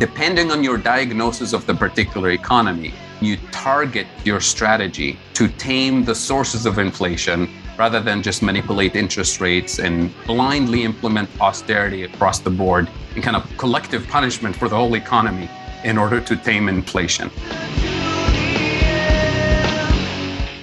Depending 0.00 0.50
on 0.50 0.64
your 0.64 0.78
diagnosis 0.78 1.52
of 1.52 1.66
the 1.66 1.74
particular 1.74 2.30
economy, 2.30 2.94
you 3.20 3.36
target 3.52 4.06
your 4.24 4.40
strategy 4.40 5.18
to 5.34 5.46
tame 5.46 6.06
the 6.06 6.14
sources 6.14 6.64
of 6.64 6.78
inflation 6.78 7.50
rather 7.76 8.00
than 8.00 8.22
just 8.22 8.42
manipulate 8.42 8.96
interest 8.96 9.42
rates 9.42 9.78
and 9.78 10.10
blindly 10.24 10.84
implement 10.84 11.28
austerity 11.38 12.04
across 12.04 12.38
the 12.38 12.48
board 12.48 12.88
and 13.14 13.22
kind 13.22 13.36
of 13.36 13.46
collective 13.58 14.08
punishment 14.08 14.56
for 14.56 14.70
the 14.70 14.74
whole 14.74 14.94
economy 14.94 15.50
in 15.84 15.98
order 15.98 16.18
to 16.18 16.34
tame 16.34 16.70
inflation. 16.70 17.28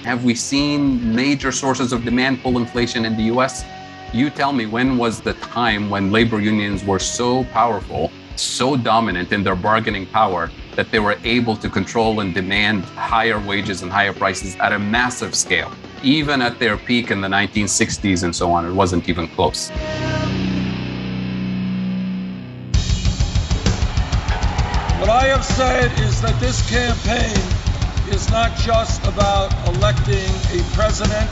Have 0.02 0.24
we 0.24 0.34
seen 0.34 1.14
major 1.14 1.52
sources 1.52 1.92
of 1.92 2.04
demand 2.04 2.42
pull 2.42 2.56
inflation 2.58 3.04
in 3.04 3.16
the 3.16 3.30
US? 3.34 3.64
You 4.12 4.30
tell 4.30 4.52
me 4.52 4.66
when 4.66 4.98
was 4.98 5.20
the 5.20 5.34
time 5.34 5.90
when 5.90 6.10
labor 6.10 6.40
unions 6.40 6.82
were 6.82 6.98
so 6.98 7.44
powerful, 7.44 8.10
so 8.40 8.76
dominant 8.76 9.32
in 9.32 9.42
their 9.42 9.56
bargaining 9.56 10.06
power 10.06 10.50
that 10.76 10.90
they 10.90 10.98
were 10.98 11.16
able 11.24 11.56
to 11.56 11.68
control 11.68 12.20
and 12.20 12.34
demand 12.34 12.84
higher 12.84 13.38
wages 13.40 13.82
and 13.82 13.90
higher 13.90 14.12
prices 14.12 14.56
at 14.56 14.72
a 14.72 14.78
massive 14.78 15.34
scale. 15.34 15.72
Even 16.02 16.40
at 16.40 16.58
their 16.58 16.76
peak 16.76 17.10
in 17.10 17.20
the 17.20 17.28
1960s 17.28 18.22
and 18.22 18.34
so 18.34 18.52
on, 18.52 18.64
it 18.64 18.72
wasn't 18.72 19.08
even 19.08 19.26
close. 19.28 19.70
What 25.00 25.10
I 25.10 25.26
have 25.28 25.44
said 25.44 25.90
is 26.00 26.20
that 26.22 26.38
this 26.38 26.68
campaign 26.70 27.36
is 28.12 28.30
not 28.30 28.56
just 28.58 29.04
about 29.06 29.52
electing 29.74 30.30
a 30.52 30.62
president, 30.74 31.28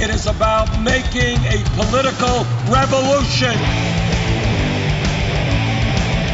it 0.00 0.10
is 0.10 0.26
about 0.26 0.68
making 0.82 1.38
a 1.46 1.64
political 1.74 2.44
revolution. 2.70 4.17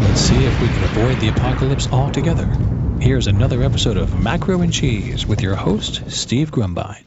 Let's 0.00 0.20
see 0.22 0.44
if 0.44 0.60
we 0.60 0.68
can 0.68 0.84
avoid 0.84 1.20
the 1.20 1.28
apocalypse 1.28 1.86
altogether. 1.92 2.46
Here's 3.00 3.26
another 3.26 3.62
episode 3.62 3.98
of 3.98 4.18
Macro 4.18 4.62
and 4.62 4.72
Cheese 4.72 5.26
with 5.26 5.42
your 5.42 5.54
host, 5.54 6.10
Steve 6.10 6.50
Grumbine. 6.50 7.04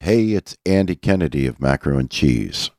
Hey, 0.00 0.32
it's 0.32 0.56
Andy 0.66 0.94
Kennedy 0.94 1.46
of 1.46 1.58
Macro 1.58 1.98
and 1.98 2.10
Cheese. 2.10 2.70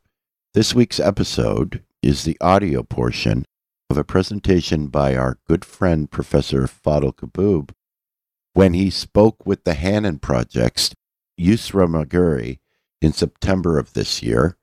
This 0.53 0.75
week's 0.75 0.99
episode 0.99 1.83
is 2.03 2.23
the 2.23 2.38
audio 2.39 2.83
portion 2.83 3.43
of 3.89 3.97
a 3.97 4.03
presentation 4.03 4.88
by 4.88 5.16
our 5.16 5.39
good 5.47 5.66
friend 5.66 6.11
Professor 6.11 6.67
Fadhel 6.67 7.16
Kaboub 7.16 7.71
when 8.53 8.75
he 8.75 8.91
spoke 8.91 9.45
with 9.45 9.63
the 9.63 9.73
Hannon 9.73 10.19
Project's 10.19 10.93
Yusra 11.41 11.88
Maguri 11.88 12.59
in 13.02 13.13
September 13.13 13.80
of 13.80 13.93
this 13.93 14.21
year 14.21 14.58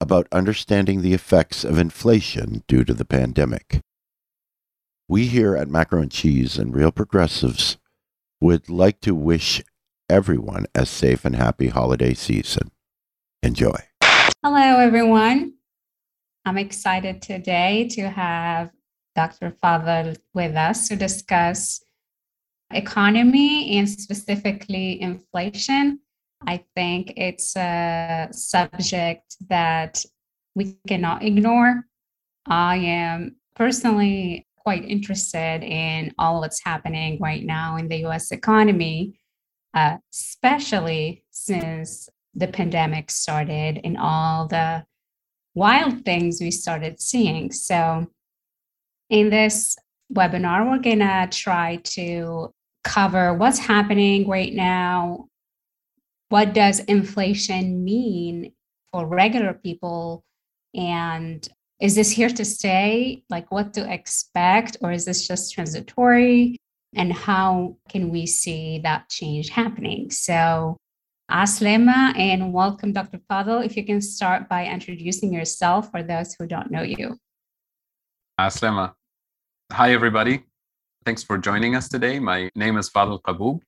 about 0.00 0.28
understanding 0.30 1.02
the 1.02 1.12
effects 1.12 1.64
of 1.64 1.76
inflation 1.76 2.62
due 2.68 2.84
to 2.84 2.94
the 2.94 3.04
pandemic. 3.04 3.80
We 5.10 5.28
here 5.28 5.56
at 5.56 5.68
Macro 5.68 6.02
and 6.02 6.10
Cheese 6.10 6.58
and 6.58 6.74
Real 6.74 6.92
Progressives 6.92 7.78
would 8.42 8.68
like 8.68 9.00
to 9.00 9.14
wish 9.14 9.62
everyone 10.10 10.66
a 10.74 10.84
safe 10.84 11.24
and 11.24 11.34
happy 11.34 11.68
holiday 11.68 12.12
season. 12.12 12.72
Enjoy. 13.42 13.74
Hello, 14.02 14.78
everyone. 14.78 15.54
I'm 16.44 16.58
excited 16.58 17.22
today 17.22 17.88
to 17.92 18.10
have 18.10 18.70
Dr. 19.16 19.56
Fadhel 19.62 20.18
with 20.34 20.54
us 20.54 20.88
to 20.88 20.96
discuss 20.96 21.82
economy 22.70 23.78
and 23.78 23.88
specifically 23.88 25.00
inflation. 25.00 26.00
I 26.46 26.62
think 26.76 27.14
it's 27.16 27.56
a 27.56 28.28
subject 28.32 29.36
that 29.48 30.04
we 30.54 30.76
cannot 30.86 31.22
ignore. 31.22 31.86
I 32.46 32.76
am 32.76 33.36
personally 33.56 34.47
quite 34.68 34.84
interested 34.84 35.64
in 35.64 36.12
all 36.18 36.42
that's 36.42 36.62
happening 36.62 37.18
right 37.22 37.42
now 37.42 37.78
in 37.78 37.88
the 37.88 38.04
US 38.04 38.32
economy, 38.32 39.18
uh, 39.72 39.96
especially 40.12 41.24
since 41.30 42.10
the 42.34 42.48
pandemic 42.48 43.10
started 43.10 43.80
and 43.82 43.96
all 43.96 44.46
the 44.46 44.84
wild 45.54 46.04
things 46.04 46.38
we 46.38 46.50
started 46.50 47.00
seeing. 47.00 47.50
So, 47.50 48.08
in 49.08 49.30
this 49.30 49.74
webinar, 50.12 50.70
we're 50.70 50.80
going 50.80 50.98
to 50.98 51.26
try 51.32 51.76
to 51.96 52.52
cover 52.84 53.32
what's 53.32 53.58
happening 53.58 54.28
right 54.28 54.52
now. 54.52 55.28
What 56.28 56.52
does 56.52 56.80
inflation 56.80 57.84
mean 57.84 58.52
for 58.92 59.06
regular 59.06 59.54
people? 59.54 60.24
And 60.74 61.48
is 61.80 61.94
this 61.94 62.10
here 62.10 62.28
to 62.28 62.44
stay? 62.44 63.22
Like 63.30 63.50
what 63.52 63.72
to 63.74 63.92
expect? 63.92 64.78
Or 64.80 64.90
is 64.90 65.04
this 65.04 65.26
just 65.26 65.54
transitory? 65.54 66.56
And 66.94 67.12
how 67.12 67.76
can 67.88 68.10
we 68.10 68.26
see 68.26 68.80
that 68.80 69.08
change 69.08 69.50
happening? 69.50 70.10
So, 70.10 70.76
Aslema 71.30 72.16
and 72.18 72.52
welcome, 72.52 72.92
Dr. 72.92 73.20
Fadhel. 73.30 73.64
If 73.64 73.76
you 73.76 73.84
can 73.84 74.00
start 74.00 74.48
by 74.48 74.66
introducing 74.66 75.32
yourself 75.32 75.90
for 75.90 76.02
those 76.02 76.34
who 76.34 76.46
don't 76.46 76.70
know 76.70 76.82
you. 76.82 77.16
Aslema. 78.40 78.94
Hi, 79.70 79.92
everybody. 79.92 80.44
Thanks 81.04 81.22
for 81.22 81.36
joining 81.38 81.76
us 81.76 81.88
today. 81.88 82.18
My 82.18 82.50
name 82.56 82.78
is 82.78 82.88
Fadhel 82.88 83.20
Kaboub. 83.20 83.60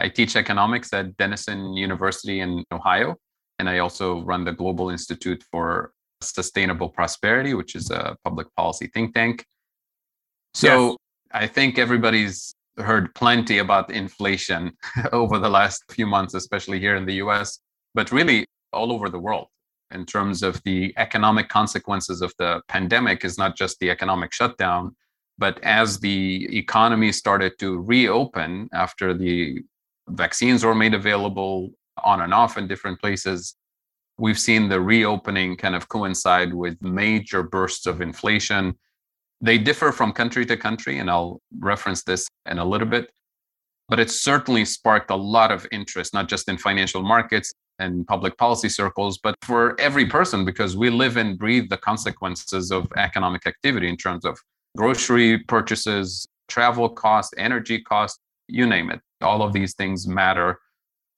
I 0.00 0.08
teach 0.08 0.34
economics 0.34 0.92
at 0.94 1.16
Denison 1.18 1.74
University 1.74 2.40
in 2.40 2.64
Ohio, 2.72 3.16
and 3.58 3.68
I 3.68 3.78
also 3.78 4.22
run 4.22 4.44
the 4.44 4.52
Global 4.52 4.88
Institute 4.88 5.44
for 5.50 5.92
Sustainable 6.22 6.88
Prosperity, 6.88 7.54
which 7.54 7.74
is 7.74 7.90
a 7.90 8.16
public 8.24 8.48
policy 8.56 8.86
think 8.88 9.14
tank. 9.14 9.44
So 10.54 10.90
Yes. 10.90 10.96
I 11.32 11.46
think 11.46 11.78
everybody's 11.78 12.52
heard 12.76 13.14
plenty 13.14 13.58
about 13.58 13.90
inflation 13.90 14.72
over 15.12 15.38
the 15.38 15.48
last 15.48 15.84
few 15.90 16.06
months, 16.06 16.34
especially 16.34 16.80
here 16.80 16.96
in 16.96 17.06
the 17.06 17.14
US, 17.14 17.60
but 17.94 18.10
really 18.12 18.46
all 18.72 18.92
over 18.92 19.08
the 19.08 19.18
world 19.18 19.48
in 19.92 20.06
terms 20.06 20.42
of 20.42 20.62
the 20.64 20.92
economic 20.96 21.48
consequences 21.48 22.22
of 22.22 22.32
the 22.38 22.62
pandemic 22.68 23.24
is 23.24 23.38
not 23.38 23.56
just 23.56 23.78
the 23.80 23.90
economic 23.90 24.32
shutdown, 24.32 24.94
but 25.38 25.58
as 25.64 25.98
the 25.98 26.56
economy 26.56 27.10
started 27.10 27.58
to 27.58 27.78
reopen 27.80 28.68
after 28.72 29.14
the 29.14 29.60
vaccines 30.08 30.64
were 30.64 30.74
made 30.74 30.94
available 30.94 31.70
on 32.04 32.20
and 32.20 32.32
off 32.32 32.56
in 32.56 32.68
different 32.68 33.00
places, 33.00 33.56
we've 34.20 34.38
seen 34.38 34.68
the 34.68 34.80
reopening 34.80 35.56
kind 35.56 35.74
of 35.74 35.88
coincide 35.88 36.52
with 36.52 36.80
major 36.82 37.42
bursts 37.42 37.86
of 37.86 38.02
inflation. 38.02 38.76
They 39.40 39.56
differ 39.56 39.92
from 39.92 40.12
country 40.12 40.44
to 40.46 40.56
country, 40.56 40.98
and 40.98 41.10
I'll 41.10 41.40
reference 41.58 42.02
this 42.02 42.28
in 42.46 42.58
a 42.58 42.64
little 42.64 42.86
bit. 42.86 43.10
But 43.88 43.98
it 43.98 44.10
certainly 44.10 44.64
sparked 44.66 45.10
a 45.10 45.16
lot 45.16 45.50
of 45.50 45.66
interest, 45.72 46.12
not 46.12 46.28
just 46.28 46.48
in 46.48 46.58
financial 46.58 47.02
markets 47.02 47.52
and 47.78 48.06
public 48.06 48.36
policy 48.36 48.68
circles, 48.68 49.18
but 49.18 49.34
for 49.42 49.80
every 49.80 50.04
person, 50.04 50.44
because 50.44 50.76
we 50.76 50.90
live 50.90 51.16
and 51.16 51.38
breathe 51.38 51.70
the 51.70 51.78
consequences 51.78 52.70
of 52.70 52.86
economic 52.98 53.46
activity 53.46 53.88
in 53.88 53.96
terms 53.96 54.26
of 54.26 54.38
grocery 54.76 55.38
purchases, 55.38 56.26
travel 56.48 56.90
costs, 56.90 57.32
energy 57.38 57.80
costs, 57.80 58.18
you 58.48 58.66
name 58.66 58.90
it. 58.90 59.00
All 59.22 59.42
of 59.42 59.54
these 59.54 59.74
things 59.74 60.06
matter 60.06 60.58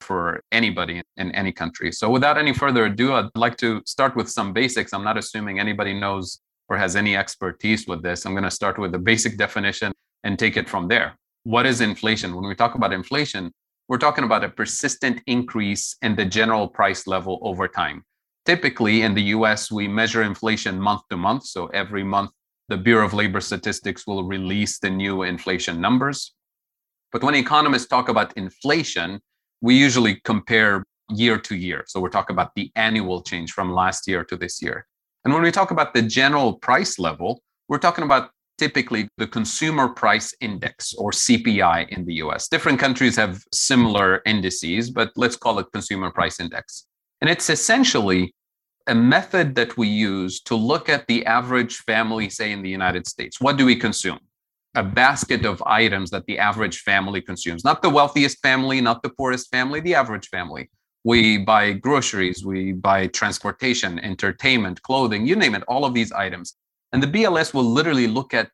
for 0.03 0.43
anybody 0.53 1.03
in 1.17 1.33
any 1.33 1.53
country. 1.53 1.93
So, 1.93 2.11
without 2.11 2.37
any 2.39 2.53
further 2.53 2.87
ado, 2.87 3.15
I'd 3.15 3.31
like 3.35 3.57
to 3.59 3.83
start 3.87 4.17
with 4.17 4.29
some 4.29 4.53
basics. 4.53 4.93
I'm 4.93 5.05
not 5.05 5.17
assuming 5.17 5.59
anybody 5.59 5.99
knows 5.99 6.41
or 6.69 6.77
has 6.77 6.97
any 6.97 7.17
expertise 7.17 7.87
with 7.87 8.03
this. 8.03 8.25
I'm 8.25 8.33
going 8.33 8.45
to 8.45 8.51
start 8.51 8.79
with 8.79 8.93
the 8.93 8.99
basic 8.99 9.37
definition 9.37 9.93
and 10.25 10.39
take 10.39 10.57
it 10.57 10.69
from 10.69 10.89
there. 10.89 11.19
What 11.45 11.67
is 11.67 11.81
inflation? 11.81 12.35
When 12.35 12.47
we 12.47 12.55
talk 12.55 12.75
about 12.75 12.93
inflation, 12.93 13.53
we're 13.89 13.99
talking 13.99 14.25
about 14.25 14.45
a 14.45 14.49
persistent 14.49 15.21
increase 15.27 15.97
in 16.03 16.17
the 16.17 16.25
general 16.25 16.69
price 16.69 17.07
level 17.07 17.39
over 17.43 17.67
time. 17.69 18.05
Typically, 18.47 19.03
in 19.03 19.15
the 19.15 19.23
US, 19.37 19.71
we 19.71 19.87
measure 19.89 20.23
inflation 20.23 20.81
month 20.81 21.03
to 21.11 21.17
month. 21.17 21.45
So, 21.45 21.67
every 21.69 22.05
month, 22.05 22.31
the 22.69 22.77
Bureau 22.77 23.05
of 23.05 23.13
Labor 23.13 23.41
Statistics 23.41 24.07
will 24.07 24.25
release 24.25 24.79
the 24.79 24.91
new 24.91 25.23
inflation 25.23 25.81
numbers. 25.81 26.35
But 27.13 27.23
when 27.23 27.35
economists 27.35 27.87
talk 27.87 28.09
about 28.09 28.37
inflation, 28.37 29.21
we 29.63 29.77
usually 29.77 30.17
compare 30.25 30.85
year 31.09 31.39
to 31.39 31.57
year. 31.57 31.85
So 31.87 32.01
we're 32.01 32.11
talking 32.11 32.35
about 32.35 32.55
the 32.55 32.71
annual 32.77 33.23
change 33.23 33.53
from 33.53 33.73
last 33.73 34.07
year 34.07 34.25
to 34.25 34.37
this 34.37 34.61
year. 34.61 34.87
And 35.25 35.33
when 35.33 35.43
we 35.43 35.53
talk 35.53 35.71
about 35.71 35.95
the 35.95 36.03
general 36.03 36.55
price 36.55 36.99
level, 36.99 37.41
we're 37.69 37.79
talking 37.79 38.05
about 38.05 38.31
typically 38.59 39.09
the 39.19 39.27
consumer 39.27 39.89
price 39.89 40.35
index 40.41 40.95
or 40.95 41.11
CPI 41.13 41.89
in 41.89 42.05
the 42.05 42.15
US. 42.15 42.49
Different 42.49 42.79
countries 42.79 43.17
have 43.17 43.43
similar 43.53 44.21
indices, 44.27 44.91
but 44.91 45.13
let's 45.17 45.37
call 45.37 45.59
it 45.61 45.67
consumer 45.73 46.11
price 46.11 46.41
index. 46.41 46.87
And 47.21 47.31
it's 47.31 47.49
essentially 47.49 48.35
a 48.89 48.95
method 48.97 49.55
that 49.55 49.77
we 49.77 49.87
use 49.87 50.41
to 50.41 50.57
look 50.57 50.89
at 50.89 51.07
the 51.07 51.25
average 51.25 51.77
family, 51.79 52.29
say 52.29 52.51
in 52.51 52.63
the 52.63 52.69
United 52.69 53.07
States. 53.07 53.41
What 53.41 53.57
do 53.57 53.65
we 53.65 53.77
consume? 53.77 54.19
A 54.75 54.83
basket 54.83 55.45
of 55.45 55.63
items 55.67 56.11
that 56.11 56.25
the 56.27 56.39
average 56.39 56.81
family 56.81 57.21
consumes, 57.21 57.65
not 57.65 57.83
the 57.83 57.91
wealthiest 57.91 58.41
family, 58.41 58.81
not 58.81 59.03
the 59.03 59.11
poorest 59.11 59.51
family, 59.51 59.81
the 59.81 59.95
average 59.95 60.29
family. 60.29 60.71
We 61.05 61.39
buy 61.39 61.73
groceries, 61.73 62.45
we 62.45 62.73
buy 62.73 63.09
transportation, 63.09 63.99
entertainment, 63.99 64.81
clothing, 64.83 65.27
you 65.27 65.37
name 65.37 65.55
it, 65.55 65.65
all 65.69 65.85
of 65.85 65.93
these 65.93 66.13
items. 66.13 66.57
And 66.93 67.03
the 67.03 67.07
BLS 67.07 67.53
will 67.53 67.65
literally 67.65 68.07
look 68.07 68.33
at 68.33 68.51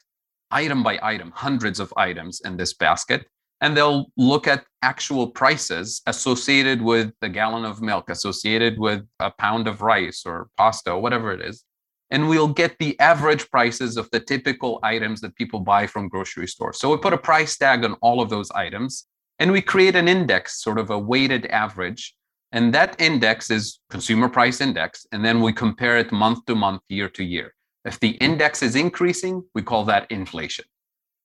item 0.50 0.82
by 0.82 0.98
item, 1.02 1.30
hundreds 1.34 1.78
of 1.78 1.92
items 1.96 2.40
in 2.44 2.56
this 2.56 2.74
basket, 2.74 3.26
and 3.60 3.76
they'll 3.76 4.06
look 4.16 4.46
at 4.46 4.64
actual 4.82 5.28
prices 5.28 6.00
associated 6.06 6.80
with 6.80 7.12
a 7.22 7.28
gallon 7.28 7.64
of 7.64 7.82
milk, 7.82 8.08
associated 8.08 8.78
with 8.78 9.04
a 9.20 9.30
pound 9.30 9.68
of 9.68 9.82
rice 9.82 10.22
or 10.24 10.48
pasta, 10.56 10.92
or 10.92 11.02
whatever 11.02 11.32
it 11.32 11.40
is. 11.40 11.64
And 12.10 12.28
we'll 12.28 12.48
get 12.48 12.78
the 12.78 12.98
average 13.00 13.50
prices 13.50 13.96
of 13.96 14.10
the 14.10 14.20
typical 14.20 14.80
items 14.82 15.20
that 15.20 15.36
people 15.36 15.60
buy 15.60 15.86
from 15.86 16.08
grocery 16.08 16.46
stores. 16.46 16.78
So 16.78 16.90
we 16.90 16.96
put 16.96 17.12
a 17.12 17.18
price 17.18 17.56
tag 17.56 17.84
on 17.84 17.94
all 17.94 18.20
of 18.20 18.30
those 18.30 18.50
items 18.52 19.06
and 19.38 19.52
we 19.52 19.60
create 19.60 19.94
an 19.94 20.08
index, 20.08 20.62
sort 20.62 20.78
of 20.78 20.90
a 20.90 20.98
weighted 20.98 21.46
average. 21.46 22.14
And 22.52 22.72
that 22.74 22.98
index 22.98 23.50
is 23.50 23.80
consumer 23.90 24.28
price 24.28 24.60
index. 24.60 25.06
And 25.12 25.24
then 25.24 25.42
we 25.42 25.52
compare 25.52 25.98
it 25.98 26.10
month 26.10 26.46
to 26.46 26.54
month, 26.54 26.80
year 26.88 27.08
to 27.10 27.24
year. 27.24 27.54
If 27.84 28.00
the 28.00 28.10
index 28.10 28.62
is 28.62 28.74
increasing, 28.74 29.44
we 29.54 29.62
call 29.62 29.84
that 29.84 30.10
inflation. 30.10 30.64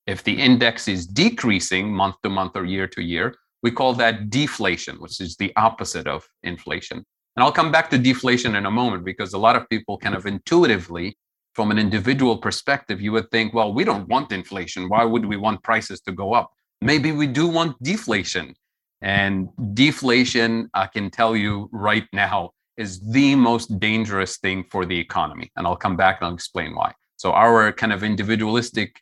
If 0.06 0.24
the 0.24 0.34
index 0.34 0.88
is 0.88 1.08
decreasing 1.08 1.94
month 1.94 2.16
to 2.24 2.30
month 2.30 2.56
or 2.56 2.66
year 2.66 2.88
to 2.88 3.02
year, 3.02 3.36
we 3.64 3.72
call 3.72 3.94
that 3.94 4.30
deflation, 4.30 4.98
which 4.98 5.22
is 5.22 5.38
the 5.38 5.54
opposite 5.56 6.08
of 6.08 6.28
inflation. 6.44 7.06
And 7.36 7.44
I'll 7.44 7.52
come 7.52 7.72
back 7.72 7.90
to 7.90 7.98
deflation 7.98 8.56
in 8.56 8.66
a 8.66 8.72
moment 8.72 9.04
because 9.04 9.34
a 9.34 9.38
lot 9.38 9.56
of 9.56 9.68
people 9.70 9.98
kind 9.98 10.16
of 10.16 10.26
intuitively, 10.26 11.18
from 11.54 11.72
an 11.72 11.80
individual 11.80 12.38
perspective, 12.38 13.02
you 13.02 13.12
would 13.12 13.30
think, 13.32 13.54
well, 13.54 13.74
we 13.74 13.84
don't 13.84 14.08
want 14.08 14.32
inflation. 14.32 14.90
Why 14.90 15.04
would 15.04 15.26
we 15.26 15.38
want 15.38 15.64
prices 15.64 16.02
to 16.02 16.12
go 16.12 16.34
up? 16.34 16.52
Maybe 16.82 17.12
we 17.12 17.28
do 17.28 17.48
want 17.48 17.82
deflation. 17.82 18.56
And 19.02 19.50
deflation, 19.74 20.70
I 20.74 20.88
can 20.88 21.10
tell 21.12 21.36
you 21.36 21.70
right 21.72 22.08
now, 22.14 22.52
is 22.78 23.00
the 23.12 23.36
most 23.36 23.80
dangerous 23.80 24.38
thing 24.38 24.64
for 24.72 24.86
the 24.86 24.98
economy. 24.98 25.52
And 25.56 25.68
I'll 25.68 25.76
come 25.76 25.96
back 25.96 26.20
and 26.20 26.28
I'll 26.28 26.34
explain 26.34 26.76
why. 26.76 26.94
So, 27.18 27.32
our 27.32 27.72
kind 27.72 27.94
of 27.94 28.04
individualistic 28.04 29.00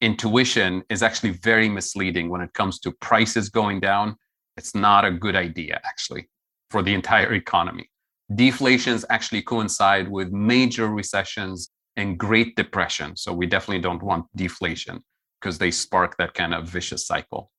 intuition 0.00 0.82
is 0.90 1.02
actually 1.02 1.30
very 1.30 1.68
misleading 1.68 2.28
when 2.28 2.40
it 2.40 2.52
comes 2.52 2.78
to 2.80 2.92
prices 2.92 3.48
going 3.48 3.80
down. 3.80 4.16
It's 4.56 4.74
not 4.74 5.04
a 5.04 5.10
good 5.10 5.36
idea, 5.36 5.80
actually, 5.84 6.28
for 6.70 6.82
the 6.82 6.94
entire 6.94 7.34
economy. 7.34 7.90
Deflations 8.34 9.04
actually 9.10 9.42
coincide 9.42 10.08
with 10.10 10.32
major 10.32 10.88
recessions 10.88 11.70
and 11.96 12.18
Great 12.18 12.56
Depression. 12.56 13.16
So, 13.16 13.32
we 13.32 13.46
definitely 13.46 13.82
don't 13.82 14.02
want 14.02 14.26
deflation 14.36 15.02
because 15.40 15.58
they 15.58 15.70
spark 15.70 16.16
that 16.18 16.34
kind 16.34 16.54
of 16.54 16.68
vicious 16.68 17.06
cycle. 17.06 17.50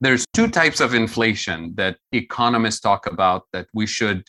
There's 0.00 0.26
two 0.34 0.48
types 0.48 0.80
of 0.80 0.94
inflation 0.94 1.72
that 1.76 1.96
economists 2.12 2.80
talk 2.80 3.06
about 3.06 3.44
that 3.52 3.66
we 3.72 3.86
should 3.86 4.24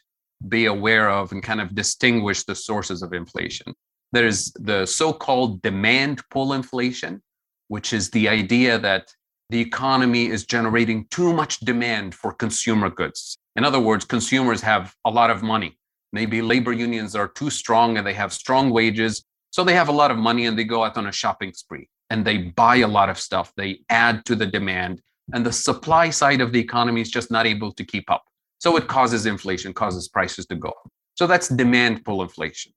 be 0.48 0.66
aware 0.66 1.10
of 1.10 1.32
and 1.32 1.44
kind 1.44 1.60
of 1.60 1.76
distinguish 1.76 2.44
the 2.44 2.56
sources 2.56 3.02
of 3.02 3.14
inflation. 3.14 3.74
There's 4.14 4.52
the 4.54 4.86
so 4.86 5.12
called 5.12 5.62
demand 5.62 6.22
pull 6.30 6.54
inflation, 6.54 7.22
which 7.68 7.92
is 7.92 8.10
the 8.12 8.30
idea 8.30 8.80
that 8.80 9.12
the 9.50 9.60
economy 9.60 10.28
is 10.28 10.46
generating 10.46 11.06
too 11.10 11.34
much 11.34 11.60
demand 11.62 12.16
for 12.16 12.34
consumer 12.34 12.90
goods. 12.90 13.38
In 13.58 13.66
other 13.66 13.80
words, 13.80 14.06
consumers 14.06 14.62
have 14.62 14.96
a 15.04 15.10
lot 15.10 15.32
of 15.32 15.42
money. 15.42 15.78
Maybe 16.14 16.42
labor 16.44 16.72
unions 16.72 17.16
are 17.16 17.28
too 17.28 17.50
strong 17.50 17.98
and 17.98 18.06
they 18.06 18.14
have 18.14 18.32
strong 18.32 18.70
wages. 18.70 19.26
So 19.50 19.64
they 19.64 19.74
have 19.74 19.90
a 19.90 19.92
lot 19.92 20.12
of 20.12 20.18
money 20.18 20.46
and 20.46 20.58
they 20.58 20.64
go 20.64 20.84
out 20.84 20.96
on 20.96 21.08
a 21.08 21.12
shopping 21.12 21.52
spree 21.54 21.90
and 22.12 22.24
they 22.24 22.38
buy 22.38 22.78
a 22.78 22.88
lot 22.88 23.10
of 23.10 23.18
stuff. 23.20 23.52
They 23.58 23.80
add 23.90 24.26
to 24.26 24.36
the 24.36 24.46
demand. 24.46 25.02
And 25.34 25.44
the 25.44 25.52
supply 25.52 26.12
side 26.12 26.40
of 26.40 26.54
the 26.54 26.60
economy 26.60 27.02
is 27.02 27.10
just 27.10 27.32
not 27.32 27.48
able 27.48 27.74
to 27.74 27.84
keep 27.84 28.10
up. 28.12 28.24
So 28.60 28.78
it 28.78 28.88
causes 28.88 29.26
inflation, 29.26 29.74
causes 29.74 30.08
prices 30.08 30.46
to 30.48 30.56
go 30.56 30.70
up. 30.70 30.92
So 31.16 31.26
that's 31.26 31.50
demand 31.50 32.06
pull 32.06 32.22
inflation. 32.22 32.74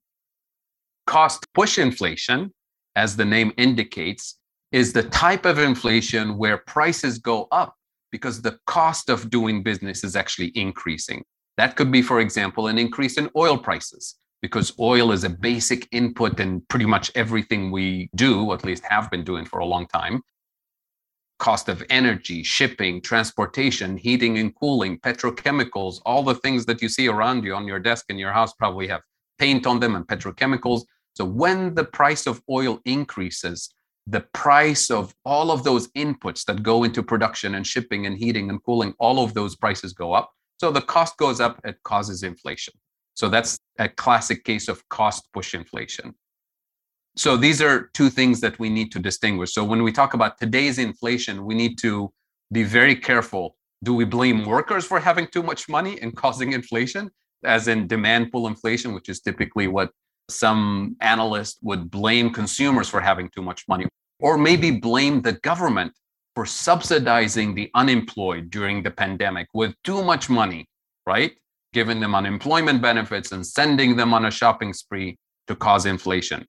Cost 1.05 1.45
push 1.53 1.77
inflation, 1.77 2.53
as 2.95 3.15
the 3.15 3.25
name 3.25 3.53
indicates, 3.57 4.39
is 4.71 4.93
the 4.93 5.03
type 5.03 5.45
of 5.45 5.59
inflation 5.59 6.37
where 6.37 6.57
prices 6.57 7.19
go 7.19 7.47
up 7.51 7.75
because 8.11 8.41
the 8.41 8.57
cost 8.67 9.09
of 9.09 9.29
doing 9.29 9.63
business 9.63 10.03
is 10.03 10.15
actually 10.15 10.51
increasing. 10.55 11.23
That 11.57 11.75
could 11.75 11.91
be, 11.91 12.01
for 12.01 12.19
example, 12.19 12.67
an 12.67 12.77
increase 12.77 13.17
in 13.17 13.29
oil 13.35 13.57
prices 13.57 14.15
because 14.41 14.73
oil 14.79 15.11
is 15.11 15.23
a 15.23 15.29
basic 15.29 15.87
input 15.91 16.39
in 16.39 16.61
pretty 16.69 16.85
much 16.85 17.11
everything 17.15 17.71
we 17.71 18.09
do, 18.15 18.51
at 18.53 18.65
least 18.65 18.83
have 18.85 19.11
been 19.11 19.23
doing 19.23 19.45
for 19.45 19.59
a 19.59 19.65
long 19.65 19.87
time 19.87 20.21
cost 21.41 21.69
of 21.69 21.83
energy, 21.89 22.43
shipping, 22.43 23.01
transportation, 23.01 23.97
heating 23.97 24.37
and 24.37 24.55
cooling, 24.55 24.99
petrochemicals, 24.99 25.99
all 26.05 26.21
the 26.21 26.35
things 26.35 26.67
that 26.67 26.83
you 26.83 26.87
see 26.87 27.07
around 27.07 27.43
you 27.43 27.55
on 27.55 27.65
your 27.65 27.79
desk 27.79 28.05
in 28.09 28.19
your 28.19 28.31
house 28.31 28.53
probably 28.53 28.87
have 28.87 29.01
paint 29.39 29.65
on 29.65 29.79
them 29.79 29.95
and 29.95 30.05
petrochemicals. 30.05 30.83
So 31.15 31.25
when 31.25 31.73
the 31.73 31.85
price 31.85 32.27
of 32.27 32.43
oil 32.47 32.79
increases, 32.85 33.73
the 34.07 34.21
price 34.33 34.89
of 34.89 35.13
all 35.25 35.51
of 35.51 35.63
those 35.63 35.87
inputs 35.91 36.43
that 36.45 36.63
go 36.63 36.83
into 36.83 37.03
production 37.03 37.55
and 37.55 37.65
shipping 37.65 38.05
and 38.05 38.17
heating 38.17 38.49
and 38.49 38.63
cooling, 38.63 38.93
all 38.99 39.23
of 39.23 39.33
those 39.33 39.55
prices 39.55 39.93
go 39.93 40.13
up. 40.13 40.31
So 40.59 40.71
the 40.71 40.81
cost 40.81 41.17
goes 41.17 41.39
up, 41.39 41.59
it 41.63 41.77
causes 41.83 42.23
inflation. 42.23 42.73
So 43.13 43.29
that's 43.29 43.57
a 43.77 43.89
classic 43.89 44.43
case 44.43 44.67
of 44.67 44.87
cost 44.89 45.27
push 45.33 45.53
inflation. 45.53 46.15
So 47.15 47.35
these 47.35 47.61
are 47.61 47.89
two 47.93 48.09
things 48.09 48.39
that 48.41 48.57
we 48.57 48.69
need 48.69 48.91
to 48.93 48.99
distinguish. 48.99 49.53
So 49.53 49.63
when 49.63 49.83
we 49.83 49.91
talk 49.91 50.13
about 50.13 50.39
today's 50.39 50.79
inflation, 50.79 51.45
we 51.45 51.55
need 51.55 51.77
to 51.79 52.11
be 52.51 52.63
very 52.63 52.95
careful. 52.95 53.57
Do 53.83 53.93
we 53.93 54.05
blame 54.05 54.45
workers 54.45 54.85
for 54.85 54.99
having 54.99 55.27
too 55.27 55.43
much 55.43 55.67
money 55.67 55.99
and 56.01 56.15
causing 56.15 56.53
inflation, 56.53 57.11
as 57.43 57.67
in 57.67 57.87
demand 57.87 58.31
pull 58.31 58.47
inflation, 58.47 58.93
which 58.93 59.09
is 59.09 59.19
typically 59.19 59.67
what 59.67 59.91
some 60.29 60.95
analysts 61.01 61.57
would 61.61 61.91
blame 61.91 62.31
consumers 62.31 62.89
for 62.89 63.01
having 63.01 63.29
too 63.29 63.41
much 63.41 63.65
money, 63.67 63.85
or 64.19 64.37
maybe 64.37 64.71
blame 64.71 65.21
the 65.21 65.33
government 65.33 65.93
for 66.35 66.45
subsidizing 66.45 67.53
the 67.55 67.69
unemployed 67.75 68.49
during 68.49 68.81
the 68.83 68.91
pandemic 68.91 69.47
with 69.53 69.73
too 69.83 70.03
much 70.03 70.29
money, 70.29 70.65
right? 71.05 71.33
Giving 71.73 71.99
them 71.99 72.15
unemployment 72.15 72.81
benefits 72.81 73.31
and 73.31 73.45
sending 73.45 73.95
them 73.95 74.13
on 74.13 74.25
a 74.25 74.31
shopping 74.31 74.73
spree 74.73 75.17
to 75.47 75.55
cause 75.55 75.85
inflation 75.85 76.45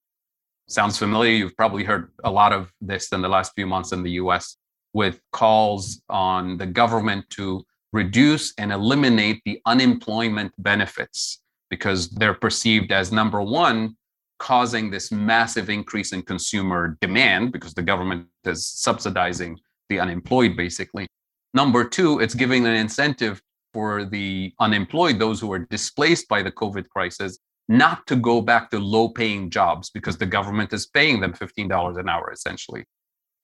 sounds 0.73 0.99
familiar. 0.99 1.33
You've 1.33 1.57
probably 1.57 1.85
heard 1.85 2.11
a 2.25 2.31
lot 2.31 2.53
of 2.53 2.73
this 2.81 3.13
in 3.13 3.23
the 3.23 3.29
last 3.29 3.53
few 3.55 3.67
months 3.67 3.93
in 3.93 4.03
the 4.03 4.13
US 4.13 4.57
with 4.93 5.21
calls 5.33 6.03
on 6.09 6.57
the 6.57 6.67
government 6.67 7.29
to 7.31 7.65
reduce 7.93 8.55
and 8.59 8.73
eliminate 8.73 9.43
the 9.45 9.61
unemployment 9.67 10.53
benefits 10.59 11.42
because 11.73 12.11
they're 12.11 12.35
perceived 12.35 12.93
as 12.93 13.11
number 13.13 13.41
one, 13.41 13.97
causing 14.39 14.91
this 14.91 15.11
massive 15.11 15.71
increase 15.71 16.13
in 16.13 16.21
consumer 16.21 16.99
demand 17.01 17.51
because 17.51 17.73
the 17.73 17.81
government 17.81 18.27
is 18.45 18.67
subsidizing 18.67 19.59
the 19.89 19.99
unemployed, 19.99 20.55
basically. 20.55 21.07
Number 21.55 21.83
two, 21.89 22.21
it's 22.21 22.35
giving 22.35 22.67
an 22.67 22.75
incentive 22.75 23.41
for 23.73 24.05
the 24.05 24.53
unemployed, 24.61 25.19
those 25.19 25.41
who 25.41 25.51
are 25.51 25.61
displaced 25.61 26.29
by 26.29 26.43
the 26.43 26.53
COVID 26.53 26.91
crisis, 26.91 27.39
not 27.71 28.07
to 28.07 28.17
go 28.17 28.43
back 28.43 28.71
to 28.71 28.79
low 28.79 29.09
paying 29.09 29.49
jobs 29.49 29.89
because 29.89 30.19
the 30.19 30.27
government 30.27 30.75
is 30.75 30.89
paying 30.89 31.21
them 31.23 31.33
$15 31.33 31.99
an 31.99 32.07
hour, 32.07 32.31
essentially. 32.31 32.85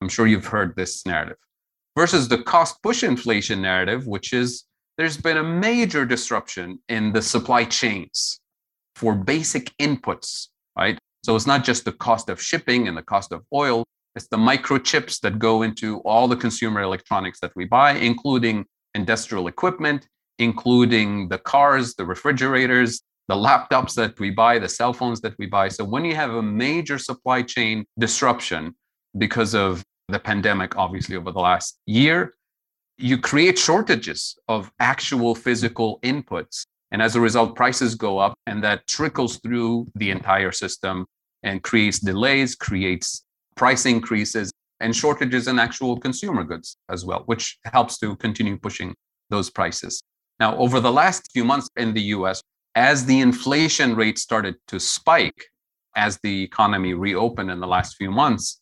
I'm 0.01 0.09
sure 0.09 0.27
you've 0.27 0.45
heard 0.45 0.75
this 0.75 1.03
narrative. 1.03 1.37
Versus 1.97 2.27
the 2.27 2.43
cost 2.43 2.83
push 2.83 3.03
inflation 3.03 3.59
narrative, 3.59 4.05
which 4.05 4.33
is 4.33 4.65
there's 4.99 5.15
been 5.15 5.37
a 5.37 5.43
major 5.43 6.05
disruption 6.05 6.77
in 6.89 7.13
the 7.13 7.21
supply 7.21 7.63
chains 7.63 8.41
for 8.97 9.15
basic 9.15 9.71
inputs, 9.77 10.49
right? 10.77 10.99
So 11.23 11.37
it's 11.37 11.47
not 11.47 11.63
just 11.63 11.85
the 11.85 11.93
cost 11.93 12.29
of 12.29 12.41
shipping 12.41 12.89
and 12.89 12.97
the 12.97 13.01
cost 13.01 13.31
of 13.31 13.45
oil, 13.53 13.85
it's 14.15 14.27
the 14.27 14.35
microchips 14.35 15.21
that 15.21 15.39
go 15.39 15.61
into 15.61 15.99
all 15.99 16.27
the 16.27 16.35
consumer 16.35 16.81
electronics 16.81 17.39
that 17.39 17.53
we 17.55 17.63
buy, 17.63 17.91
including 17.93 18.65
industrial 18.93 19.47
equipment, 19.47 20.05
including 20.37 21.29
the 21.29 21.37
cars, 21.37 21.95
the 21.95 22.05
refrigerators, 22.05 23.01
the 23.29 23.35
laptops 23.35 23.93
that 23.93 24.19
we 24.19 24.31
buy, 24.31 24.59
the 24.59 24.67
cell 24.67 24.91
phones 24.91 25.21
that 25.21 25.35
we 25.39 25.45
buy. 25.45 25.69
So 25.69 25.85
when 25.85 26.03
you 26.03 26.15
have 26.15 26.31
a 26.31 26.41
major 26.41 26.97
supply 26.97 27.41
chain 27.41 27.85
disruption 27.97 28.75
because 29.17 29.55
of 29.55 29.81
the 30.09 30.19
pandemic, 30.19 30.75
obviously 30.75 31.15
over 31.15 31.31
the 31.31 31.39
last 31.39 31.79
year, 31.85 32.33
you 32.99 33.17
create 33.17 33.57
shortages 33.57 34.37
of 34.47 34.71
actual 34.79 35.33
physical 35.33 35.99
inputs 36.01 36.65
And 36.91 37.01
as 37.01 37.15
a 37.15 37.21
result, 37.21 37.55
prices 37.55 37.95
go 37.95 38.17
up 38.17 38.33
and 38.47 38.63
that 38.63 38.87
trickles 38.87 39.37
through 39.37 39.87
the 39.95 40.09
entire 40.09 40.51
system 40.51 41.05
and 41.43 41.61
creates 41.61 41.99
delays, 41.99 42.55
creates 42.55 43.23
price 43.55 43.85
increases 43.85 44.51
and 44.79 44.95
shortages 44.95 45.47
in 45.47 45.59
actual 45.59 45.99
consumer 45.99 46.43
goods 46.43 46.77
as 46.89 47.05
well, 47.05 47.23
which 47.27 47.59
helps 47.65 47.97
to 47.99 48.15
continue 48.15 48.57
pushing 48.57 48.95
those 49.29 49.49
prices. 49.49 50.01
Now, 50.39 50.57
over 50.57 50.79
the 50.79 50.91
last 50.91 51.29
few 51.31 51.45
months 51.45 51.69
in 51.77 51.93
the 51.93 52.01
US, 52.17 52.41
as 52.75 53.05
the 53.05 53.19
inflation 53.19 53.95
rate 53.95 54.17
started 54.17 54.55
to 54.67 54.79
spike, 54.79 55.45
as 55.95 56.17
the 56.23 56.43
economy 56.43 56.93
reopened 56.93 57.51
in 57.51 57.59
the 57.59 57.67
last 57.67 57.97
few 57.97 58.09
months, 58.09 58.59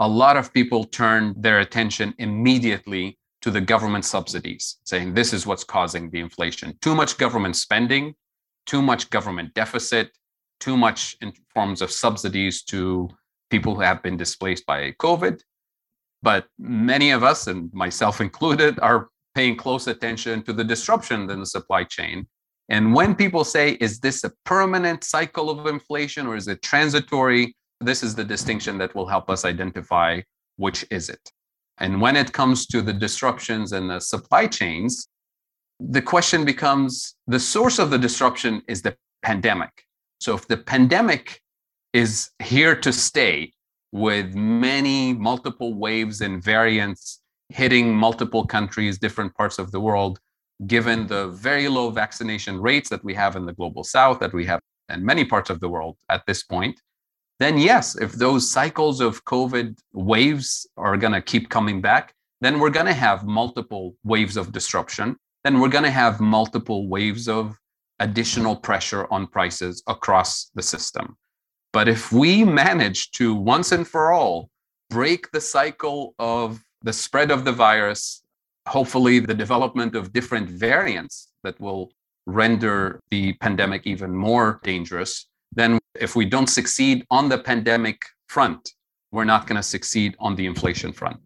a 0.00 0.08
lot 0.08 0.36
of 0.36 0.52
people 0.52 0.84
turned 0.84 1.36
their 1.42 1.60
attention 1.60 2.14
immediately 2.18 3.18
to 3.42 3.50
the 3.50 3.60
government 3.60 4.04
subsidies, 4.04 4.78
saying 4.84 5.14
this 5.14 5.32
is 5.32 5.46
what's 5.46 5.64
causing 5.64 6.10
the 6.10 6.20
inflation. 6.20 6.76
Too 6.80 6.94
much 6.94 7.16
government 7.18 7.56
spending, 7.56 8.14
too 8.66 8.82
much 8.82 9.10
government 9.10 9.54
deficit, 9.54 10.10
too 10.60 10.76
much 10.76 11.16
in 11.20 11.32
forms 11.54 11.80
of 11.80 11.90
subsidies 11.90 12.62
to 12.64 13.08
people 13.50 13.74
who 13.74 13.80
have 13.80 14.02
been 14.02 14.16
displaced 14.16 14.66
by 14.66 14.92
COVID. 14.92 15.40
But 16.22 16.46
many 16.58 17.10
of 17.10 17.24
us, 17.24 17.46
and 17.46 17.72
myself 17.72 18.20
included, 18.28 18.78
are 18.80 19.08
paying 19.34 19.56
close 19.56 19.86
attention 19.86 20.42
to 20.42 20.52
the 20.52 20.64
disruption 20.64 21.30
in 21.30 21.40
the 21.40 21.46
supply 21.46 21.84
chain. 21.84 22.26
And 22.68 22.94
when 22.94 23.14
people 23.14 23.42
say, 23.42 23.72
is 23.80 23.98
this 23.98 24.22
a 24.22 24.32
permanent 24.44 25.02
cycle 25.02 25.50
of 25.50 25.66
inflation 25.66 26.26
or 26.26 26.36
is 26.36 26.46
it 26.46 26.62
transitory? 26.62 27.56
This 27.80 28.02
is 28.02 28.14
the 28.14 28.24
distinction 28.24 28.78
that 28.78 28.94
will 28.94 29.06
help 29.06 29.30
us 29.30 29.44
identify 29.44 30.20
which 30.56 30.84
is 30.90 31.08
it. 31.08 31.32
And 31.80 32.00
when 32.00 32.16
it 32.16 32.32
comes 32.32 32.66
to 32.66 32.82
the 32.82 32.92
disruptions 32.92 33.72
and 33.72 33.90
the 33.90 34.00
supply 34.00 34.46
chains, 34.46 35.08
the 35.80 36.02
question 36.02 36.44
becomes 36.44 37.14
the 37.26 37.40
source 37.40 37.78
of 37.78 37.90
the 37.90 37.98
disruption 37.98 38.62
is 38.68 38.82
the 38.82 38.96
pandemic. 39.22 39.86
So 40.20 40.34
if 40.34 40.46
the 40.46 40.58
pandemic 40.58 41.40
is 41.94 42.30
here 42.38 42.76
to 42.76 42.92
stay 42.92 43.52
with 43.92 44.34
many 44.34 45.14
multiple 45.14 45.74
waves 45.74 46.20
and 46.20 46.42
variants 46.42 47.20
hitting 47.48 47.94
multiple 47.94 48.46
countries, 48.46 48.98
different 48.98 49.34
parts 49.34 49.58
of 49.58 49.72
the 49.72 49.80
world, 49.80 50.20
given 50.66 51.06
the 51.06 51.28
very 51.28 51.68
low 51.68 51.90
vaccination 51.90 52.60
rates 52.60 52.90
that 52.90 53.02
we 53.02 53.14
have 53.14 53.34
in 53.34 53.46
the 53.46 53.54
global 53.54 53.82
south, 53.82 54.20
that 54.20 54.32
we 54.32 54.44
have 54.44 54.60
in 54.90 55.04
many 55.04 55.24
parts 55.24 55.50
of 55.50 55.60
the 55.60 55.68
world 55.68 55.96
at 56.10 56.24
this 56.26 56.42
point, 56.42 56.78
then 57.40 57.56
yes, 57.56 57.96
if 57.96 58.12
those 58.12 58.50
cycles 58.50 59.00
of 59.00 59.24
COVID 59.24 59.78
waves 59.94 60.66
are 60.76 60.98
going 60.98 61.14
to 61.14 61.22
keep 61.22 61.48
coming 61.48 61.80
back, 61.80 62.12
then 62.42 62.60
we're 62.60 62.70
going 62.70 62.86
to 62.86 62.92
have 62.92 63.26
multiple 63.26 63.96
waves 64.04 64.36
of 64.36 64.52
disruption. 64.52 65.16
Then 65.42 65.58
we're 65.58 65.70
going 65.70 65.84
to 65.84 65.90
have 65.90 66.20
multiple 66.20 66.86
waves 66.88 67.28
of 67.28 67.56
additional 67.98 68.56
pressure 68.56 69.06
on 69.10 69.26
prices 69.26 69.82
across 69.86 70.50
the 70.54 70.62
system. 70.62 71.16
But 71.72 71.88
if 71.88 72.12
we 72.12 72.44
manage 72.44 73.10
to 73.12 73.34
once 73.34 73.72
and 73.72 73.88
for 73.88 74.12
all 74.12 74.50
break 74.90 75.30
the 75.32 75.40
cycle 75.40 76.14
of 76.18 76.62
the 76.82 76.92
spread 76.92 77.30
of 77.30 77.46
the 77.46 77.52
virus, 77.52 78.22
hopefully 78.68 79.18
the 79.18 79.34
development 79.34 79.94
of 79.94 80.12
different 80.12 80.50
variants 80.50 81.32
that 81.42 81.58
will 81.58 81.90
render 82.26 83.00
the 83.10 83.32
pandemic 83.34 83.86
even 83.86 84.14
more 84.14 84.60
dangerous, 84.62 85.29
then 85.52 85.78
if 85.94 86.16
we 86.16 86.24
don't 86.24 86.48
succeed 86.48 87.06
on 87.10 87.28
the 87.28 87.38
pandemic 87.38 88.02
front, 88.28 88.72
we're 89.12 89.24
not 89.24 89.46
going 89.46 89.56
to 89.56 89.62
succeed 89.62 90.14
on 90.20 90.36
the 90.36 90.46
inflation 90.46 90.92
front. 90.92 91.18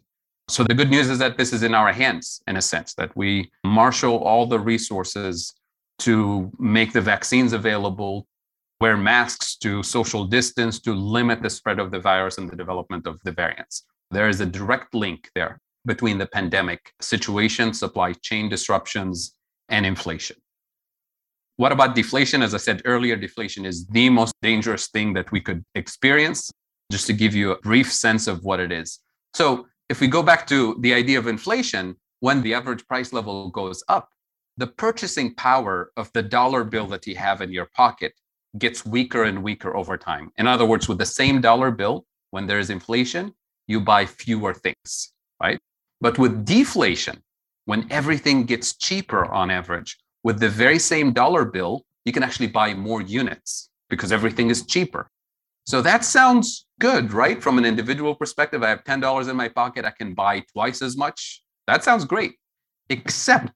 So 0.49 0.63
the 0.65 0.75
good 0.75 0.91
news 0.91 1.09
is 1.09 1.19
that 1.19 1.39
this 1.39 1.53
is 1.53 1.63
in 1.63 1.75
our 1.75 1.93
hands, 1.93 2.43
in 2.47 2.57
a 2.57 2.63
sense, 2.63 2.95
that 2.95 3.17
we 3.17 3.51
marshal 3.65 4.19
all 4.19 4.47
the 4.47 4.59
resources 4.59 5.55
to 6.01 6.51
make 6.59 6.93
the 6.93 7.01
vaccines 7.01 7.53
available, 7.53 8.27
wear 8.81 8.97
masks 8.97 9.57
to 9.57 9.83
social 9.83 10.27
distance, 10.27 10.81
to 10.81 10.93
limit 10.95 11.43
the 11.43 11.49
spread 11.49 11.79
of 11.79 11.91
the 11.91 12.01
virus 12.01 12.39
and 12.39 12.51
the 12.51 12.57
development 12.57 13.07
of 13.07 13.19
the 13.25 13.33
variants. 13.33 13.85
There 14.11 14.29
is 14.29 14.41
a 14.41 14.47
direct 14.47 14.95
link 14.95 15.31
there 15.35 15.61
between 15.87 16.19
the 16.19 16.27
pandemic 16.27 16.93
situation, 17.01 17.73
supply 17.73 18.13
chain 18.13 18.49
disruptions, 18.49 19.35
and 19.69 19.87
inflation. 19.87 20.37
What 21.57 21.73
about 21.73 21.95
deflation? 21.95 22.43
As 22.43 22.55
I 22.55 22.59
said 22.59 22.83
earlier, 22.85 23.17
deflation 23.17 23.65
is 23.65 23.87
the 23.87 24.11
most 24.11 24.35
dangerous 24.43 24.89
thing 24.89 25.13
that 25.15 25.31
we 25.31 25.41
could 25.41 25.65
experience, 25.75 26.51
just 26.91 27.07
to 27.07 27.13
give 27.13 27.35
you 27.35 27.53
a 27.53 27.59
brief 27.61 27.93
sense 27.93 28.27
of 28.27 28.43
what 28.45 28.61
it 28.61 28.73
is. 28.73 28.99
So, 29.35 29.67
if 29.89 30.01
we 30.01 30.09
go 30.09 30.23
back 30.23 30.47
to 30.49 30.77
the 30.81 30.95
idea 30.95 31.19
of 31.19 31.27
inflation, 31.27 31.97
when 32.21 32.43
the 32.43 32.55
average 32.55 32.87
price 32.89 33.13
level 33.13 33.51
goes 33.51 33.85
up, 33.89 34.09
the 34.57 34.67
purchasing 34.67 35.35
power 35.35 35.91
of 35.97 36.11
the 36.13 36.23
dollar 36.23 36.65
bill 36.65 36.87
that 36.87 37.07
you 37.07 37.17
have 37.17 37.41
in 37.41 37.53
your 37.53 37.69
pocket 37.77 38.15
gets 38.59 38.87
weaker 38.87 39.25
and 39.25 39.43
weaker 39.43 39.77
over 39.77 39.97
time. 39.97 40.31
In 40.39 40.47
other 40.47 40.65
words, 40.65 40.89
with 40.89 40.99
the 40.99 41.07
same 41.07 41.41
dollar 41.41 41.71
bill, 41.71 42.07
when 42.31 42.47
there 42.47 42.59
is 42.59 42.71
inflation, 42.71 43.33
you 43.67 43.81
buy 43.81 44.07
fewer 44.07 44.55
things, 44.55 45.13
right? 45.41 45.61
But 46.01 46.19
with 46.19 46.45
deflation, 46.45 47.23
when 47.65 47.87
everything 47.91 48.45
gets 48.45 48.77
cheaper 48.77 49.25
on 49.27 49.51
average, 49.51 49.99
with 50.25 50.41
the 50.41 50.49
very 50.49 50.79
same 50.79 51.13
dollar 51.13 51.45
bill, 51.45 51.85
you 52.05 52.13
can 52.13 52.23
actually 52.23 52.49
buy 52.49 52.75
more 52.75 53.03
units 53.03 53.71
because 53.89 54.11
everything 54.11 54.51
is 54.51 54.67
cheaper. 54.67 55.09
So 55.67 55.81
that 55.83 56.05
sounds 56.05 56.67
good, 56.81 57.13
right? 57.13 57.43
From 57.43 57.59
an 57.59 57.65
individual 57.65 58.15
perspective, 58.15 58.63
I 58.63 58.71
have 58.71 58.85
$10 58.85 59.31
in 59.31 59.37
my 59.37 59.49
pocket, 59.49 59.85
I 59.85 59.91
can 59.91 60.15
buy 60.15 60.41
twice 60.53 60.83
as 60.83 60.97
much. 60.97 61.43
That 61.67 61.85
sounds 61.85 62.05
great. 62.05 62.33
Except 62.91 63.53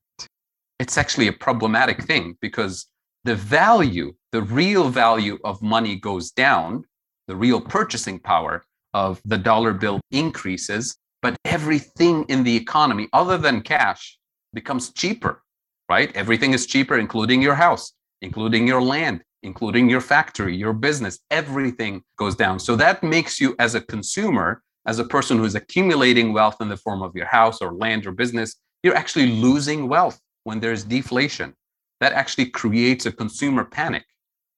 it's 0.79 0.97
actually 0.97 1.29
a 1.29 1.33
problematic 1.33 2.03
thing 2.03 2.37
because 2.41 2.87
the 3.25 3.35
value, 3.35 4.15
the 4.33 4.43
real 4.43 4.89
value 4.89 5.39
of 5.45 5.61
money 5.61 5.97
goes 5.97 6.31
down, 6.31 6.85
the 7.27 7.37
real 7.37 7.61
purchasing 7.61 8.19
power 8.19 8.65
of 8.95 9.21
the 9.25 9.37
dollar 9.37 9.73
bill 9.73 10.01
increases, 10.11 10.97
but 11.21 11.37
everything 11.45 12.25
in 12.29 12.45
the 12.45 12.57
economy, 12.57 13.09
other 13.13 13.37
than 13.37 13.61
cash, 13.61 14.19
becomes 14.55 14.93
cheaper 14.93 15.43
right? 15.89 16.15
Everything 16.15 16.53
is 16.53 16.67
cheaper, 16.67 16.99
including 16.99 17.43
your 17.43 17.55
house, 17.55 17.93
including 18.23 18.67
your 18.67 18.83
land, 18.83 19.23
including 19.43 19.89
your 19.89 20.01
factory, 20.01 20.57
your 20.57 20.73
business. 20.73 21.21
Everything 21.31 22.03
goes 22.19 22.35
down. 22.35 22.59
So 22.59 22.77
that 22.77 23.03
makes 23.03 23.41
you, 23.41 23.55
as 23.59 23.75
a 23.75 23.81
consumer, 23.81 24.63
as 24.87 24.99
a 24.99 25.05
person 25.05 25.39
who's 25.39 25.55
accumulating 25.55 26.33
wealth 26.33 26.61
in 26.61 26.69
the 26.69 26.77
form 26.77 27.03
of 27.03 27.15
your 27.15 27.27
house 27.27 27.61
or 27.61 27.73
land 27.73 28.07
or 28.07 28.13
business, 28.13 28.57
you're 28.83 28.97
actually 28.97 29.27
losing 29.27 29.89
wealth 29.89 30.21
when 30.45 30.61
there's 30.61 30.85
deflation. 30.85 31.55
That 32.01 32.13
actually 32.13 32.47
creates 32.47 33.07
a 33.07 33.13
consumer 33.13 33.65
panic, 33.65 34.05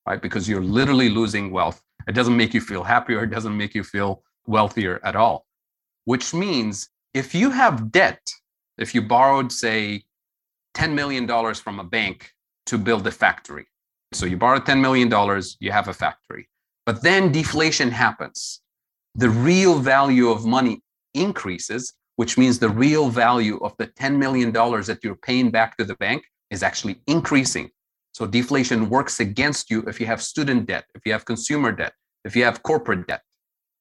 right? 0.07 0.21
Because 0.21 0.47
you're 0.47 0.63
literally 0.63 1.09
losing 1.09 1.51
wealth. 1.51 1.81
It 2.07 2.13
doesn't 2.13 2.37
make 2.37 2.53
you 2.53 2.61
feel 2.61 2.83
happier, 2.83 3.23
it 3.23 3.29
doesn't 3.29 3.55
make 3.55 3.75
you 3.75 3.83
feel 3.83 4.23
wealthier 4.47 4.99
at 5.03 5.15
all. 5.15 5.45
Which 6.05 6.33
means 6.33 6.89
if 7.13 7.35
you 7.35 7.51
have 7.51 7.91
debt, 7.91 8.21
if 8.77 8.95
you 8.95 9.01
borrowed, 9.01 9.51
say, 9.51 10.03
$10 10.75 10.93
million 10.93 11.53
from 11.55 11.79
a 11.79 11.83
bank 11.83 12.31
to 12.67 12.77
build 12.77 13.05
a 13.07 13.11
factory. 13.11 13.67
So 14.13 14.25
you 14.25 14.37
borrow 14.37 14.59
$10 14.59 14.81
million, 14.81 15.09
you 15.59 15.71
have 15.71 15.87
a 15.87 15.93
factory. 15.93 16.49
But 16.85 17.03
then 17.03 17.31
deflation 17.31 17.91
happens. 17.91 18.61
The 19.15 19.29
real 19.29 19.79
value 19.79 20.29
of 20.29 20.45
money 20.45 20.81
increases, 21.13 21.93
which 22.15 22.37
means 22.37 22.59
the 22.59 22.69
real 22.69 23.09
value 23.09 23.57
of 23.59 23.75
the 23.77 23.87
$10 23.87 24.17
million 24.17 24.51
that 24.51 24.99
you're 25.03 25.15
paying 25.15 25.51
back 25.51 25.77
to 25.77 25.85
the 25.85 25.95
bank 25.95 26.23
is 26.49 26.63
actually 26.63 27.01
increasing. 27.07 27.69
So 28.13 28.25
deflation 28.25 28.89
works 28.89 29.19
against 29.19 29.69
you 29.69 29.83
if 29.83 29.99
you 29.99 30.05
have 30.05 30.21
student 30.21 30.65
debt, 30.65 30.85
if 30.95 31.05
you 31.05 31.13
have 31.13 31.25
consumer 31.25 31.71
debt, 31.71 31.93
if 32.25 32.35
you 32.35 32.43
have 32.43 32.61
corporate 32.63 33.07
debt. 33.07 33.21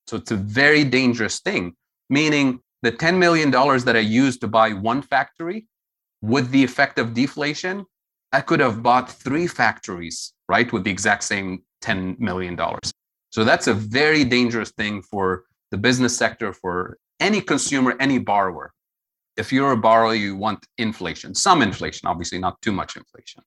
So 0.06 0.16
it's 0.16 0.30
a 0.30 0.37
very 0.37 0.85
dangerous 0.85 1.40
thing, 1.40 1.75
meaning 2.09 2.61
the 2.82 2.92
$10 2.92 3.18
million 3.18 3.50
that 3.50 3.97
I 3.97 4.00
used 4.00 4.40
to 4.40 4.49
buy 4.49 4.73
one 4.73 5.02
factory 5.02 5.66
with 6.22 6.50
the 6.50 6.62
effect 6.62 6.98
of 6.98 7.14
deflation, 7.14 7.86
I 8.32 8.40
could 8.40 8.60
have 8.60 8.82
bought 8.82 9.10
three 9.10 9.46
factories, 9.46 10.32
right, 10.48 10.70
with 10.72 10.84
the 10.84 10.90
exact 10.90 11.24
same 11.24 11.62
$10 11.82 12.18
million. 12.18 12.58
So 13.30 13.44
that's 13.44 13.66
a 13.66 13.74
very 13.74 14.24
dangerous 14.24 14.70
thing 14.72 15.02
for 15.02 15.44
the 15.70 15.78
business 15.78 16.16
sector, 16.16 16.52
for 16.52 16.98
any 17.20 17.40
consumer, 17.40 17.96
any 18.00 18.18
borrower. 18.18 18.72
If 19.36 19.52
you're 19.52 19.72
a 19.72 19.76
borrower, 19.76 20.14
you 20.14 20.36
want 20.36 20.66
inflation, 20.78 21.34
some 21.34 21.62
inflation, 21.62 22.08
obviously 22.08 22.38
not 22.38 22.60
too 22.60 22.72
much 22.72 22.96
inflation. 22.96 23.42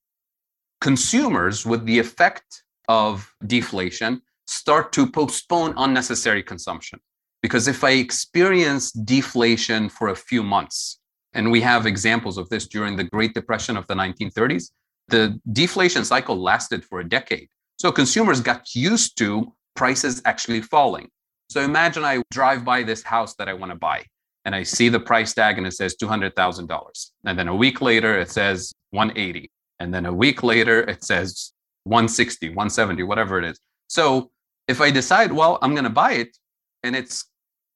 Consumers, 0.81 1.65
with 1.65 1.85
the 1.85 1.99
effect 1.99 2.63
of 2.87 3.33
deflation, 3.45 4.21
start 4.47 4.91
to 4.93 5.09
postpone 5.09 5.73
unnecessary 5.77 6.43
consumption. 6.43 6.99
Because 7.41 7.67
if 7.67 7.83
I 7.83 7.91
experience 7.91 8.91
deflation 8.91 9.89
for 9.89 10.09
a 10.09 10.15
few 10.15 10.43
months, 10.43 10.99
and 11.33 11.51
we 11.51 11.61
have 11.61 11.85
examples 11.85 12.37
of 12.37 12.49
this 12.49 12.67
during 12.67 12.95
the 12.95 13.03
Great 13.05 13.33
Depression 13.33 13.77
of 13.77 13.87
the 13.87 13.93
1930s. 13.95 14.71
The 15.09 15.39
deflation 15.51 16.05
cycle 16.05 16.41
lasted 16.41 16.85
for 16.85 16.99
a 16.99 17.07
decade. 17.07 17.49
So 17.77 17.91
consumers 17.91 18.39
got 18.39 18.75
used 18.75 19.17
to 19.17 19.51
prices 19.75 20.21
actually 20.25 20.61
falling. 20.61 21.09
So 21.49 21.61
imagine 21.61 22.03
I 22.03 22.21
drive 22.31 22.63
by 22.63 22.83
this 22.83 23.03
house 23.03 23.35
that 23.35 23.49
I 23.49 23.53
want 23.53 23.71
to 23.71 23.77
buy 23.77 24.05
and 24.45 24.55
I 24.55 24.63
see 24.63 24.89
the 24.89 24.99
price 24.99 25.33
tag 25.33 25.57
and 25.57 25.67
it 25.67 25.73
says 25.73 25.95
$200,000. 26.01 27.11
And 27.25 27.37
then 27.37 27.47
a 27.47 27.55
week 27.55 27.81
later 27.81 28.17
it 28.17 28.29
says 28.29 28.73
180. 28.91 29.49
And 29.79 29.93
then 29.93 30.05
a 30.05 30.13
week 30.13 30.43
later, 30.43 30.81
it 30.81 31.03
says 31.03 31.51
160, 31.83 32.49
170, 32.49 33.03
whatever 33.03 33.37
it 33.39 33.45
is. 33.45 33.59
So 33.87 34.31
if 34.67 34.81
I 34.81 34.91
decide, 34.91 35.31
well, 35.31 35.59
I'm 35.61 35.73
going 35.73 35.83
to 35.83 35.89
buy 35.89 36.13
it 36.13 36.37
and 36.83 36.95
it's 36.95 37.25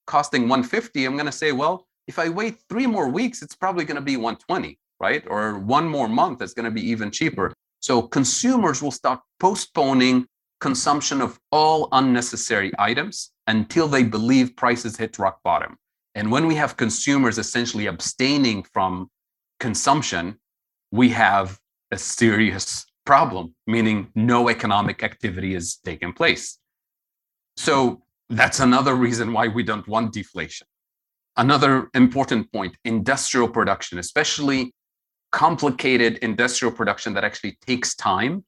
costing 0.05 0.43
150, 0.43 1.05
I'm 1.05 1.13
going 1.13 1.25
to 1.25 1.31
say, 1.31 1.51
well, 1.51 1.86
if 2.07 2.17
I 2.19 2.29
wait 2.29 2.57
three 2.69 2.87
more 2.87 3.09
weeks, 3.09 3.41
it's 3.41 3.55
probably 3.55 3.85
going 3.85 3.95
to 3.95 4.01
be 4.01 4.15
120, 4.15 4.79
right? 4.99 5.23
Or 5.27 5.59
one 5.59 5.87
more 5.87 6.07
month, 6.07 6.41
it's 6.41 6.53
going 6.53 6.65
to 6.65 6.71
be 6.71 6.89
even 6.89 7.11
cheaper. 7.11 7.53
So 7.79 8.01
consumers 8.01 8.81
will 8.81 8.91
start 8.91 9.19
postponing 9.39 10.25
consumption 10.59 11.21
of 11.21 11.39
all 11.51 11.89
unnecessary 11.91 12.71
items 12.79 13.31
until 13.45 13.87
they 13.87 14.03
believe 14.03 14.55
prices 14.55 14.97
hit 14.97 15.19
rock 15.19 15.39
bottom. 15.43 15.77
And 16.15 16.31
when 16.31 16.47
we 16.47 16.55
have 16.55 16.77
consumers 16.77 17.37
essentially 17.37 17.85
abstaining 17.85 18.63
from 18.63 19.09
consumption, 19.59 20.39
we 20.91 21.09
have 21.09 21.59
a 21.91 21.97
serious 21.97 22.85
problem, 23.05 23.53
meaning 23.67 24.09
no 24.15 24.49
economic 24.49 25.03
activity 25.03 25.53
is 25.53 25.77
taking 25.85 26.13
place. 26.13 26.57
So 27.55 28.01
that's 28.29 28.59
another 28.59 28.95
reason 28.95 29.31
why 29.31 29.47
we 29.47 29.63
don't 29.63 29.87
want 29.87 30.13
deflation. 30.13 30.67
Another 31.37 31.89
important 31.93 32.51
point 32.51 32.75
industrial 32.83 33.47
production, 33.47 33.99
especially 33.99 34.73
complicated 35.31 36.17
industrial 36.17 36.73
production 36.73 37.13
that 37.13 37.23
actually 37.23 37.57
takes 37.65 37.95
time, 37.95 38.43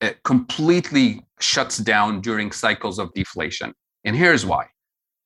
it 0.00 0.22
completely 0.24 1.24
shuts 1.38 1.78
down 1.78 2.20
during 2.20 2.50
cycles 2.50 2.98
of 2.98 3.12
deflation. 3.14 3.74
And 4.04 4.16
here's 4.16 4.46
why. 4.46 4.66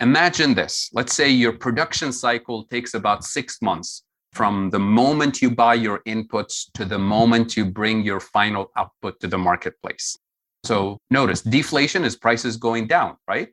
Imagine 0.01 0.55
this 0.55 0.91
let's 0.93 1.15
say 1.15 1.31
your 1.31 1.53
production 1.53 2.13
cycle 2.13 2.65
takes 2.65 2.95
about 2.95 3.25
six 3.25 3.63
months 3.63 4.03
from 4.33 4.69
the 4.69 4.79
moment 4.79 5.41
you 5.41 5.51
buy 5.51 5.73
your 5.73 6.01
inputs 6.01 6.71
to 6.75 6.85
the 6.85 6.99
moment 6.99 7.57
you 7.57 7.65
bring 7.65 8.03
your 8.03 8.21
final 8.21 8.71
output 8.77 9.19
to 9.21 9.27
the 9.27 9.39
marketplace. 9.39 10.19
So 10.65 10.99
notice 11.11 11.41
deflation 11.41 12.05
is 12.05 12.17
prices 12.17 12.57
going 12.57 12.87
down, 12.87 13.17
right? 13.27 13.49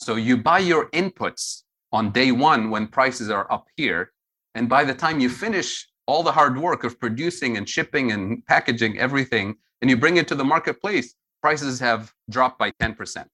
So 0.00 0.14
you 0.14 0.36
buy 0.36 0.60
your 0.60 0.90
inputs 0.90 1.62
on 1.92 2.12
day 2.12 2.32
one 2.32 2.70
when 2.70 2.86
prices 2.86 3.30
are 3.30 3.50
up 3.52 3.66
here. 3.76 4.12
And 4.54 4.68
by 4.68 4.84
the 4.84 4.94
time 4.94 5.20
you 5.20 5.28
finish 5.28 5.88
all 6.06 6.22
the 6.22 6.32
hard 6.32 6.58
work 6.58 6.84
of 6.84 6.98
producing 6.98 7.56
and 7.56 7.68
shipping 7.68 8.12
and 8.12 8.44
packaging 8.46 8.98
everything, 8.98 9.56
and 9.80 9.90
you 9.90 9.96
bring 9.96 10.16
it 10.16 10.26
to 10.28 10.34
the 10.34 10.44
marketplace, 10.44 11.14
prices 11.40 11.78
have 11.80 12.12
dropped 12.30 12.58
by 12.58 12.70
10%. 12.80 13.24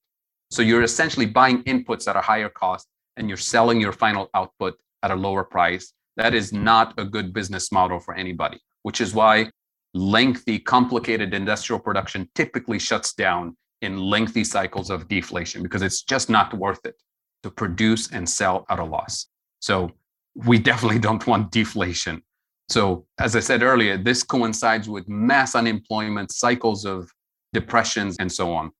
So 0.50 0.62
you're 0.62 0.82
essentially 0.82 1.26
buying 1.26 1.62
inputs 1.64 2.06
at 2.08 2.16
a 2.16 2.20
higher 2.20 2.48
cost 2.48 2.86
and 3.16 3.28
you're 3.28 3.36
selling 3.36 3.80
your 3.80 3.92
final 3.92 4.28
output 4.34 4.74
at 5.02 5.10
a 5.10 5.14
lower 5.14 5.44
price. 5.44 5.92
That 6.16 6.34
is 6.34 6.52
not 6.52 6.94
a 6.98 7.04
good 7.04 7.32
business 7.32 7.72
model 7.72 7.98
for 7.98 8.14
anybody, 8.14 8.60
which 8.82 9.00
is 9.00 9.14
why 9.14 9.50
lengthy, 9.94 10.58
complicated 10.58 11.34
industrial 11.34 11.80
production 11.80 12.28
typically 12.34 12.78
shuts 12.78 13.14
down 13.14 13.56
in 13.82 13.98
lengthy 13.98 14.44
cycles 14.44 14.90
of 14.90 15.08
deflation 15.08 15.62
because 15.62 15.82
it's 15.82 16.02
just 16.02 16.30
not 16.30 16.54
worth 16.54 16.84
it 16.84 16.94
to 17.44 17.50
produce 17.50 18.10
and 18.10 18.28
sell 18.28 18.64
at 18.70 18.78
a 18.78 18.84
loss. 18.84 19.26
So 19.60 19.90
we 20.34 20.58
definitely 20.58 20.98
don't 20.98 21.24
want 21.30 21.50
deflation. 21.50 22.22
So, 22.70 23.04
as 23.18 23.36
I 23.36 23.40
said 23.40 23.62
earlier, 23.62 23.98
this 23.98 24.22
coincides 24.22 24.88
with 24.88 25.06
mass 25.06 25.54
unemployment, 25.54 26.32
cycles 26.32 26.86
of 26.86 27.10
depressions, 27.52 28.16
and 28.18 28.32
so 28.32 28.54
on. 28.54 28.70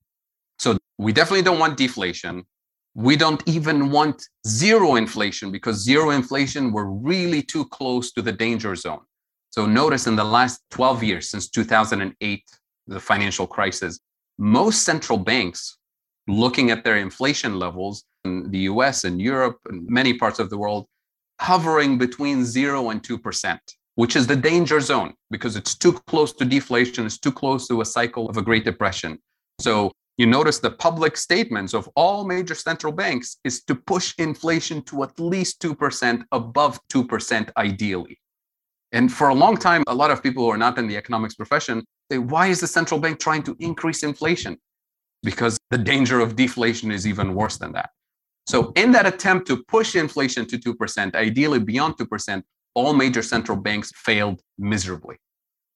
So, 0.59 0.79
we 0.97 1.13
definitely 1.13 1.43
don't 1.43 1.59
want 1.59 1.77
deflation. 1.77 2.45
We 2.95 3.15
don't 3.15 3.43
even 3.47 3.91
want 3.91 4.27
zero 4.47 4.97
inflation 4.97 5.51
because 5.51 5.77
zero 5.85 6.11
inflation, 6.11 6.73
we're 6.73 6.93
really 7.13 7.43
too 7.43 7.67
close 7.67 8.11
to 8.13 8.23
the 8.23 8.33
danger 8.33 8.75
zone. 8.75 9.05
So 9.51 9.67
notice 9.67 10.07
in 10.07 10.17
the 10.17 10.25
last 10.25 10.63
12 10.71 11.03
years, 11.03 11.31
since 11.31 11.49
2008, 11.49 12.43
the 12.87 13.01
financial 13.01 13.47
crisis, 13.47 14.01
most 14.39 14.83
central 14.85 15.19
banks 15.19 15.79
looking 16.27 16.71
at 16.71 16.85
their 16.85 16.97
inflation 16.97 17.59
levels 17.59 18.05
in 18.25 18.51
the 18.51 18.61
US 18.71 19.05
and 19.05 19.21
Europe 19.21 19.59
and 19.67 19.87
many 19.89 20.15
parts 20.15 20.39
of 20.39 20.51
the 20.51 20.59
world, 20.59 20.87
hovering 21.41 21.99
between 21.99 22.45
zero 22.45 22.91
and 22.91 23.03
2%, 23.03 23.59
which 23.97 24.17
is 24.17 24.27
the 24.27 24.37
danger 24.37 24.81
zone 24.81 25.15
because 25.31 25.57
it's 25.57 25.75
too 25.75 25.93
close 26.07 26.33
to 26.33 26.45
deflation, 26.45 27.07
it's 27.07 27.19
too 27.19 27.33
close 27.33 27.69
to 27.69 27.81
a 27.81 27.85
cycle 27.85 28.29
of 28.29 28.37
a 28.37 28.43
Great 28.43 28.65
Depression. 28.65 29.19
So 29.61 29.93
you 30.17 30.27
notice 30.27 30.61
the 30.61 30.71
public 30.71 31.17
statements 31.17 31.75
of 31.75 31.89
all 31.97 32.25
major 32.25 32.55
central 32.55 32.93
banks 32.93 33.39
is 33.45 33.65
to 33.65 33.75
push 33.75 34.15
inflation 34.19 34.83
to 34.85 35.03
at 35.03 35.19
least 35.19 35.61
2%, 35.61 36.23
above 36.31 36.81
2% 36.89 37.51
ideally. 37.57 38.19
And 38.93 39.13
for 39.13 39.29
a 39.29 39.35
long 39.35 39.57
time, 39.57 39.83
a 39.89 39.95
lot 39.95 40.13
of 40.13 40.23
people 40.23 40.45
who 40.45 40.51
are 40.51 40.57
not 40.57 40.79
in 40.79 40.87
the 40.87 40.97
economics 40.97 41.35
profession 41.35 41.85
say, 42.11 42.19
why 42.19 42.47
is 42.47 42.61
the 42.61 42.69
central 42.69 43.01
bank 43.01 43.19
trying 43.19 43.43
to 43.43 43.57
increase 43.59 44.05
inflation? 44.05 44.57
Because 45.25 45.59
the 45.71 45.79
danger 45.79 46.21
of 46.21 46.37
deflation 46.37 46.91
is 46.93 47.07
even 47.07 47.35
worse 47.35 47.57
than 47.57 47.73
that. 47.73 47.91
So, 48.47 48.73
in 48.77 48.93
that 48.93 49.07
attempt 49.07 49.47
to 49.49 49.65
push 49.65 49.97
inflation 49.97 50.47
to 50.47 50.59
2%, 50.59 51.15
ideally 51.15 51.59
beyond 51.59 51.97
2%, 51.97 52.43
all 52.75 52.93
major 52.93 53.23
central 53.23 53.57
banks 53.57 53.91
failed 53.95 54.41
miserably. 54.59 55.17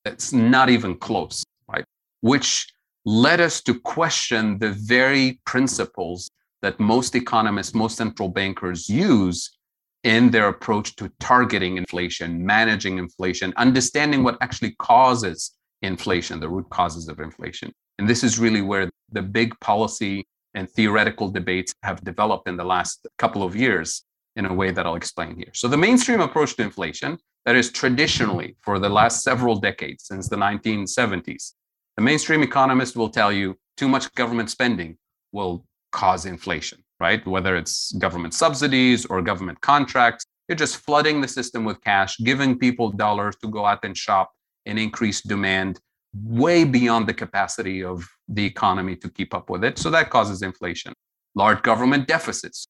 It's 0.05 0.33
not 0.33 0.69
even 0.69 0.97
close, 0.97 1.45
right? 1.69 1.85
Which 2.21 2.67
led 3.05 3.41
us 3.41 3.63
to 3.63 3.79
question 3.81 4.59
the 4.59 4.71
very 4.71 5.41
principles 5.47 6.31
that 6.63 6.79
most 6.79 7.15
economists, 7.15 7.75
most 7.75 7.97
central 7.97 8.29
bankers 8.29 8.89
use 8.89 9.59
in 10.05 10.31
their 10.31 10.49
approach 10.49 10.97
to 10.97 11.11
targeting 11.21 11.77
inflation, 11.77 12.45
managing 12.45 12.99
inflation, 12.99 13.53
understanding 13.57 14.25
what 14.25 14.37
actually 14.41 14.75
causes 14.79 15.53
inflation, 15.83 16.41
the 16.41 16.49
root 16.49 16.69
causes 16.71 17.09
of 17.09 17.21
inflation. 17.21 17.73
And 17.99 18.09
this 18.09 18.23
is 18.23 18.39
really 18.39 18.63
where 18.63 18.91
the 19.13 19.23
big 19.23 19.59
policy 19.61 20.27
and 20.55 20.69
theoretical 20.71 21.29
debates 21.29 21.75
have 21.83 22.03
developed 22.05 22.49
in 22.49 22.57
the 22.57 22.65
last 22.65 23.07
couple 23.19 23.43
of 23.43 23.55
years 23.55 24.05
in 24.37 24.47
a 24.47 24.55
way 24.55 24.71
that 24.71 24.87
I'll 24.87 24.95
explain 24.95 25.37
here. 25.37 25.53
So, 25.53 25.69
the 25.69 25.77
mainstream 25.77 26.21
approach 26.21 26.57
to 26.57 26.63
inflation, 26.63 27.19
that 27.45 27.57
is 27.57 27.71
traditionally 27.71 28.57
for 28.61 28.79
the 28.79 28.89
last 28.89 29.23
several 29.23 29.57
decades, 29.57 30.05
since 30.05 30.29
the 30.29 30.37
1970s, 30.37 31.55
the 31.97 32.03
mainstream 32.03 32.43
economist 32.43 32.97
will 32.97 33.11
tell 33.11 33.33
you 33.33 33.57
too 33.77 33.89
much 33.89 34.13
government 34.15 34.51
spending 34.51 34.97
will 35.33 35.65
cause 35.93 36.27
inflation 36.27 36.83
right? 37.01 37.25
Whether 37.27 37.57
it's 37.57 37.93
government 37.93 38.35
subsidies 38.35 39.07
or 39.07 39.23
government 39.23 39.61
contracts, 39.61 40.25
you're 40.49 40.57
just 40.57 40.79
flooding 40.79 41.21
the 41.21 41.29
system 41.29 41.65
with 41.65 41.83
cash, 41.83 42.17
giving 42.19 42.59
people 42.59 42.91
dollars 42.91 43.37
to 43.43 43.49
go 43.49 43.67
out 43.67 43.85
and 43.85 43.97
shop 43.97 44.33
and 44.67 44.79
increase 44.79 45.21
demand 45.21 45.81
way 46.25 46.65
beyond 46.65 47.07
the 47.07 47.15
capacity 47.15 47.83
of 47.83 48.07
the 48.29 48.45
economy 48.45 48.97
to 48.97 49.09
keep 49.09 49.35
up 49.35 49.51
with 49.51 49.65
it. 49.65 49.79
So 49.79 49.91
that 49.91 50.11
causes 50.11 50.43
inflation. 50.43 50.93
Large 51.35 51.63
government 51.63 52.07
deficits. 52.07 52.67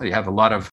You 0.00 0.12
have 0.12 0.26
a 0.26 0.32
lot 0.32 0.52
of 0.52 0.70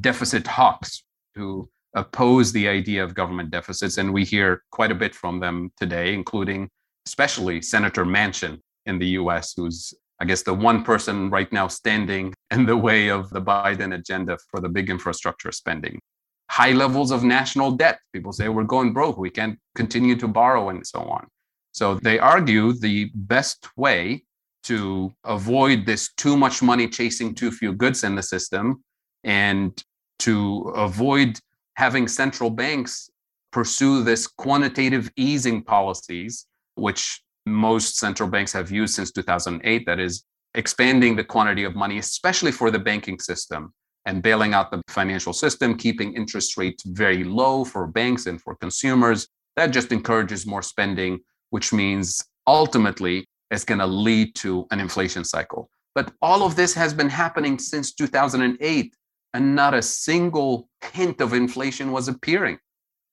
deficit 0.00 0.46
hawks 0.46 1.04
who 1.34 1.68
oppose 1.94 2.52
the 2.52 2.68
idea 2.68 3.04
of 3.04 3.14
government 3.14 3.50
deficits. 3.50 3.98
And 3.98 4.12
we 4.12 4.24
hear 4.24 4.62
quite 4.70 4.90
a 4.90 4.94
bit 4.94 5.14
from 5.14 5.40
them 5.40 5.70
today, 5.78 6.14
including 6.14 6.68
especially 7.06 7.60
Senator 7.60 8.04
Manchin 8.04 8.58
in 8.86 8.98
the 8.98 9.08
US, 9.08 9.52
who's 9.56 9.94
I 10.22 10.24
guess, 10.24 10.42
the 10.42 10.54
one 10.54 10.84
person 10.84 11.30
right 11.30 11.52
now 11.52 11.66
standing 11.66 12.32
in 12.52 12.64
the 12.64 12.76
way 12.76 13.08
of 13.08 13.28
the 13.30 13.42
Biden 13.42 13.92
agenda 13.92 14.38
for 14.48 14.60
the 14.60 14.68
big 14.68 14.88
infrastructure 14.88 15.50
spending. 15.50 16.00
High 16.48 16.70
levels 16.70 17.10
of 17.10 17.24
national 17.24 17.72
debt. 17.72 17.98
People 18.12 18.32
say 18.32 18.48
we're 18.48 18.62
going 18.62 18.92
broke. 18.92 19.18
We 19.18 19.30
can't 19.30 19.58
continue 19.74 20.14
to 20.16 20.28
borrow 20.28 20.68
and 20.68 20.86
so 20.86 21.00
on. 21.00 21.26
So 21.72 21.94
they 21.94 22.18
argue 22.18 22.72
the 22.74 23.10
best 23.14 23.68
way 23.76 24.24
to 24.64 25.12
avoid 25.24 25.86
this 25.86 26.12
too 26.16 26.36
much 26.36 26.62
money 26.62 26.88
chasing 26.88 27.34
too 27.34 27.50
few 27.50 27.72
goods 27.72 28.04
in 28.04 28.14
the 28.14 28.22
system 28.22 28.84
and 29.24 29.82
to 30.20 30.72
avoid 30.76 31.38
having 31.74 32.06
central 32.06 32.50
banks 32.50 33.10
pursue 33.50 34.02
this 34.02 34.26
quantitative 34.26 35.10
easing 35.16 35.62
policies, 35.62 36.46
which 36.76 37.22
most 37.44 37.96
central 37.96 38.28
banks 38.28 38.52
have 38.52 38.70
used 38.70 38.94
since 38.94 39.10
2008 39.10 39.84
that 39.86 39.98
is 39.98 40.24
expanding 40.54 41.16
the 41.16 41.24
quantity 41.24 41.64
of 41.64 41.74
money, 41.74 41.98
especially 41.98 42.52
for 42.52 42.70
the 42.70 42.78
banking 42.78 43.18
system 43.18 43.72
and 44.06 44.22
bailing 44.22 44.52
out 44.54 44.70
the 44.70 44.82
financial 44.88 45.32
system, 45.32 45.76
keeping 45.76 46.14
interest 46.14 46.56
rates 46.56 46.82
very 46.86 47.24
low 47.24 47.64
for 47.64 47.86
banks 47.86 48.26
and 48.26 48.40
for 48.40 48.54
consumers. 48.56 49.28
That 49.56 49.68
just 49.68 49.92
encourages 49.92 50.46
more 50.46 50.62
spending, 50.62 51.20
which 51.52 51.72
means 51.72 52.22
ultimately 52.46 53.26
it's 53.50 53.64
going 53.64 53.78
to 53.78 53.86
lead 53.86 54.34
to 54.34 54.66
an 54.70 54.80
inflation 54.80 55.22
cycle. 55.22 55.68
But 55.94 56.10
all 56.22 56.42
of 56.44 56.56
this 56.56 56.72
has 56.72 56.94
been 56.94 57.10
happening 57.10 57.58
since 57.58 57.92
2008, 57.92 58.96
and 59.34 59.54
not 59.54 59.74
a 59.74 59.82
single 59.82 60.68
hint 60.92 61.20
of 61.20 61.34
inflation 61.34 61.92
was 61.92 62.08
appearing, 62.08 62.58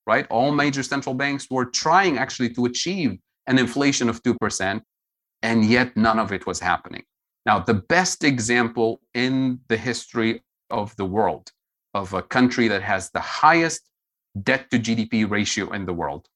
right? 0.08 0.26
All 0.30 0.52
major 0.54 0.84
central 0.84 1.16
banks 1.16 1.48
were 1.52 1.66
trying 1.66 2.18
actually 2.18 2.52
to 2.54 2.66
achieve 2.66 3.18
an 3.48 3.60
inflation 3.60 4.08
of 4.08 4.24
2%, 4.24 4.82
and 5.42 5.66
yet 5.66 5.98
none 5.98 6.18
of 6.18 6.32
it 6.32 6.48
was 6.48 6.62
happening. 6.62 7.04
Now, 7.46 7.60
the 7.60 7.74
best 7.74 8.24
example 8.24 9.02
in 9.14 9.60
the 9.68 9.78
history 9.78 10.44
of 10.70 10.96
the 10.96 11.06
world 11.06 11.52
of 11.94 12.14
a 12.14 12.22
country 12.22 12.70
that 12.70 12.84
has 12.84 13.10
the 13.10 13.20
highest 13.20 13.82
debt 14.44 14.72
to 14.72 14.80
GDP 14.80 15.30
ratio 15.30 15.72
in 15.72 15.86
the 15.86 15.94
world, 15.94 16.30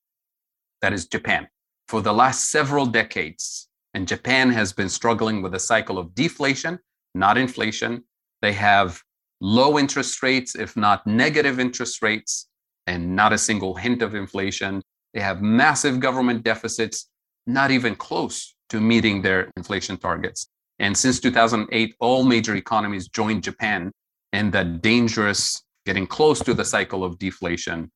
that 0.82 0.92
is 0.92 1.08
Japan. 1.08 1.48
For 1.88 2.02
the 2.02 2.14
last 2.14 2.50
several 2.50 2.86
decades, 2.86 3.68
and 3.94 4.08
Japan 4.08 4.50
has 4.52 4.74
been 4.74 4.90
struggling 4.90 5.42
with 5.42 5.54
a 5.54 5.60
cycle 5.60 6.00
of 6.00 6.16
deflation, 6.16 6.80
not 7.14 7.38
inflation. 7.38 8.04
They 8.42 8.54
have 8.54 9.02
low 9.40 9.78
interest 9.78 10.24
rates, 10.24 10.56
if 10.56 10.76
not 10.76 11.06
negative 11.06 11.60
interest 11.60 12.02
rates, 12.02 12.48
and 12.88 13.16
not 13.16 13.34
a 13.34 13.38
single 13.38 13.76
hint 13.76 14.02
of 14.02 14.16
inflation. 14.16 14.82
They 15.14 15.22
have 15.22 15.42
massive 15.42 16.00
government 16.00 16.44
deficits, 16.44 17.10
not 17.46 17.72
even 17.72 17.96
close 17.96 18.56
to 18.70 18.82
meeting 18.82 19.22
their 19.22 19.52
inflation 19.56 19.98
targets. 19.98 20.48
And 20.80 20.98
since 20.98 21.20
2008, 21.20 21.96
all 22.00 22.24
major 22.24 22.56
economies 22.56 23.08
joined 23.08 23.44
Japan 23.44 23.92
in 24.32 24.50
that 24.52 24.82
dangerous, 24.82 25.62
getting 25.86 26.08
close 26.08 26.40
to 26.40 26.54
the 26.54 26.66
cycle 26.66 27.04
of 27.04 27.20
deflation. 27.20 27.92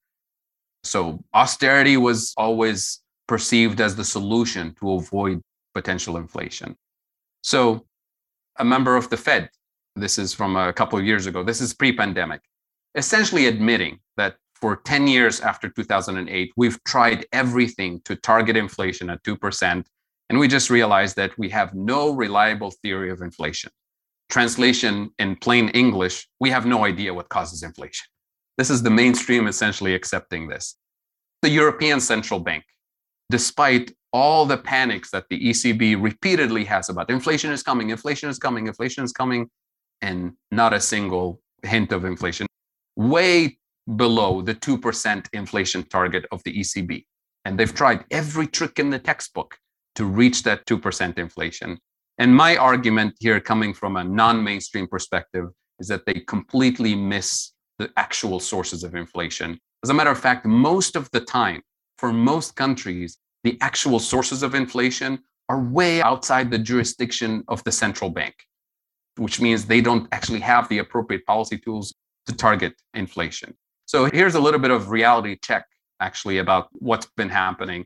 So 0.83 1.23
austerity 1.33 1.97
was 1.97 2.33
always 2.37 3.01
perceived 3.27 3.81
as 3.81 3.95
the 3.95 4.03
solution 4.03 4.73
to 4.79 4.93
avoid 4.93 5.41
potential 5.73 6.17
inflation. 6.17 6.75
So 7.43 7.85
a 8.57 8.65
member 8.65 8.95
of 8.95 9.09
the 9.09 9.17
Fed, 9.17 9.49
this 9.95 10.17
is 10.17 10.33
from 10.33 10.55
a 10.55 10.73
couple 10.73 10.97
of 10.97 11.05
years 11.05 11.25
ago, 11.25 11.43
this 11.43 11.61
is 11.61 11.73
pre 11.73 11.91
pandemic, 11.91 12.41
essentially 12.95 13.47
admitting 13.47 13.99
that 14.15 14.35
for 14.59 14.77
10 14.77 15.07
years 15.07 15.39
after 15.41 15.69
2008, 15.69 16.51
we've 16.55 16.83
tried 16.83 17.25
everything 17.31 18.01
to 18.05 18.15
target 18.15 18.57
inflation 18.57 19.09
at 19.09 19.23
2%. 19.23 19.85
And 20.29 20.39
we 20.39 20.47
just 20.47 20.69
realized 20.69 21.15
that 21.15 21.37
we 21.37 21.49
have 21.49 21.73
no 21.73 22.11
reliable 22.11 22.71
theory 22.71 23.11
of 23.11 23.21
inflation. 23.21 23.71
Translation 24.29 25.11
in 25.19 25.35
plain 25.37 25.69
English, 25.69 26.27
we 26.39 26.49
have 26.49 26.65
no 26.65 26.85
idea 26.85 27.13
what 27.13 27.29
causes 27.29 27.63
inflation. 27.63 28.07
This 28.57 28.69
is 28.69 28.81
the 28.81 28.89
mainstream 28.89 29.47
essentially 29.47 29.93
accepting 29.93 30.47
this. 30.47 30.75
The 31.43 31.49
European 31.49 32.01
Central 32.01 32.39
Bank, 32.39 32.63
despite 33.29 33.93
all 34.13 34.45
the 34.45 34.57
panics 34.57 35.11
that 35.11 35.25
the 35.29 35.39
ECB 35.39 36.01
repeatedly 36.01 36.63
has 36.65 36.89
about 36.89 37.09
inflation 37.09 37.51
is 37.51 37.61
coming, 37.61 37.89
inflation 37.89 38.29
is 38.29 38.39
coming, 38.39 38.67
inflation 38.67 39.03
is 39.03 39.11
coming, 39.11 39.49
and 40.01 40.33
not 40.51 40.73
a 40.73 40.79
single 40.79 41.41
hint 41.63 41.91
of 41.91 42.05
inflation, 42.05 42.47
way 42.95 43.57
below 43.95 44.41
the 44.41 44.55
2% 44.55 45.27
inflation 45.33 45.83
target 45.83 46.25
of 46.31 46.41
the 46.43 46.57
ECB. 46.57 47.05
And 47.45 47.57
they've 47.57 47.73
tried 47.73 48.05
every 48.11 48.47
trick 48.47 48.79
in 48.79 48.89
the 48.89 48.99
textbook 48.99 49.57
to 49.95 50.05
reach 50.05 50.43
that 50.43 50.65
2% 50.65 51.17
inflation. 51.17 51.79
And 52.17 52.35
my 52.35 52.57
argument 52.57 53.15
here, 53.19 53.39
coming 53.39 53.73
from 53.73 53.95
a 53.95 54.03
non 54.03 54.43
mainstream 54.43 54.87
perspective, 54.87 55.49
is 55.79 55.87
that 55.87 56.05
they 56.05 56.21
completely 56.27 56.95
miss 56.95 57.53
the 57.77 57.91
actual 57.95 58.39
sources 58.39 58.83
of 58.83 58.95
inflation. 58.95 59.59
As 59.83 59.91
a 59.91 59.93
matter 59.93 60.09
of 60.09 60.19
fact, 60.19 60.45
most 60.45 60.95
of 60.95 61.09
the 61.11 61.21
time, 61.21 61.61
for 61.97 62.13
most 62.13 62.55
countries, 62.55 63.17
the 63.43 63.57
actual 63.61 63.99
sources 63.99 64.43
of 64.43 64.55
inflation 64.55 65.19
are 65.49 65.59
way 65.59 66.01
outside 66.01 66.51
the 66.51 66.57
jurisdiction 66.57 67.43
of 67.47 67.63
the 67.63 67.71
central 67.71 68.09
bank, 68.09 68.35
which 69.17 69.39
means 69.39 69.65
they 69.65 69.81
don't 69.81 70.07
actually 70.11 70.41
have 70.41 70.67
the 70.69 70.79
appropriate 70.79 71.25
policy 71.25 71.57
tools 71.57 71.93
to 72.25 72.35
target 72.35 72.73
inflation. 72.93 73.55
So 73.85 74.09
here's 74.11 74.35
a 74.35 74.39
little 74.39 74.59
bit 74.59 74.71
of 74.71 74.89
reality 74.89 75.37
check 75.41 75.65
actually 75.99 76.37
about 76.39 76.67
what's 76.73 77.07
been 77.15 77.29
happening 77.29 77.85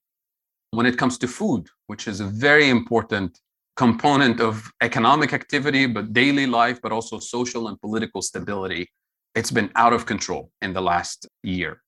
when 0.71 0.85
it 0.85 0.97
comes 0.97 1.17
to 1.19 1.27
food, 1.27 1.67
which 1.87 2.07
is 2.07 2.19
a 2.19 2.25
very 2.25 2.69
important 2.69 3.39
component 3.77 4.41
of 4.41 4.69
economic 4.81 5.33
activity, 5.33 5.85
but 5.85 6.13
daily 6.13 6.47
life, 6.47 6.81
but 6.81 6.91
also 6.91 7.19
social 7.19 7.67
and 7.67 7.79
political 7.79 8.21
stability. 8.21 8.89
It's 9.35 9.51
been 9.51 9.71
out 9.75 9.93
of 9.93 10.05
control 10.05 10.51
in 10.61 10.73
the 10.73 10.81
last 10.81 11.27
year 11.43 11.81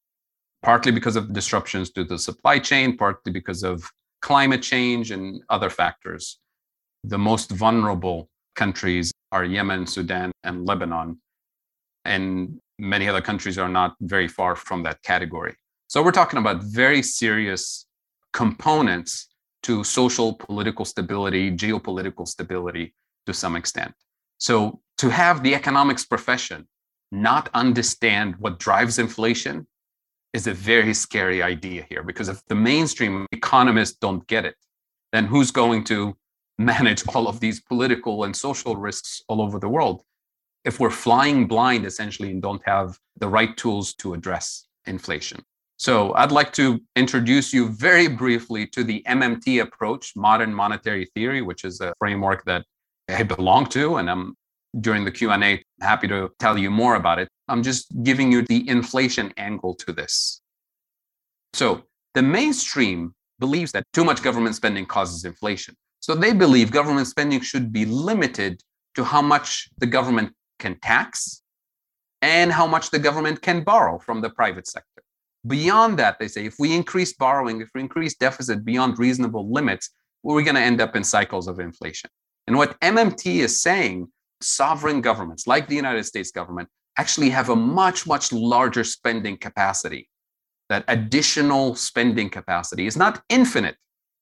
partly 0.64 0.92
because 0.92 1.16
of 1.16 1.34
disruptions 1.34 1.92
to 1.92 2.04
the 2.04 2.18
supply 2.18 2.58
chain, 2.58 2.98
partly 2.98 3.32
because 3.32 3.64
of 3.64 3.84
climate 4.22 4.64
change 4.64 5.12
and 5.12 5.44
other 5.50 5.70
factors. 5.70 6.40
The 7.04 7.18
most 7.18 7.52
vulnerable 7.52 8.30
countries 8.56 9.12
are 9.34 9.44
Yemen, 9.44 9.86
Sudan, 9.86 10.32
and 10.44 10.66
Lebanon. 10.66 11.20
And 12.06 12.60
many 12.80 13.10
other 13.10 13.22
countries 13.22 13.58
are 13.58 13.68
not 13.68 13.96
very 14.00 14.28
far 14.28 14.56
from 14.56 14.84
that 14.84 15.02
category. 15.04 15.56
So 15.88 16.02
we're 16.02 16.12
talking 16.12 16.40
about 16.40 16.64
very 16.64 17.04
serious 17.04 17.86
components 18.32 19.28
to 19.64 19.84
social 19.84 20.34
political 20.34 20.86
stability, 20.86 21.52
geopolitical 21.52 22.28
stability 22.28 22.96
to 23.26 23.34
some 23.34 23.56
extent. 23.56 23.94
So 24.38 24.80
to 24.98 25.10
have 25.10 25.44
the 25.44 25.56
economics 25.56 26.06
profession 26.06 26.68
not 27.12 27.50
understand 27.54 28.36
what 28.40 28.60
drives 28.60 28.98
inflation 28.98 29.68
is 30.34 30.48
a 30.48 30.54
very 30.54 30.94
scary 30.94 31.42
idea 31.42 31.86
here 31.90 32.04
because 32.04 32.28
if 32.28 32.44
the 32.48 32.56
mainstream 32.56 33.28
economists 33.32 33.98
don't 33.98 34.26
get 34.28 34.46
it, 34.46 34.56
then 35.12 35.26
who's 35.26 35.52
going 35.52 35.84
to 35.86 36.16
manage 36.58 37.04
all 37.14 37.28
of 37.28 37.40
these 37.40 37.62
political 37.62 38.24
and 38.24 38.36
social 38.36 38.76
risks 38.76 39.22
all 39.28 39.42
over 39.42 39.60
the 39.60 39.70
world? 39.70 40.04
If 40.66 40.80
we're 40.80 40.90
flying 40.90 41.48
blind 41.48 41.86
essentially 41.86 42.32
and 42.32 42.42
don't 42.42 42.62
have 42.66 42.98
the 43.18 43.28
right 43.28 43.56
tools 43.58 43.94
to 43.96 44.14
address 44.14 44.66
inflation. 44.86 45.44
So 45.78 46.14
I'd 46.14 46.32
like 46.32 46.54
to 46.54 46.80
introduce 46.96 47.54
you 47.54 47.70
very 47.70 48.08
briefly 48.08 48.66
to 48.68 48.84
the 48.84 49.04
MMT 49.08 49.62
approach, 49.62 50.16
modern 50.16 50.54
monetary 50.54 51.06
theory, 51.14 51.42
which 51.42 51.66
is 51.66 51.82
a 51.82 51.94
framework 52.00 52.46
that 52.46 52.66
I 53.10 53.24
belong 53.24 53.66
to 53.68 53.98
and 53.98 54.10
I'm 54.10 54.36
during 54.80 55.06
the 55.06 55.12
Q&A 55.12 55.64
happy 55.82 56.08
to 56.08 56.30
tell 56.40 56.58
you 56.58 56.72
more 56.72 56.96
about 56.96 57.20
it. 57.20 57.30
I'm 57.48 57.64
just 57.64 57.88
giving 58.04 58.32
you 58.32 58.42
the 58.44 58.68
inflation 58.68 59.34
angle 59.38 59.76
to 59.76 59.94
this. 59.94 60.42
So, 61.54 61.84
the 62.16 62.22
mainstream 62.22 63.14
believes 63.40 63.72
that 63.74 63.86
too 63.94 64.04
much 64.04 64.24
government 64.24 64.56
spending 64.56 64.86
causes 64.86 65.26
inflation. 65.26 65.76
So, 66.00 66.16
they 66.16 66.34
believe 66.34 66.72
government 66.72 67.08
spending 67.08 67.42
should 67.42 67.72
be 67.72 67.86
limited 67.86 68.62
to 68.96 69.04
how 69.04 69.22
much 69.22 69.70
the 69.78 69.86
government 69.86 70.34
can 70.60 70.80
tax 70.80 71.42
and 72.22 72.52
how 72.52 72.66
much 72.66 72.90
the 72.90 73.00
government 73.00 73.42
can 73.42 73.64
borrow 73.64 74.00
from 74.00 74.22
the 74.22 74.30
private 74.30 74.68
sector. 74.68 75.04
Beyond 75.46 76.00
that, 76.00 76.20
they 76.20 76.30
say 76.30 76.46
if 76.46 76.56
we 76.58 76.74
increase 76.74 77.14
borrowing, 77.14 77.62
if 77.62 77.70
we 77.76 77.82
increase 77.82 78.16
deficit 78.16 78.64
beyond 78.64 78.98
reasonable 78.98 79.52
limits, 79.52 79.90
we're 80.24 80.44
going 80.44 80.56
to 80.56 80.62
end 80.62 80.80
up 80.80 80.96
in 80.96 81.04
cycles 81.04 81.50
of 81.50 81.60
inflation. 81.60 82.10
And 82.48 82.58
what 82.58 82.80
MMT 82.80 83.40
is 83.40 83.62
saying 83.62 84.08
sovereign 84.44 85.02
governments 85.02 85.48
like 85.48 85.68
the 85.68 85.76
United 85.76 86.04
States 86.04 86.32
government 86.32 86.70
actually 86.98 87.30
have 87.30 87.50
a 87.50 87.56
much, 87.56 88.06
much 88.06 88.32
larger 88.32 88.84
spending 88.84 89.38
capacity. 89.38 90.10
That 90.70 90.86
additional 90.88 91.76
spending 91.76 92.30
capacity 92.30 92.86
is 92.86 92.98
not 92.98 93.24
infinite, 93.30 93.78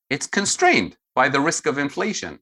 it's 0.09 0.27
constrained 0.27 0.97
by 1.15 1.29
the 1.29 1.39
risk 1.39 1.65
of 1.65 1.77
inflation. 1.77 2.39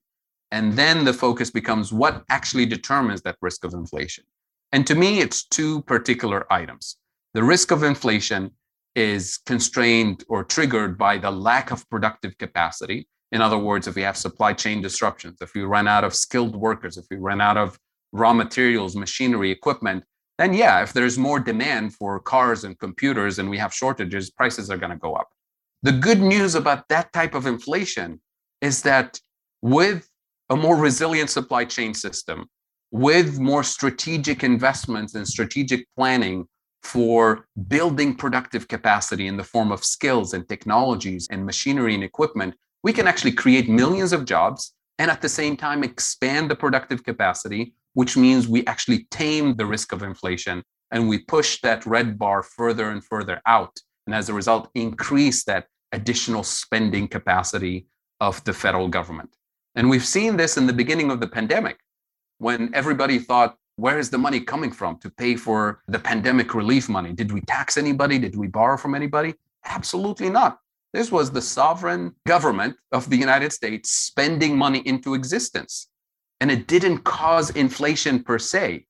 And 0.51 0.73
then 0.73 1.05
the 1.05 1.13
focus 1.13 1.51
becomes 1.51 1.93
what 1.93 2.23
actually 2.29 2.65
determines 2.65 3.21
that 3.21 3.37
risk 3.41 3.63
of 3.63 3.73
inflation. 3.73 4.23
And 4.71 4.85
to 4.87 4.95
me, 4.95 5.19
it's 5.19 5.45
two 5.45 5.83
particular 5.83 6.51
items. 6.51 6.97
The 7.33 7.43
risk 7.43 7.71
of 7.71 7.83
inflation 7.83 8.51
is 8.95 9.37
constrained 9.45 10.23
or 10.27 10.43
triggered 10.43 10.97
by 10.97 11.17
the 11.17 11.31
lack 11.31 11.71
of 11.71 11.87
productive 11.89 12.37
capacity. 12.37 13.07
In 13.31 13.41
other 13.41 13.57
words, 13.57 13.87
if 13.87 13.95
we 13.95 14.01
have 14.01 14.17
supply 14.17 14.53
chain 14.53 14.81
disruptions, 14.81 15.37
if 15.41 15.53
we 15.53 15.61
run 15.61 15.87
out 15.87 16.03
of 16.03 16.15
skilled 16.15 16.55
workers, 16.55 16.97
if 16.97 17.05
we 17.11 17.17
run 17.17 17.41
out 17.41 17.57
of 17.57 17.77
raw 18.11 18.33
materials, 18.33 18.95
machinery, 18.95 19.51
equipment, 19.51 20.03
then 20.39 20.53
yeah, 20.53 20.81
if 20.81 20.93
there's 20.93 21.17
more 21.17 21.39
demand 21.39 21.93
for 21.93 22.19
cars 22.19 22.63
and 22.63 22.79
computers 22.79 23.39
and 23.39 23.49
we 23.49 23.57
have 23.57 23.73
shortages, 23.73 24.31
prices 24.31 24.71
are 24.71 24.77
going 24.77 24.91
to 24.91 24.97
go 24.97 25.13
up. 25.13 25.29
The 25.83 25.91
good 25.91 26.21
news 26.21 26.55
about 26.55 26.87
that 26.89 27.13
type 27.13 27.35
of 27.35 27.45
inflation 27.45 28.19
is 28.61 28.81
that 28.83 29.19
with 29.61 30.09
a 30.49 30.55
more 30.55 30.75
resilient 30.75 31.29
supply 31.29 31.65
chain 31.65 31.93
system, 31.93 32.47
with 32.91 33.39
more 33.39 33.63
strategic 33.63 34.43
investments 34.43 35.13
and 35.13 35.27
strategic 35.27 35.85
planning 35.95 36.47
for 36.81 37.45
building 37.67 38.15
productive 38.15 38.67
capacity 38.67 39.27
in 39.27 39.37
the 39.37 39.43
form 39.43 39.71
of 39.71 39.83
skills 39.83 40.33
and 40.33 40.47
technologies 40.47 41.27
and 41.29 41.45
machinery 41.45 41.93
and 41.93 42.03
equipment, 42.03 42.55
we 42.83 42.93
can 42.93 43.07
actually 43.07 43.31
create 43.31 43.69
millions 43.69 44.13
of 44.13 44.25
jobs 44.25 44.73
and 44.97 45.09
at 45.11 45.21
the 45.21 45.29
same 45.29 45.55
time 45.57 45.83
expand 45.83 46.49
the 46.49 46.55
productive 46.55 47.03
capacity, 47.03 47.73
which 47.93 48.17
means 48.17 48.47
we 48.47 48.65
actually 48.65 49.05
tame 49.11 49.55
the 49.55 49.65
risk 49.65 49.91
of 49.91 50.03
inflation 50.03 50.63
and 50.91 51.07
we 51.07 51.19
push 51.19 51.61
that 51.61 51.85
red 51.85 52.17
bar 52.17 52.43
further 52.43 52.89
and 52.89 53.03
further 53.03 53.41
out. 53.45 53.77
And 54.05 54.15
as 54.15 54.29
a 54.29 54.33
result, 54.33 54.69
increase 54.75 55.43
that 55.45 55.67
additional 55.91 56.43
spending 56.43 57.07
capacity 57.07 57.87
of 58.19 58.43
the 58.43 58.53
federal 58.53 58.87
government. 58.87 59.35
And 59.75 59.89
we've 59.89 60.05
seen 60.05 60.37
this 60.37 60.57
in 60.57 60.67
the 60.67 60.73
beginning 60.73 61.11
of 61.11 61.19
the 61.19 61.27
pandemic 61.27 61.77
when 62.39 62.73
everybody 62.73 63.19
thought, 63.19 63.55
where 63.75 63.99
is 63.99 64.09
the 64.09 64.17
money 64.17 64.41
coming 64.41 64.71
from 64.71 64.97
to 64.99 65.09
pay 65.09 65.35
for 65.35 65.81
the 65.87 65.99
pandemic 65.99 66.53
relief 66.53 66.89
money? 66.89 67.13
Did 67.13 67.31
we 67.31 67.41
tax 67.41 67.77
anybody? 67.77 68.19
Did 68.19 68.35
we 68.35 68.47
borrow 68.47 68.77
from 68.77 68.93
anybody? 68.93 69.35
Absolutely 69.65 70.29
not. 70.29 70.59
This 70.93 71.11
was 71.11 71.31
the 71.31 71.41
sovereign 71.41 72.15
government 72.25 72.75
of 72.91 73.09
the 73.09 73.17
United 73.17 73.53
States 73.53 73.91
spending 73.91 74.57
money 74.57 74.79
into 74.79 75.13
existence. 75.13 75.87
And 76.41 76.49
it 76.49 76.67
didn't 76.67 76.99
cause 76.99 77.51
inflation 77.51 78.23
per 78.23 78.39
se. 78.39 78.85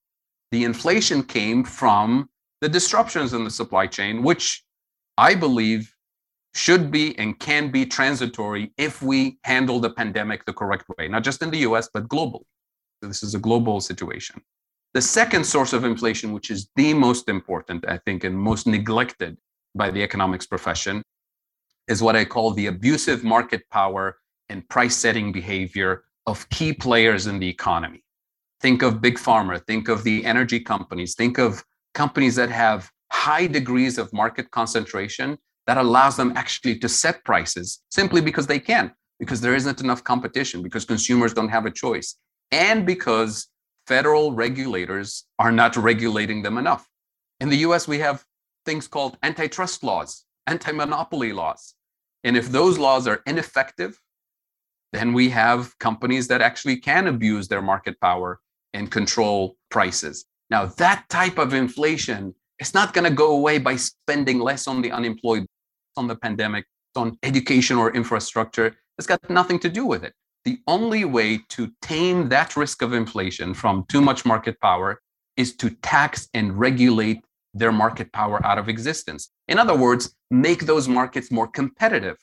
The 0.52 0.64
inflation 0.64 1.24
came 1.24 1.64
from 1.64 2.30
the 2.62 2.70
disruptions 2.70 3.34
in 3.34 3.44
the 3.44 3.50
supply 3.50 3.88
chain, 3.88 4.24
which 4.24 4.64
I 5.18 5.36
believe 5.36 5.94
should 6.54 6.90
be 6.92 7.18
and 7.18 7.38
can 7.40 7.70
be 7.72 7.86
transitory 7.86 8.72
if 8.78 9.02
we 9.02 9.38
handle 9.44 9.80
the 9.80 9.90
pandemic 9.90 10.46
the 10.46 10.54
correct 10.54 10.86
way, 10.98 11.08
not 11.08 11.24
just 11.24 11.42
in 11.42 11.52
the 11.52 11.60
US, 11.60 11.90
but 11.94 12.08
globally. 12.08 12.46
So 13.02 13.08
this 13.08 13.24
is 13.24 13.36
a 13.36 13.40
global 13.40 13.80
situation. 13.82 14.42
The 14.94 15.02
second 15.02 15.46
source 15.46 15.74
of 15.74 15.84
inflation, 15.84 16.34
which 16.34 16.50
is 16.50 16.70
the 16.76 16.94
most 16.94 17.30
important, 17.30 17.86
I 17.88 17.98
think, 18.06 18.24
and 18.24 18.36
most 18.36 18.66
neglected 18.66 19.38
by 19.76 19.92
the 19.92 20.02
economics 20.02 20.48
profession, 20.48 21.04
is 21.90 22.02
what 22.02 22.16
I 22.16 22.24
call 22.24 22.52
the 22.52 22.68
abusive 22.68 23.24
market 23.24 23.68
power 23.70 24.20
and 24.48 24.68
price 24.70 24.96
setting 24.96 25.32
behavior 25.32 26.04
of 26.28 26.48
key 26.50 26.72
players 26.72 27.28
in 27.28 27.40
the 27.40 27.50
economy. 27.50 28.04
Think 28.62 28.84
of 28.84 29.02
big 29.02 29.18
pharma, 29.18 29.66
think 29.66 29.90
of 29.90 30.04
the 30.04 30.24
energy 30.24 30.60
companies, 30.60 31.16
think 31.16 31.38
of 31.40 31.64
companies 31.94 32.36
that 32.36 32.52
have 32.52 32.92
high 33.12 33.48
degrees 33.48 33.98
of 33.98 34.14
market 34.14 34.52
concentration 34.52 35.38
that 35.66 35.78
allows 35.78 36.16
them 36.16 36.34
actually 36.36 36.78
to 36.80 36.88
set 36.88 37.24
prices 37.24 37.82
simply 37.90 38.22
because 38.22 38.48
they 38.48 38.60
can, 38.60 38.92
because 39.20 39.42
there 39.42 39.56
isn't 39.56 39.82
enough 39.82 40.04
competition, 40.04 40.62
because 40.62 40.86
consumers 40.86 41.34
don't 41.34 41.50
have 41.50 41.66
a 41.66 41.72
choice, 41.72 42.16
and 42.52 42.86
because 42.86 43.48
federal 43.88 44.32
regulators 44.34 45.26
are 45.40 45.52
not 45.52 45.76
regulating 45.76 46.44
them 46.44 46.58
enough. 46.58 46.88
In 47.40 47.50
the 47.50 47.58
US, 47.68 47.88
we 47.88 48.00
have 48.00 48.24
things 48.66 48.88
called 48.88 49.18
antitrust 49.24 49.84
laws, 49.84 50.26
anti 50.48 50.72
monopoly 50.72 51.34
laws. 51.34 51.76
And 52.24 52.36
if 52.36 52.50
those 52.50 52.78
laws 52.78 53.08
are 53.08 53.22
ineffective, 53.26 54.00
then 54.92 55.14
we 55.14 55.30
have 55.30 55.78
companies 55.80 56.28
that 56.28 56.42
actually 56.42 56.78
can 56.78 57.08
abuse 57.08 57.48
their 57.48 57.62
market 57.62 58.00
power 58.02 58.40
and 58.74 58.92
control 58.92 59.56
prices. 59.70 60.26
Now, 60.50 60.66
that 60.66 61.06
type 61.10 61.38
of 61.38 61.54
inflation 61.54 62.34
is 62.60 62.74
not 62.74 62.94
going 62.94 63.06
to 63.06 63.16
go 63.16 63.32
away 63.32 63.60
by 63.60 63.76
spending 63.76 64.40
less 64.40 64.68
on 64.68 64.82
the 64.82 64.92
unemployed, 64.92 65.46
on 65.96 66.08
the 66.08 66.16
pandemic, 66.16 66.66
on 66.96 67.18
education 67.24 67.78
or 67.78 67.96
infrastructure. 67.96 68.76
It's 68.98 69.08
got 69.08 69.30
nothing 69.30 69.60
to 69.60 69.70
do 69.70 69.86
with 69.86 70.04
it. 70.04 70.14
The 70.46 70.60
only 70.68 71.06
way 71.06 71.40
to 71.50 71.72
tame 71.82 72.30
that 72.30 72.56
risk 72.56 72.82
of 72.82 72.94
inflation 72.94 73.54
from 73.54 73.86
too 73.90 74.02
much 74.02 74.26
market 74.26 74.60
power 74.60 75.02
is 75.38 75.56
to 75.58 75.70
tax 75.70 76.28
and 76.34 76.58
regulate 76.58 77.24
their 77.54 77.72
market 77.72 78.12
power 78.14 78.46
out 78.46 78.58
of 78.58 78.70
existence. 78.70 79.32
In 79.48 79.60
other 79.60 79.76
words, 79.76 80.16
make 80.30 80.66
those 80.66 80.88
markets 80.88 81.32
more 81.32 81.48
competitive, 81.48 82.18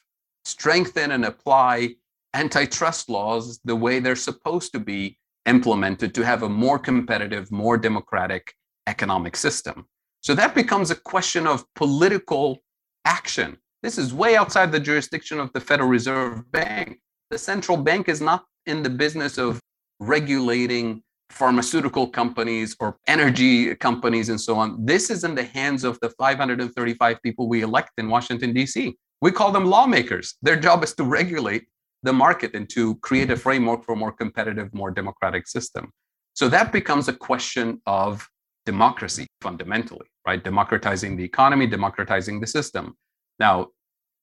strengthen 0.44 1.10
and 1.10 1.24
apply 1.24 1.96
antitrust 2.34 3.08
laws 3.08 3.60
the 3.64 3.76
way 3.76 3.98
they're 3.98 4.16
supposed 4.16 4.72
to 4.72 4.78
be 4.78 5.18
implemented 5.46 6.14
to 6.14 6.24
have 6.24 6.42
a 6.42 6.48
more 6.48 6.78
competitive, 6.78 7.50
more 7.50 7.78
democratic 7.78 8.54
economic 8.86 9.36
system. 9.36 9.86
So 10.20 10.34
that 10.34 10.54
becomes 10.54 10.90
a 10.90 10.96
question 10.96 11.46
of 11.46 11.64
political 11.74 12.58
action. 13.04 13.56
This 13.82 13.98
is 13.98 14.12
way 14.12 14.36
outside 14.36 14.72
the 14.72 14.80
jurisdiction 14.80 15.38
of 15.38 15.52
the 15.52 15.60
Federal 15.60 15.88
Reserve 15.88 16.50
Bank. 16.50 16.98
The 17.30 17.38
central 17.38 17.76
bank 17.76 18.08
is 18.08 18.20
not 18.20 18.44
in 18.66 18.82
the 18.82 18.90
business 18.90 19.38
of 19.38 19.60
regulating 20.00 21.02
pharmaceutical 21.30 22.08
companies 22.08 22.76
or 22.80 22.96
energy 23.06 23.74
companies 23.76 24.28
and 24.28 24.40
so 24.40 24.56
on. 24.56 24.84
This 24.84 25.10
is 25.10 25.24
in 25.24 25.34
the 25.34 25.44
hands 25.44 25.84
of 25.84 25.98
the 26.00 26.10
535 26.10 27.22
people 27.22 27.48
we 27.48 27.62
elect 27.62 27.92
in 27.98 28.08
Washington, 28.08 28.52
D.C. 28.52 28.96
We 29.20 29.32
call 29.32 29.52
them 29.52 29.64
lawmakers. 29.64 30.36
Their 30.42 30.56
job 30.56 30.84
is 30.84 30.94
to 30.94 31.04
regulate 31.04 31.66
the 32.02 32.12
market 32.12 32.54
and 32.54 32.68
to 32.70 32.96
create 32.96 33.30
a 33.30 33.36
framework 33.36 33.84
for 33.84 33.92
a 33.92 33.96
more 33.96 34.12
competitive, 34.12 34.72
more 34.72 34.90
democratic 34.90 35.48
system. 35.48 35.90
So 36.34 36.48
that 36.48 36.72
becomes 36.72 37.08
a 37.08 37.12
question 37.12 37.80
of 37.86 38.28
democracy 38.66 39.26
fundamentally, 39.40 40.06
right? 40.26 40.42
Democratizing 40.42 41.16
the 41.16 41.24
economy, 41.24 41.66
democratizing 41.66 42.40
the 42.40 42.46
system. 42.46 42.94
Now, 43.38 43.68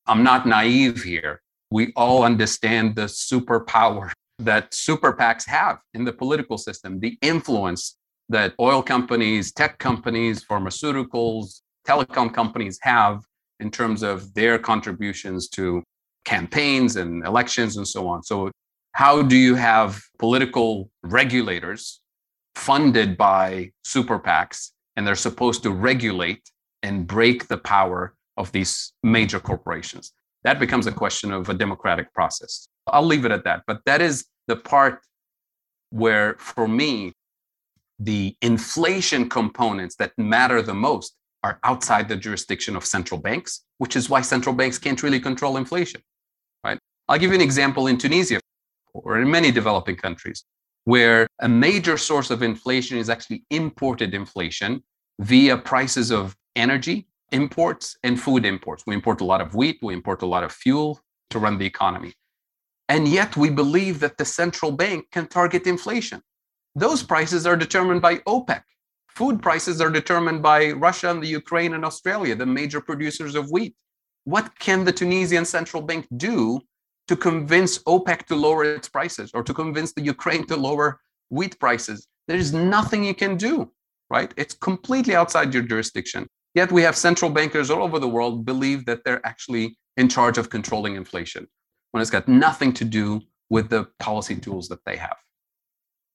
I'm 0.05 0.23
not 0.23 0.45
naive 0.45 1.03
here. 1.03 1.41
We 1.71 1.91
all 1.95 2.23
understand 2.23 2.95
the 2.95 3.05
superpower 3.05 4.11
that 4.45 4.73
super 4.73 5.13
PACs 5.13 5.45
have 5.47 5.79
in 5.93 6.03
the 6.03 6.13
political 6.13 6.57
system, 6.57 6.99
the 6.99 7.17
influence 7.21 7.97
that 8.29 8.53
oil 8.59 8.81
companies, 8.81 9.51
tech 9.51 9.77
companies, 9.79 10.43
pharmaceuticals, 10.43 11.61
telecom 11.87 12.33
companies 12.33 12.79
have 12.81 13.23
in 13.59 13.69
terms 13.69 14.03
of 14.03 14.33
their 14.33 14.57
contributions 14.57 15.47
to 15.49 15.83
campaigns 16.25 16.95
and 16.95 17.25
elections 17.25 17.77
and 17.77 17.87
so 17.87 18.07
on. 18.07 18.23
So, 18.23 18.51
how 18.93 19.23
do 19.23 19.35
you 19.35 19.55
have 19.55 20.01
political 20.19 20.89
regulators 21.01 21.99
funded 22.55 23.17
by 23.17 23.71
super 23.83 24.19
PACs 24.19 24.69
and 24.95 25.05
they're 25.05 25.15
supposed 25.15 25.63
to 25.63 25.71
regulate 25.71 26.43
and 26.83 27.07
break 27.07 27.47
the 27.47 27.57
power 27.57 28.13
of 28.37 28.51
these 28.51 28.93
major 29.01 29.39
corporations? 29.39 30.13
That 30.43 30.59
becomes 30.59 30.85
a 30.87 30.91
question 30.91 31.31
of 31.31 31.49
a 31.49 31.53
democratic 31.53 32.13
process. 32.13 32.67
I'll 32.87 33.05
leave 33.05 33.25
it 33.25 33.31
at 33.31 33.45
that. 33.45 33.63
But 33.65 33.79
that 33.85 34.01
is 34.01 34.25
the 34.47 34.55
part 34.55 34.99
where, 35.89 36.35
for 36.39 36.67
me, 36.67 37.13
the 37.99 38.35
inflation 38.41 39.29
components 39.29 39.95
that 39.95 40.11
matter 40.17 40.61
the 40.61 40.73
most 40.73 41.15
are 41.43 41.59
outside 41.63 42.07
the 42.07 42.15
jurisdiction 42.15 42.75
of 42.75 42.85
central 42.85 43.19
banks, 43.19 43.65
which 43.77 43.95
is 43.95 44.09
why 44.09 44.21
central 44.21 44.55
banks 44.55 44.77
can't 44.77 45.03
really 45.03 45.19
control 45.19 45.57
inflation. 45.57 46.01
Right? 46.63 46.79
I'll 47.07 47.19
give 47.19 47.29
you 47.31 47.35
an 47.35 47.41
example 47.41 47.87
in 47.87 47.97
Tunisia 47.97 48.39
or 48.93 49.19
in 49.19 49.29
many 49.29 49.51
developing 49.51 49.95
countries 49.95 50.45
where 50.85 51.27
a 51.41 51.47
major 51.47 51.97
source 51.97 52.29
of 52.29 52.43
inflation 52.43 52.97
is 52.97 53.09
actually 53.09 53.43
imported 53.49 54.13
inflation 54.13 54.83
via 55.19 55.57
prices 55.57 56.11
of 56.11 56.35
energy 56.55 57.07
imports 57.31 57.97
and 58.03 58.19
food 58.19 58.45
imports. 58.45 58.83
We 58.85 58.93
import 58.93 59.21
a 59.21 59.25
lot 59.25 59.41
of 59.41 59.55
wheat, 59.55 59.79
we 59.81 59.93
import 59.93 60.21
a 60.21 60.25
lot 60.25 60.43
of 60.43 60.51
fuel 60.51 61.01
to 61.31 61.39
run 61.39 61.57
the 61.57 61.65
economy. 61.65 62.13
And 62.89 63.07
yet 63.07 63.37
we 63.37 63.49
believe 63.49 63.99
that 64.01 64.17
the 64.17 64.25
central 64.25 64.71
bank 64.71 65.05
can 65.11 65.27
target 65.27 65.67
inflation. 65.67 66.21
Those 66.75 67.03
prices 67.03 67.45
are 67.45 67.55
determined 67.55 68.01
by 68.01 68.17
OPEC. 68.19 68.63
Food 69.07 69.41
prices 69.41 69.79
are 69.79 69.91
determined 69.91 70.41
by 70.41 70.71
Russia 70.71 71.11
and 71.11 71.21
the 71.21 71.27
Ukraine 71.27 71.75
and 71.75 71.85
Australia, 71.85 72.35
the 72.35 72.45
major 72.45 72.81
producers 72.81 73.35
of 73.35 73.51
wheat. 73.51 73.75
What 74.25 74.57
can 74.59 74.83
the 74.83 74.91
Tunisian 74.91 75.45
central 75.45 75.83
bank 75.83 76.07
do 76.17 76.61
to 77.07 77.15
convince 77.15 77.77
OPEC 77.83 78.25
to 78.25 78.35
lower 78.35 78.63
its 78.63 78.89
prices 78.89 79.31
or 79.33 79.43
to 79.43 79.53
convince 79.53 79.93
the 79.93 80.01
Ukraine 80.01 80.45
to 80.47 80.55
lower 80.55 80.99
wheat 81.29 81.59
prices? 81.59 82.07
There 82.27 82.37
is 82.37 82.53
nothing 82.53 83.03
you 83.03 83.13
can 83.13 83.37
do, 83.37 83.71
right? 84.09 84.33
It's 84.35 84.55
completely 84.55 85.15
outside 85.15 85.53
your 85.53 85.63
jurisdiction. 85.63 86.27
Yet 86.55 86.71
we 86.71 86.81
have 86.81 86.95
central 86.95 87.29
bankers 87.29 87.69
all 87.69 87.83
over 87.83 87.99
the 87.99 88.07
world 88.07 88.45
believe 88.45 88.85
that 88.85 89.03
they're 89.03 89.25
actually 89.25 89.77
in 89.97 90.09
charge 90.09 90.37
of 90.37 90.49
controlling 90.49 90.95
inflation 90.95 91.47
when 91.93 92.01
it's 92.01 92.09
got 92.09 92.27
nothing 92.27 92.73
to 92.73 92.83
do 92.83 93.21
with 93.51 93.69
the 93.69 93.87
policy 93.99 94.35
tools 94.35 94.67
that 94.67 94.83
they 94.83 94.97
have. 94.97 95.15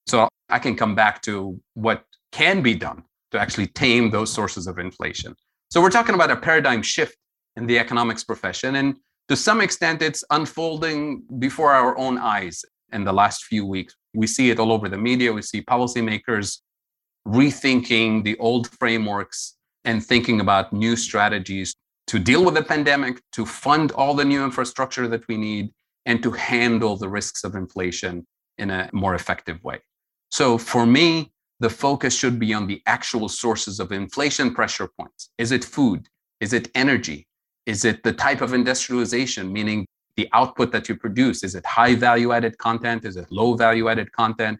So 0.07 0.27
I 0.49 0.59
can 0.59 0.75
come 0.75 0.93
back 0.93 1.21
to 1.21 1.59
what 1.73 2.03
can 2.33 2.61
be 2.61 2.75
done 2.75 3.03
to 3.31 3.39
actually 3.39 3.67
tame 3.67 4.09
those 4.09 4.31
sources 4.31 4.67
of 4.67 4.77
inflation. 4.77 5.35
So 5.71 5.81
we're 5.81 5.89
talking 5.89 6.15
about 6.15 6.31
a 6.31 6.35
paradigm 6.35 6.81
shift 6.81 7.15
in 7.55 7.65
the 7.65 7.79
economics 7.79 8.25
profession. 8.25 8.75
And 8.75 8.97
to 9.29 9.37
some 9.37 9.61
extent, 9.61 10.01
it's 10.01 10.23
unfolding 10.31 11.23
before 11.39 11.71
our 11.71 11.97
own 11.97 12.17
eyes 12.17 12.65
in 12.91 13.05
the 13.05 13.13
last 13.13 13.45
few 13.45 13.65
weeks. 13.65 13.95
We 14.13 14.27
see 14.27 14.49
it 14.49 14.59
all 14.59 14.73
over 14.73 14.89
the 14.89 14.97
media. 14.97 15.31
We 15.31 15.43
see 15.43 15.61
policymakers 15.61 16.57
rethinking 17.25 18.25
the 18.25 18.37
old 18.39 18.67
frameworks 18.67 19.55
and 19.85 20.05
thinking 20.05 20.41
about 20.41 20.73
new 20.73 20.97
strategies 20.97 21.73
to 22.09 22.17
deal 22.17 22.43
with 22.43 22.55
the 22.55 22.63
pandemic, 22.63 23.21
to 23.31 23.45
fund 23.45 23.91
all 23.91 24.15
the 24.15 24.25
new 24.25 24.43
infrastructure 24.43 25.07
that 25.07 25.27
we 25.27 25.37
need, 25.37 25.69
and 26.07 26.23
to 26.23 26.31
handle 26.31 26.97
the 26.97 27.07
risks 27.07 27.43
of 27.43 27.53
inflation 27.53 28.25
in 28.57 28.71
a 28.71 28.89
more 28.93 29.13
effective 29.13 29.63
way. 29.63 29.79
So 30.31 30.57
for 30.57 30.87
me, 30.87 31.31
the 31.59 31.69
focus 31.69 32.17
should 32.17 32.39
be 32.39 32.51
on 32.51 32.65
the 32.65 32.81
actual 32.87 33.29
sources 33.29 33.79
of 33.79 33.91
inflation 33.91 34.55
pressure 34.55 34.89
points. 34.99 35.29
Is 35.37 35.51
it 35.51 35.63
food? 35.63 36.07
Is 36.39 36.51
it 36.51 36.71
energy? 36.73 37.27
Is 37.67 37.85
it 37.85 38.01
the 38.01 38.13
type 38.13 38.41
of 38.41 38.55
industrialization, 38.55 39.53
meaning 39.53 39.85
the 40.17 40.27
output 40.33 40.71
that 40.71 40.89
you 40.89 40.95
produce? 40.95 41.43
Is 41.43 41.53
it 41.53 41.63
high 41.63 41.93
value 41.93 42.31
added 42.31 42.57
content? 42.57 43.05
Is 43.05 43.17
it 43.17 43.27
low 43.29 43.53
value 43.53 43.87
added 43.87 44.11
content? 44.13 44.59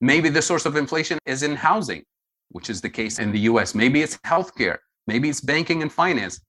Maybe 0.00 0.28
the 0.28 0.42
source 0.42 0.64
of 0.64 0.76
inflation 0.76 1.18
is 1.26 1.42
in 1.42 1.56
housing, 1.56 2.04
which 2.50 2.70
is 2.70 2.80
the 2.80 2.90
case 2.90 3.18
in 3.18 3.32
the 3.32 3.40
US. 3.50 3.74
Maybe 3.74 4.00
it's 4.00 4.16
healthcare. 4.18 4.78
Maybe 5.08 5.28
it's 5.28 5.40
banking 5.40 5.82
and 5.82 5.92
finance 5.92 6.40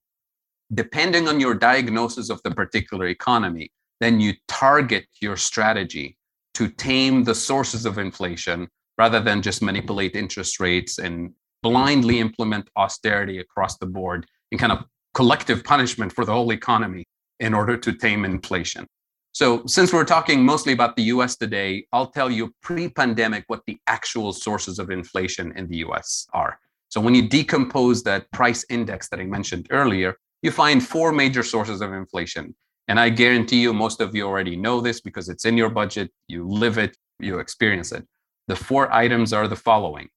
depending 0.74 1.28
on 1.28 1.40
your 1.40 1.54
diagnosis 1.54 2.30
of 2.30 2.42
the 2.42 2.50
particular 2.50 3.06
economy, 3.06 3.70
then 4.00 4.20
you 4.20 4.34
target 4.48 5.06
your 5.20 5.36
strategy 5.36 6.16
to 6.54 6.68
tame 6.68 7.24
the 7.24 7.34
sources 7.34 7.86
of 7.86 7.98
inflation 7.98 8.68
rather 8.98 9.20
than 9.20 9.42
just 9.42 9.62
manipulate 9.62 10.16
interest 10.16 10.58
rates 10.58 10.98
and 10.98 11.32
blindly 11.62 12.18
implement 12.18 12.68
austerity 12.76 13.38
across 13.38 13.76
the 13.78 13.86
board 13.86 14.26
and 14.50 14.60
kind 14.60 14.72
of 14.72 14.84
collective 15.14 15.64
punishment 15.64 16.12
for 16.12 16.24
the 16.24 16.32
whole 16.32 16.52
economy 16.52 17.04
in 17.40 17.54
order 17.54 17.76
to 17.76 17.92
tame 17.92 18.24
inflation. 18.24 18.86
So, 19.32 19.66
since 19.66 19.92
we're 19.92 20.04
talking 20.04 20.42
mostly 20.42 20.72
about 20.72 20.96
the 20.96 21.02
US 21.14 21.36
today, 21.36 21.86
I'll 21.92 22.10
tell 22.10 22.30
you 22.30 22.54
pre 22.62 22.88
pandemic 22.88 23.44
what 23.48 23.60
the 23.66 23.78
actual 23.86 24.32
sources 24.32 24.78
of 24.78 24.90
inflation 24.90 25.52
in 25.56 25.68
the 25.68 25.78
US 25.78 26.26
are. 26.32 26.58
So, 26.88 27.02
when 27.02 27.14
you 27.14 27.28
decompose 27.28 28.02
that 28.04 28.30
price 28.32 28.64
index 28.70 29.10
that 29.10 29.20
I 29.20 29.24
mentioned 29.24 29.66
earlier, 29.70 30.16
you 30.42 30.50
find 30.50 30.86
four 30.86 31.12
major 31.12 31.42
sources 31.42 31.80
of 31.80 31.92
inflation. 31.92 32.54
And 32.88 33.00
I 33.00 33.08
guarantee 33.08 33.60
you, 33.60 33.72
most 33.72 34.00
of 34.00 34.14
you 34.14 34.26
already 34.26 34.56
know 34.56 34.80
this 34.80 35.00
because 35.00 35.28
it's 35.28 35.44
in 35.44 35.56
your 35.56 35.70
budget, 35.70 36.10
you 36.28 36.46
live 36.48 36.78
it, 36.78 36.96
you 37.18 37.38
experience 37.38 37.92
it. 37.92 38.06
The 38.48 38.56
four 38.56 38.92
items 38.92 39.32
are 39.32 39.48
the 39.48 39.56
following 39.56 40.08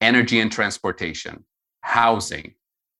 energy 0.00 0.40
and 0.40 0.52
transportation, 0.52 1.44
housing, 1.80 2.54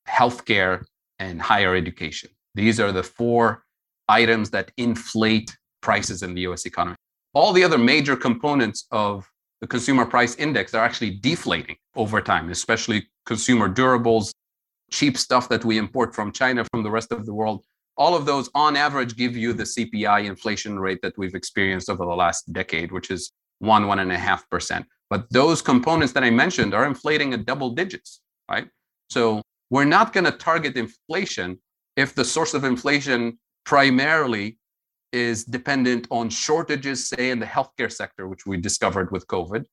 healthcare, 0.09 0.85
and 1.19 1.43
higher 1.43 1.75
education. 1.75 2.31
These 2.55 2.81
are 2.81 2.93
the 2.93 3.03
four 3.03 3.65
items 4.09 4.51
that 4.51 4.71
inflate 4.77 5.55
prices 5.83 6.23
in 6.23 6.35
the 6.35 6.43
US 6.43 6.65
economy. 6.65 6.97
All 7.35 7.53
the 7.53 7.65
other 7.65 7.79
major 7.79 8.17
components 8.17 8.87
of 8.91 9.29
the 9.61 9.67
consumer 9.67 10.07
price 10.07 10.35
index 10.37 10.75
are 10.75 10.85
actually 10.85 11.11
deflating 11.11 11.77
over 11.97 12.21
time, 12.21 12.51
especially 12.51 13.07
consumer 13.27 13.69
durables, 13.69 14.33
cheap 14.91 15.17
stuff 15.19 15.49
that 15.49 15.65
we 15.65 15.79
import 15.79 16.15
from 16.15 16.33
China, 16.33 16.65
from 16.73 16.83
the 16.83 16.91
rest 16.91 17.13
of 17.13 17.27
the 17.27 17.35
world. 17.35 17.65
All 17.97 18.17
of 18.17 18.27
those, 18.27 18.51
on 18.55 18.77
average, 18.77 19.17
give 19.17 19.37
you 19.37 19.53
the 19.53 19.65
CPI 19.65 20.25
inflation 20.27 20.79
rate 20.79 21.01
that 21.03 21.17
we've 21.17 21.35
experienced 21.35 21.89
over 21.89 22.05
the 22.05 22.15
last 22.15 22.53
decade, 22.53 22.91
which 22.91 23.11
is 23.11 23.33
one, 23.61 23.87
one 23.87 24.01
and 24.01 24.11
a 24.13 24.19
half 24.19 24.49
percent. 24.51 24.87
But 25.11 25.31
those 25.31 25.63
components 25.63 26.13
that 26.15 26.25
I 26.25 26.31
mentioned 26.31 26.75
are 26.75 26.87
inflating 26.87 27.33
at 27.35 27.47
double 27.47 27.71
digits, 27.71 28.21
right? 28.51 28.69
So 29.11 29.43
we're 29.71 29.85
not 29.85 30.13
going 30.13 30.25
to 30.25 30.33
target 30.33 30.77
inflation 30.77 31.59
if 31.97 32.15
the 32.15 32.25
source 32.25 32.55
of 32.55 32.65
inflation 32.65 33.39
primarily 33.65 34.59
is 35.13 35.45
dependent 35.45 36.09
on 36.11 36.29
shortages, 36.29 37.09
say, 37.09 37.31
in 37.31 37.39
the 37.39 37.47
healthcare 37.47 37.91
sector, 37.91 38.27
which 38.27 38.47
we 38.47 38.57
discovered 38.57 39.13
with 39.13 39.27
COVID, 39.29 39.65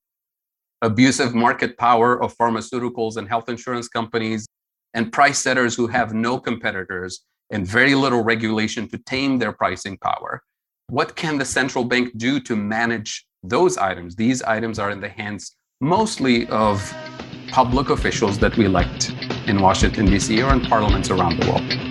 abusive 0.84 1.34
market 1.34 1.78
power 1.78 2.22
of 2.22 2.38
pharmaceuticals 2.38 3.18
and 3.18 3.28
health 3.28 3.50
insurance 3.50 3.88
companies, 3.88 4.46
and 4.94 5.12
price 5.12 5.40
setters 5.40 5.76
who 5.76 5.88
have 5.88 6.14
no 6.14 6.40
competitors 6.40 7.22
and 7.52 7.68
very 7.68 7.96
little 7.96 8.24
regulation 8.24 8.88
to 8.90 8.98
tame 8.98 9.38
their 9.38 9.52
pricing 9.52 9.98
power. 9.98 10.42
What 10.88 11.16
can 11.16 11.38
the 11.38 11.46
central 11.46 11.84
bank 11.84 12.18
do 12.18 12.40
to 12.42 12.56
manage 12.56 13.26
those 13.44 13.78
items? 13.78 14.16
These 14.16 14.42
items 14.44 14.80
are 14.80 14.92
in 14.92 15.00
the 15.00 15.10
hands 15.10 15.56
mostly 15.80 16.48
of 16.48 16.94
public 17.50 17.90
officials 17.90 18.38
that 18.40 18.56
we 18.58 18.66
elect 18.66 19.14
in 19.48 19.62
Washington, 19.62 20.06
D.C., 20.06 20.42
or 20.42 20.54
in 20.54 20.62
parliaments 20.62 21.10
around 21.10 21.40
the 21.40 21.50
world. 21.50 21.91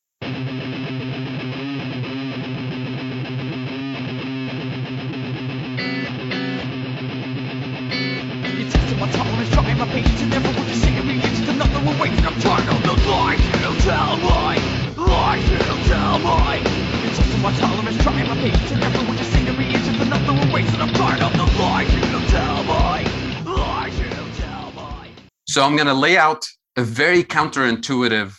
So 25.51 25.65
I'm 25.65 25.75
going 25.75 25.87
to 25.87 25.93
lay 25.93 26.15
out 26.15 26.45
a 26.77 26.81
very 26.81 27.25
counterintuitive 27.25 28.33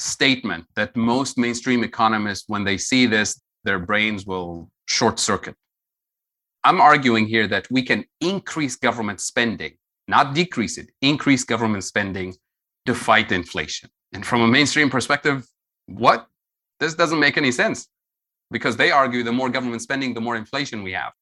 statement 0.00 0.64
that 0.74 0.96
most 0.96 1.38
mainstream 1.38 1.84
economists, 1.84 2.48
when 2.48 2.64
they 2.64 2.76
see 2.76 3.06
this, 3.06 3.40
their 3.62 3.78
brains 3.78 4.26
will 4.26 4.68
short 4.88 5.20
circuit. 5.20 5.54
I'm 6.64 6.80
arguing 6.80 7.28
here 7.28 7.46
that 7.46 7.68
we 7.70 7.82
can 7.82 8.04
increase 8.20 8.74
government 8.74 9.20
spending, 9.20 9.74
not 10.08 10.34
decrease 10.34 10.76
it, 10.76 10.90
increase 11.02 11.44
government 11.44 11.84
spending 11.84 12.34
to 12.86 12.96
fight 12.96 13.30
inflation. 13.30 13.88
And 14.12 14.26
from 14.26 14.40
a 14.42 14.48
mainstream 14.48 14.90
perspective, 14.90 15.46
what? 15.86 16.26
This 16.80 16.94
doesn't 16.96 17.20
make 17.20 17.36
any 17.36 17.52
sense 17.52 17.86
because 18.50 18.76
they 18.76 18.90
argue 18.90 19.22
the 19.22 19.30
more 19.30 19.50
government 19.50 19.82
spending, 19.82 20.14
the 20.14 20.20
more 20.20 20.34
inflation 20.34 20.82
we 20.82 20.94
have. 20.94 21.12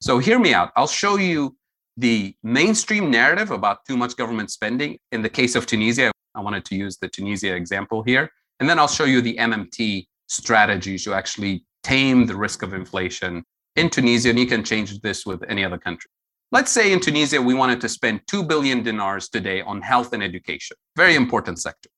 So 0.00 0.16
hear 0.16 0.38
me 0.38 0.54
out. 0.54 0.70
I'll 0.78 0.86
show 0.86 1.18
you 1.18 1.58
the 1.96 2.34
mainstream 2.42 3.10
narrative 3.10 3.50
about 3.50 3.84
too 3.86 3.96
much 3.96 4.16
government 4.16 4.50
spending. 4.50 4.98
In 5.12 5.22
the 5.22 5.28
case 5.28 5.54
of 5.54 5.66
Tunisia, 5.66 6.10
I 6.34 6.40
wanted 6.40 6.64
to 6.66 6.74
use 6.74 6.96
the 6.96 7.08
Tunisia 7.08 7.54
example 7.54 8.02
here. 8.02 8.30
And 8.60 8.68
then 8.68 8.78
I'll 8.78 8.88
show 8.88 9.04
you 9.04 9.20
the 9.20 9.36
MMT 9.36 10.06
strategies 10.28 11.04
to 11.04 11.14
actually 11.14 11.64
tame 11.82 12.26
the 12.26 12.36
risk 12.36 12.62
of 12.62 12.72
inflation 12.72 13.44
in 13.76 13.90
Tunisia. 13.90 14.30
And 14.30 14.38
you 14.38 14.46
can 14.46 14.64
change 14.64 15.00
this 15.00 15.24
with 15.24 15.42
any 15.48 15.64
other 15.64 15.78
country. 15.78 16.10
Let's 16.52 16.70
say 16.70 16.92
in 16.92 17.00
Tunisia, 17.00 17.40
we 17.40 17.54
wanted 17.54 17.80
to 17.80 17.88
spend 17.88 18.20
2 18.28 18.44
billion 18.44 18.82
dinars 18.82 19.28
today 19.28 19.62
on 19.62 19.82
health 19.82 20.12
and 20.12 20.22
education, 20.22 20.76
very 20.96 21.16
important 21.16 21.58
sector. 21.58 21.90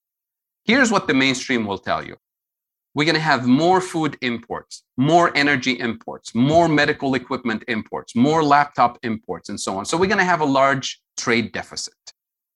Here's 0.63 0.91
what 0.91 1.07
the 1.07 1.13
mainstream 1.13 1.65
will 1.65 1.77
tell 1.77 2.03
you 2.03 2.17
we're 2.97 3.05
going 3.05 3.13
to 3.13 3.21
have 3.21 3.45
more 3.45 3.79
food 3.79 4.17
imports, 4.21 4.81
more 4.97 5.31
energy 5.37 5.79
imports, 5.79 6.33
more 6.33 6.67
medical 6.67 7.13
equipment 7.13 7.63
imports, 7.67 8.15
more 8.15 8.43
laptop 8.43 8.97
imports, 9.03 9.49
and 9.49 9.59
so 9.59 9.77
on. 9.77 9.85
So 9.85 9.95
we're 9.95 10.07
going 10.07 10.17
to 10.17 10.23
have 10.33 10.41
a 10.41 10.45
large 10.45 10.99
trade 11.15 11.51
deficit. 11.51 11.93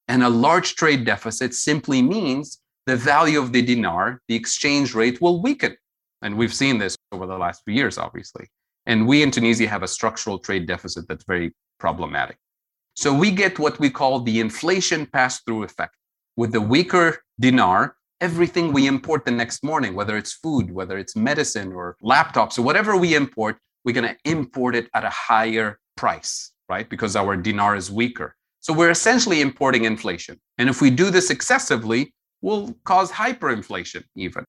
And 0.07 0.23
a 0.23 0.29
large 0.29 0.73
trade 0.73 1.05
deficit 1.05 1.53
simply 1.53 2.01
means 2.01 2.59
the 2.87 2.95
value 2.95 3.37
of 3.39 3.53
the 3.53 3.61
dinar, 3.61 4.19
the 4.27 4.33
exchange 4.33 4.95
rate 4.95 5.21
will 5.21 5.43
weaken. 5.43 5.77
And 6.23 6.35
we've 6.35 6.55
seen 6.55 6.79
this 6.79 6.97
over 7.11 7.27
the 7.27 7.37
last 7.37 7.61
few 7.63 7.75
years, 7.75 7.99
obviously. 7.99 8.47
And 8.87 9.07
we 9.07 9.21
in 9.21 9.29
Tunisia 9.29 9.67
have 9.67 9.83
a 9.83 9.87
structural 9.87 10.39
trade 10.39 10.65
deficit 10.65 11.07
that's 11.07 11.25
very 11.25 11.53
problematic. 11.79 12.37
So 12.95 13.13
we 13.13 13.29
get 13.29 13.59
what 13.59 13.77
we 13.77 13.91
call 13.91 14.21
the 14.21 14.39
inflation 14.39 15.05
pass 15.05 15.41
through 15.41 15.65
effect. 15.65 15.95
With 16.35 16.51
the 16.51 16.61
weaker 16.61 17.19
dinar, 17.39 17.95
everything 18.21 18.71
we 18.71 18.87
import 18.87 19.25
the 19.25 19.31
next 19.31 19.63
morning, 19.63 19.95
whether 19.95 20.15
it's 20.15 20.33
food, 20.33 20.71
whether 20.71 20.97
it's 20.97 21.15
medicine 21.15 21.73
or 21.73 21.97
laptops 22.03 22.57
or 22.57 22.61
whatever 22.61 22.95
we 22.95 23.15
import, 23.15 23.57
we're 23.83 23.93
going 23.93 24.07
to 24.07 24.17
import 24.25 24.75
it 24.75 24.87
at 24.93 25.03
a 25.03 25.09
higher 25.09 25.79
price, 25.97 26.51
right? 26.69 26.87
Because 26.87 27.15
our 27.15 27.35
dinar 27.35 27.75
is 27.75 27.91
weaker. 27.91 28.35
So 28.59 28.73
we're 28.73 28.91
essentially 28.91 29.41
importing 29.41 29.85
inflation. 29.85 30.39
And 30.59 30.69
if 30.69 30.81
we 30.81 30.91
do 30.91 31.09
this 31.09 31.31
excessively, 31.31 32.13
we'll 32.41 32.75
cause 32.83 33.11
hyperinflation 33.11 34.03
even. 34.15 34.45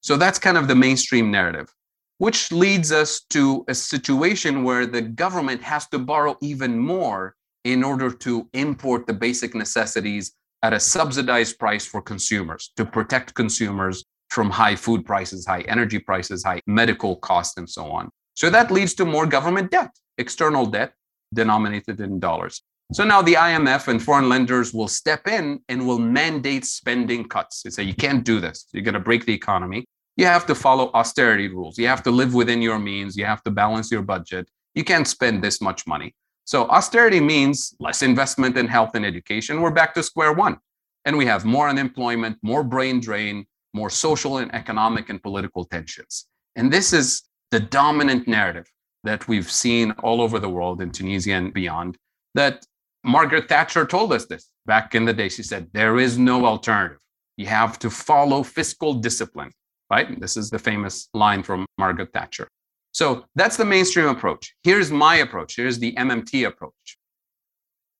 So 0.00 0.16
that's 0.16 0.38
kind 0.38 0.56
of 0.56 0.66
the 0.66 0.74
mainstream 0.74 1.30
narrative, 1.30 1.68
which 2.16 2.50
leads 2.50 2.90
us 2.90 3.20
to 3.30 3.64
a 3.68 3.74
situation 3.74 4.64
where 4.64 4.86
the 4.86 5.02
government 5.02 5.62
has 5.62 5.86
to 5.88 5.98
borrow 5.98 6.38
even 6.40 6.78
more 6.78 7.34
in 7.64 7.84
order 7.84 8.10
to 8.10 8.48
import 8.54 9.06
the 9.06 9.12
basic 9.12 9.54
necessities 9.54 10.32
at 10.62 10.72
a 10.72 10.80
subsidized 10.80 11.58
price 11.58 11.86
for 11.86 12.02
consumers 12.02 12.72
to 12.76 12.84
protect 12.84 13.34
consumers 13.34 14.04
from 14.28 14.50
high 14.50 14.76
food 14.76 15.04
prices, 15.04 15.46
high 15.46 15.62
energy 15.62 15.98
prices, 15.98 16.44
high 16.44 16.60
medical 16.66 17.16
costs, 17.16 17.56
and 17.56 17.68
so 17.68 17.90
on. 17.90 18.10
So 18.34 18.48
that 18.50 18.70
leads 18.70 18.94
to 18.94 19.04
more 19.04 19.26
government 19.26 19.70
debt, 19.70 19.90
external 20.18 20.66
debt 20.66 20.92
denominated 21.34 22.00
in 22.00 22.20
dollars. 22.20 22.62
So 22.92 23.04
now 23.04 23.22
the 23.22 23.34
IMF 23.34 23.86
and 23.86 24.02
foreign 24.02 24.28
lenders 24.28 24.74
will 24.74 24.88
step 24.88 25.28
in 25.28 25.60
and 25.68 25.86
will 25.86 25.98
mandate 25.98 26.64
spending 26.64 27.28
cuts. 27.28 27.62
They 27.62 27.70
say, 27.70 27.84
you 27.84 27.94
can't 27.94 28.24
do 28.24 28.40
this. 28.40 28.66
You're 28.72 28.82
going 28.82 28.94
to 28.94 29.00
break 29.00 29.26
the 29.26 29.34
economy. 29.34 29.84
You 30.16 30.26
have 30.26 30.44
to 30.46 30.56
follow 30.56 30.90
austerity 30.92 31.48
rules. 31.48 31.78
You 31.78 31.86
have 31.86 32.02
to 32.02 32.10
live 32.10 32.34
within 32.34 32.60
your 32.60 32.80
means. 32.80 33.16
You 33.16 33.26
have 33.26 33.42
to 33.44 33.50
balance 33.50 33.92
your 33.92 34.02
budget. 34.02 34.48
You 34.74 34.82
can't 34.82 35.06
spend 35.06 35.42
this 35.42 35.60
much 35.60 35.86
money. 35.86 36.14
So 36.50 36.66
austerity 36.66 37.20
means 37.20 37.76
less 37.78 38.02
investment 38.02 38.56
in 38.56 38.66
health 38.66 38.96
and 38.96 39.06
education. 39.06 39.60
We're 39.60 39.70
back 39.70 39.94
to 39.94 40.02
square 40.02 40.32
one. 40.32 40.58
And 41.04 41.16
we 41.16 41.24
have 41.26 41.44
more 41.44 41.68
unemployment, 41.68 42.38
more 42.42 42.64
brain 42.64 42.98
drain, 42.98 43.46
more 43.72 43.88
social 43.88 44.38
and 44.38 44.52
economic 44.52 45.10
and 45.10 45.22
political 45.22 45.64
tensions. 45.64 46.26
And 46.56 46.72
this 46.72 46.92
is 46.92 47.22
the 47.52 47.60
dominant 47.60 48.26
narrative 48.26 48.66
that 49.04 49.28
we've 49.28 49.48
seen 49.48 49.92
all 50.02 50.20
over 50.20 50.40
the 50.40 50.48
world 50.48 50.82
in 50.82 50.90
Tunisia 50.90 51.34
and 51.34 51.54
beyond. 51.54 51.96
That 52.34 52.66
Margaret 53.04 53.48
Thatcher 53.48 53.86
told 53.86 54.12
us 54.12 54.26
this 54.26 54.50
back 54.66 54.96
in 54.96 55.04
the 55.04 55.12
day. 55.12 55.28
She 55.28 55.44
said, 55.44 55.68
There 55.72 56.00
is 56.00 56.18
no 56.18 56.46
alternative. 56.46 56.98
You 57.36 57.46
have 57.46 57.78
to 57.78 57.90
follow 57.90 58.42
fiscal 58.42 58.94
discipline, 58.94 59.52
right? 59.88 60.18
This 60.18 60.36
is 60.36 60.50
the 60.50 60.58
famous 60.58 61.10
line 61.14 61.44
from 61.44 61.64
Margaret 61.78 62.12
Thatcher. 62.12 62.48
So 62.92 63.24
that's 63.34 63.56
the 63.56 63.64
mainstream 63.64 64.08
approach. 64.08 64.54
Here's 64.62 64.90
my 64.90 65.16
approach. 65.16 65.56
Here's 65.56 65.78
the 65.78 65.92
MMT 65.92 66.46
approach. 66.46 66.98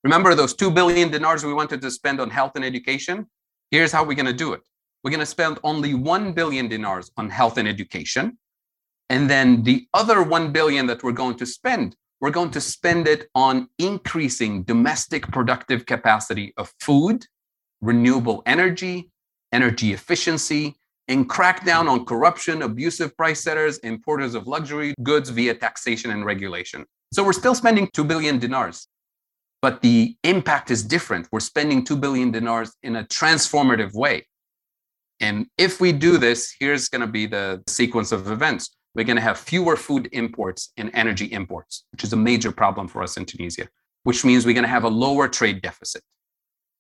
Remember 0.03 0.35
those 0.35 0.55
2 0.55 0.71
billion 0.71 1.11
dinars 1.11 1.45
we 1.45 1.53
wanted 1.53 1.81
to 1.83 1.91
spend 1.91 2.21
on 2.21 2.31
health 2.31 2.53
and 2.57 2.65
education? 2.65 3.27
Here's 3.71 3.93
how 3.93 4.03
we're 4.03 4.15
going 4.15 4.27
to 4.27 4.33
do 4.33 4.53
it. 4.53 4.63
We're 5.05 5.11
going 5.11 5.21
to 5.21 5.27
spend 5.27 5.59
only 5.63 5.95
1 5.95 6.33
billion 6.33 6.69
dinars 6.69 7.11
on 7.17 7.31
health 7.31 7.59
and 7.59 7.69
education. 7.69 8.39
And 9.09 9.29
then 9.29 9.63
the 9.63 9.87
other 9.95 10.23
1 10.23 10.53
billion 10.53 10.87
that 10.87 11.03
we're 11.03 11.13
going 11.13 11.37
to 11.37 11.47
spend, 11.47 11.97
we're 12.21 12.31
going 12.31 12.51
to 12.53 12.61
spend 12.61 13.09
it 13.09 13.29
on 13.35 13.69
increasing 13.79 14.63
domestic 14.63 15.27
productive 15.29 15.87
capacity 15.87 16.53
of 16.57 16.73
food, 16.81 17.27
renewable 17.81 18.43
energy, 18.47 19.11
energy 19.53 19.93
efficiency, 19.93 20.77
and 21.09 21.29
crack 21.29 21.65
down 21.65 21.89
on 21.89 22.05
corruption, 22.05 22.63
abusive 22.63 23.17
price 23.17 23.43
setters, 23.43 23.79
importers 23.79 24.35
of 24.35 24.47
luxury 24.47 24.95
goods 25.03 25.29
via 25.31 25.55
taxation 25.55 26.11
and 26.11 26.25
regulation. 26.25 26.85
So 27.13 27.25
we're 27.25 27.33
still 27.33 27.55
spending 27.55 27.89
2 27.93 28.05
billion 28.05 28.39
dinars, 28.39 28.87
but 29.63 29.83
the 29.83 30.17
impact 30.23 30.71
is 30.71 30.83
different. 30.85 31.29
We're 31.33 31.41
spending 31.41 31.85
2 31.85 31.97
billion 31.97 32.31
dinars 32.31 32.77
in 32.83 32.97
a 32.97 33.05
transformative 33.05 33.93
way. 33.95 34.27
And 35.19 35.47
if 35.59 35.81
we 35.81 35.93
do 35.93 36.17
this, 36.17 36.55
here's 36.59 36.89
going 36.89 37.03
to 37.03 37.07
be 37.07 37.27
the 37.27 37.63
sequence 37.67 38.13
of 38.13 38.31
events. 38.31 38.77
We're 38.95 39.05
going 39.05 39.17
to 39.17 39.23
have 39.23 39.39
fewer 39.39 39.77
food 39.77 40.09
imports 40.13 40.73
and 40.77 40.91
energy 40.95 41.27
imports, 41.27 41.85
which 41.93 42.05
is 42.05 42.13
a 42.13 42.17
major 42.17 42.51
problem 42.51 42.89
for 42.89 43.03
us 43.03 43.17
in 43.17 43.25
Tunisia, 43.25 43.69
which 44.05 44.25
means 44.25 44.47
we're 44.47 44.55
going 44.55 44.65
to 44.65 44.69
have 44.69 44.85
a 44.85 44.89
lower 44.89 45.29
trade 45.29 45.63
deficit, 45.63 46.03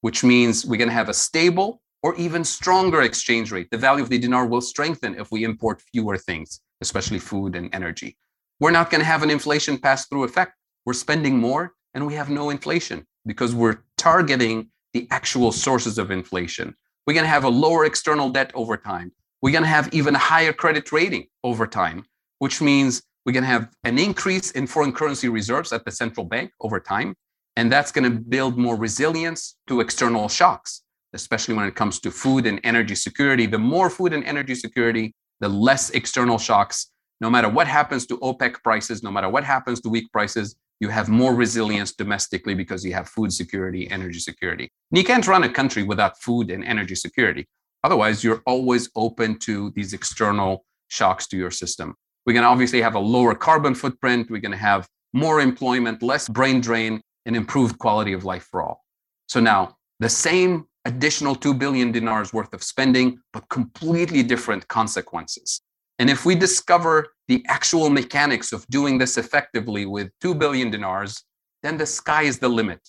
which 0.00 0.24
means 0.24 0.64
we're 0.64 0.78
going 0.78 0.88
to 0.88 0.94
have 0.94 1.08
a 1.08 1.14
stable 1.14 1.82
or 2.02 2.14
even 2.16 2.44
stronger 2.44 3.02
exchange 3.02 3.52
rate. 3.52 3.68
The 3.70 3.78
value 3.78 4.02
of 4.02 4.08
the 4.08 4.18
dinar 4.18 4.46
will 4.46 4.60
strengthen 4.60 5.14
if 5.18 5.30
we 5.30 5.44
import 5.44 5.82
fewer 5.92 6.16
things, 6.16 6.60
especially 6.80 7.18
food 7.18 7.54
and 7.54 7.68
energy. 7.74 8.16
We're 8.58 8.70
not 8.70 8.90
going 8.90 9.00
to 9.00 9.06
have 9.06 9.22
an 9.22 9.30
inflation 9.30 9.78
pass 9.78 10.06
through 10.06 10.24
effect. 10.24 10.52
We're 10.86 10.94
spending 10.94 11.38
more 11.38 11.72
and 11.94 12.06
we 12.06 12.14
have 12.14 12.30
no 12.30 12.50
inflation 12.50 13.06
because 13.26 13.54
we're 13.54 13.78
targeting 13.96 14.70
the 14.92 15.06
actual 15.10 15.52
sources 15.52 15.98
of 15.98 16.10
inflation. 16.10 16.74
We're 17.06 17.14
going 17.14 17.24
to 17.24 17.30
have 17.30 17.44
a 17.44 17.48
lower 17.48 17.84
external 17.84 18.30
debt 18.30 18.50
over 18.54 18.76
time. 18.76 19.12
We're 19.42 19.52
going 19.52 19.64
to 19.64 19.68
have 19.68 19.92
even 19.92 20.14
a 20.14 20.18
higher 20.18 20.52
credit 20.52 20.92
rating 20.92 21.26
over 21.44 21.66
time, 21.66 22.04
which 22.38 22.60
means 22.60 23.02
we're 23.24 23.32
going 23.32 23.44
to 23.44 23.48
have 23.48 23.70
an 23.84 23.98
increase 23.98 24.50
in 24.52 24.66
foreign 24.66 24.92
currency 24.92 25.28
reserves 25.28 25.72
at 25.72 25.84
the 25.84 25.90
central 25.90 26.26
bank 26.26 26.52
over 26.60 26.80
time. 26.80 27.14
And 27.56 27.70
that's 27.70 27.92
going 27.92 28.10
to 28.10 28.18
build 28.18 28.56
more 28.58 28.76
resilience 28.76 29.56
to 29.66 29.80
external 29.80 30.28
shocks 30.28 30.82
especially 31.12 31.54
when 31.54 31.66
it 31.66 31.74
comes 31.74 32.00
to 32.00 32.10
food 32.10 32.46
and 32.46 32.60
energy 32.64 32.94
security. 32.94 33.46
The 33.46 33.58
more 33.58 33.90
food 33.90 34.12
and 34.12 34.24
energy 34.24 34.54
security, 34.54 35.14
the 35.40 35.48
less 35.48 35.90
external 35.90 36.38
shocks. 36.38 36.90
No 37.20 37.28
matter 37.28 37.48
what 37.48 37.66
happens 37.66 38.06
to 38.06 38.18
OPEC 38.18 38.62
prices, 38.62 39.02
no 39.02 39.10
matter 39.10 39.28
what 39.28 39.44
happens 39.44 39.80
to 39.82 39.88
weak 39.88 40.10
prices, 40.12 40.56
you 40.80 40.88
have 40.88 41.08
more 41.08 41.34
resilience 41.34 41.92
domestically 41.92 42.54
because 42.54 42.84
you 42.84 42.94
have 42.94 43.08
food 43.08 43.32
security, 43.32 43.90
energy 43.90 44.18
security. 44.18 44.70
And 44.90 44.98
you 44.98 45.04
can't 45.04 45.26
run 45.26 45.44
a 45.44 45.48
country 45.48 45.82
without 45.82 46.20
food 46.20 46.50
and 46.50 46.64
energy 46.64 46.94
security. 46.94 47.46
Otherwise, 47.84 48.24
you're 48.24 48.42
always 48.46 48.90
open 48.96 49.38
to 49.40 49.70
these 49.76 49.92
external 49.92 50.64
shocks 50.88 51.26
to 51.28 51.36
your 51.36 51.50
system. 51.50 51.94
We're 52.24 52.32
going 52.32 52.44
to 52.44 52.48
obviously 52.48 52.80
have 52.80 52.94
a 52.94 53.00
lower 53.00 53.34
carbon 53.34 53.74
footprint. 53.74 54.30
We're 54.30 54.40
going 54.40 54.52
to 54.52 54.58
have 54.58 54.88
more 55.12 55.40
employment, 55.40 56.02
less 56.02 56.28
brain 56.28 56.60
drain, 56.60 57.00
and 57.26 57.36
improved 57.36 57.78
quality 57.78 58.12
of 58.12 58.24
life 58.24 58.46
for 58.50 58.62
all. 58.62 58.82
So 59.28 59.40
now 59.40 59.76
the 59.98 60.08
same 60.08 60.66
additional 60.84 61.34
2 61.34 61.54
billion 61.54 61.92
dinars 61.92 62.32
worth 62.32 62.52
of 62.54 62.62
spending, 62.62 63.20
but 63.32 63.48
completely 63.48 64.22
different 64.22 64.66
consequences. 64.68 65.60
And 65.98 66.08
if 66.08 66.24
we 66.24 66.34
discover 66.34 67.08
the 67.28 67.44
actual 67.48 67.90
mechanics 67.90 68.52
of 68.52 68.66
doing 68.68 68.96
this 68.98 69.18
effectively 69.18 69.84
with 69.84 70.10
2 70.22 70.34
billion 70.34 70.70
dinars, 70.70 71.22
then 71.62 71.76
the 71.76 71.86
sky 71.86 72.22
is 72.22 72.38
the 72.38 72.48
limit. 72.48 72.80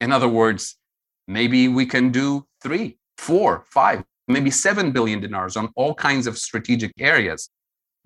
In 0.00 0.10
other 0.10 0.28
words, 0.28 0.76
maybe 1.28 1.68
we 1.68 1.84
can 1.84 2.10
do 2.10 2.46
three, 2.62 2.98
four, 3.18 3.64
five, 3.70 4.04
maybe 4.26 4.50
7 4.50 4.90
billion 4.92 5.20
dinars 5.20 5.56
on 5.56 5.70
all 5.76 5.94
kinds 5.94 6.26
of 6.26 6.38
strategic 6.38 6.92
areas 6.98 7.50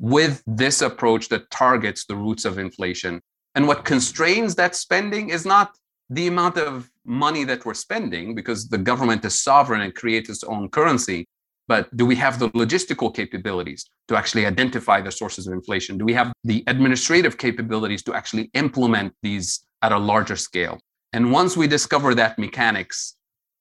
with 0.00 0.42
this 0.46 0.82
approach 0.82 1.28
that 1.28 1.50
targets 1.50 2.06
the 2.06 2.16
roots 2.16 2.44
of 2.44 2.58
inflation. 2.58 3.20
And 3.54 3.68
what 3.68 3.84
constrains 3.84 4.54
that 4.56 4.74
spending 4.74 5.28
is 5.28 5.44
not 5.44 5.76
the 6.08 6.26
amount 6.26 6.56
of 6.58 6.90
money 7.10 7.44
that 7.44 7.64
we're 7.64 7.74
spending 7.74 8.34
because 8.34 8.68
the 8.68 8.78
government 8.78 9.24
is 9.24 9.42
sovereign 9.42 9.80
and 9.80 9.94
creates 9.94 10.30
its 10.30 10.44
own 10.44 10.68
currency 10.68 11.26
but 11.68 11.96
do 11.96 12.04
we 12.04 12.16
have 12.16 12.40
the 12.40 12.48
logistical 12.50 13.14
capabilities 13.14 13.84
to 14.08 14.16
actually 14.16 14.44
identify 14.44 15.00
the 15.00 15.12
sources 15.12 15.46
of 15.46 15.52
inflation? 15.52 15.98
Do 15.98 16.04
we 16.04 16.14
have 16.14 16.32
the 16.42 16.64
administrative 16.66 17.38
capabilities 17.38 18.02
to 18.04 18.12
actually 18.12 18.50
implement 18.54 19.12
these 19.22 19.60
at 19.80 19.92
a 19.92 19.98
larger 19.98 20.34
scale? 20.34 20.80
And 21.12 21.30
once 21.30 21.56
we 21.56 21.68
discover 21.68 22.12
that 22.16 22.40
mechanics 22.40 23.14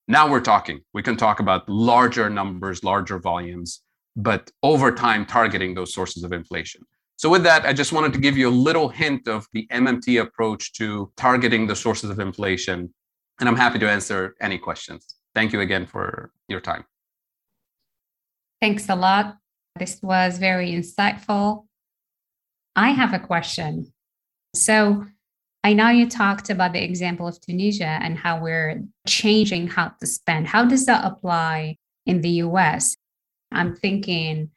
now 0.09 0.27
we're 0.27 0.41
talking. 0.41 0.79
We 0.91 1.03
can 1.03 1.17
talk 1.17 1.39
about 1.39 1.69
larger 1.69 2.31
numbers 2.31 2.83
larger 2.83 3.19
volumes 3.19 3.81
but 4.15 4.51
over 4.63 4.91
time 4.91 5.25
targeting 5.25 5.75
those 5.75 5.93
sources 5.93 6.23
of 6.23 6.33
inflation. 6.33 6.81
So, 7.15 7.29
with 7.29 7.43
that, 7.43 7.65
I 7.65 7.73
just 7.73 7.93
wanted 7.93 8.13
to 8.13 8.19
give 8.19 8.37
you 8.37 8.49
a 8.49 8.59
little 8.67 8.89
hint 8.89 9.27
of 9.27 9.45
the 9.53 9.67
MMT 9.71 10.21
approach 10.21 10.73
to 10.73 11.11
targeting 11.15 11.67
the 11.67 11.75
sources 11.75 12.09
of 12.09 12.19
inflation. 12.19 12.93
And 13.39 13.47
I'm 13.47 13.55
happy 13.55 13.79
to 13.79 13.89
answer 13.89 14.35
any 14.41 14.57
questions. 14.57 15.05
Thank 15.33 15.53
you 15.53 15.61
again 15.61 15.85
for 15.85 16.31
your 16.47 16.59
time. 16.59 16.85
Thanks 18.61 18.89
a 18.89 18.95
lot. 18.95 19.37
This 19.77 19.99
was 20.01 20.37
very 20.37 20.71
insightful. 20.71 21.65
I 22.75 22.89
have 22.89 23.13
a 23.13 23.19
question. 23.19 23.93
So, 24.55 25.05
I 25.63 25.73
know 25.73 25.89
you 25.89 26.09
talked 26.09 26.49
about 26.49 26.71
the 26.71 26.83
example 26.83 27.27
of 27.27 27.39
Tunisia 27.41 27.99
and 28.01 28.17
how 28.17 28.41
we're 28.41 28.81
changing 29.07 29.67
how 29.67 29.91
to 29.99 30.07
spend. 30.07 30.47
How 30.47 30.63
does 30.65 30.85
that 30.85 31.03
apply 31.03 31.75
in 32.05 32.21
the 32.21 32.29
US? 32.43 32.95
I'm 33.51 33.75
thinking 33.75 34.51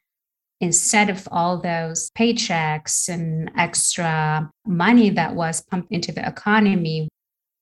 instead 0.61 1.09
of 1.09 1.27
all 1.29 1.59
those 1.59 2.09
paychecks 2.17 3.09
and 3.09 3.51
extra 3.57 4.49
money 4.65 5.09
that 5.09 5.35
was 5.35 5.61
pumped 5.61 5.91
into 5.91 6.13
the 6.13 6.25
economy, 6.25 7.09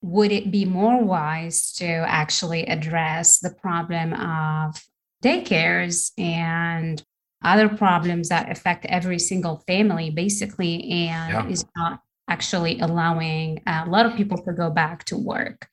would 0.01 0.31
it 0.31 0.51
be 0.51 0.65
more 0.65 1.03
wise 1.03 1.71
to 1.73 1.85
actually 1.85 2.65
address 2.65 3.39
the 3.39 3.51
problem 3.51 4.13
of 4.13 4.81
daycares 5.23 6.11
and 6.17 7.03
other 7.43 7.69
problems 7.69 8.29
that 8.29 8.51
affect 8.51 8.85
every 8.85 9.19
single 9.19 9.63
family, 9.67 10.09
basically, 10.09 10.83
and 10.89 11.33
yeah. 11.33 11.47
is 11.47 11.65
not 11.75 12.01
actually 12.27 12.79
allowing 12.79 13.61
uh, 13.67 13.83
a 13.85 13.89
lot 13.89 14.05
of 14.05 14.15
people 14.15 14.37
to 14.37 14.53
go 14.53 14.69
back 14.69 15.03
to 15.05 15.17
work? 15.17 15.67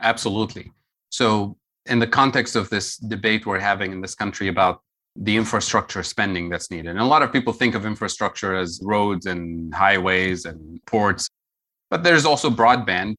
Absolutely. 0.00 0.72
So, 1.10 1.56
in 1.86 1.98
the 1.98 2.06
context 2.06 2.56
of 2.56 2.68
this 2.68 2.96
debate 2.96 3.46
we're 3.46 3.60
having 3.60 3.92
in 3.92 4.00
this 4.00 4.14
country 4.14 4.48
about 4.48 4.80
the 5.14 5.36
infrastructure 5.36 6.02
spending 6.02 6.48
that's 6.48 6.70
needed. 6.70 6.90
And 6.90 6.98
a 6.98 7.04
lot 7.04 7.22
of 7.22 7.32
people 7.32 7.52
think 7.52 7.74
of 7.74 7.86
infrastructure 7.86 8.54
as 8.54 8.80
roads 8.82 9.26
and 9.26 9.72
highways 9.74 10.44
and 10.44 10.84
ports, 10.86 11.30
but 11.90 12.02
there's 12.02 12.24
also 12.24 12.50
broadband. 12.50 13.14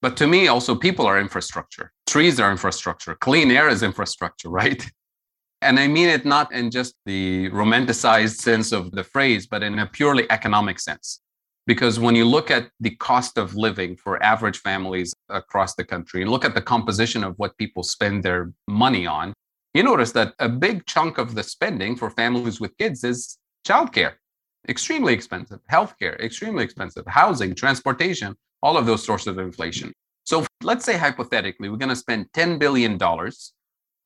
But 0.00 0.16
to 0.16 0.26
me, 0.26 0.48
also, 0.48 0.74
people 0.74 1.06
are 1.06 1.18
infrastructure. 1.18 1.92
Trees 2.06 2.40
are 2.40 2.50
infrastructure. 2.50 3.14
Clean 3.14 3.50
air 3.50 3.68
is 3.68 3.82
infrastructure, 3.82 4.48
right? 4.60 4.84
And 5.62 5.78
I 5.78 5.86
mean 5.86 6.08
it 6.08 6.24
not 6.24 6.52
in 6.52 6.72
just 6.72 6.96
the 7.06 7.48
romanticized 7.50 8.40
sense 8.40 8.72
of 8.72 8.90
the 8.90 9.04
phrase, 9.04 9.46
but 9.46 9.62
in 9.62 9.78
a 9.78 9.86
purely 9.86 10.28
economic 10.30 10.80
sense. 10.80 11.20
Because 11.68 12.00
when 12.00 12.16
you 12.16 12.24
look 12.24 12.50
at 12.50 12.68
the 12.80 12.96
cost 12.96 13.38
of 13.38 13.54
living 13.54 13.96
for 13.96 14.20
average 14.20 14.58
families 14.58 15.14
across 15.28 15.76
the 15.76 15.84
country 15.84 16.22
and 16.22 16.30
look 16.32 16.44
at 16.44 16.56
the 16.56 16.60
composition 16.60 17.22
of 17.22 17.38
what 17.38 17.56
people 17.58 17.84
spend 17.84 18.24
their 18.24 18.52
money 18.66 19.06
on, 19.06 19.32
you 19.72 19.84
notice 19.84 20.10
that 20.12 20.34
a 20.40 20.48
big 20.48 20.84
chunk 20.86 21.18
of 21.18 21.36
the 21.36 21.44
spending 21.44 21.94
for 21.94 22.10
families 22.10 22.60
with 22.60 22.76
kids 22.76 23.04
is 23.04 23.38
childcare, 23.66 24.14
extremely 24.68 25.12
expensive, 25.12 25.60
healthcare, 25.70 26.18
extremely 26.20 26.64
expensive, 26.64 27.04
housing, 27.06 27.54
transportation, 27.54 28.36
all 28.62 28.76
of 28.76 28.86
those 28.86 29.04
sources 29.04 29.28
of 29.28 29.38
inflation. 29.38 29.92
So 30.24 30.46
let's 30.62 30.84
say 30.84 30.96
hypothetically, 30.96 31.68
we're 31.68 31.76
going 31.76 31.88
to 31.88 31.96
spend 31.96 32.26
$10 32.32 32.58
billion 32.58 32.98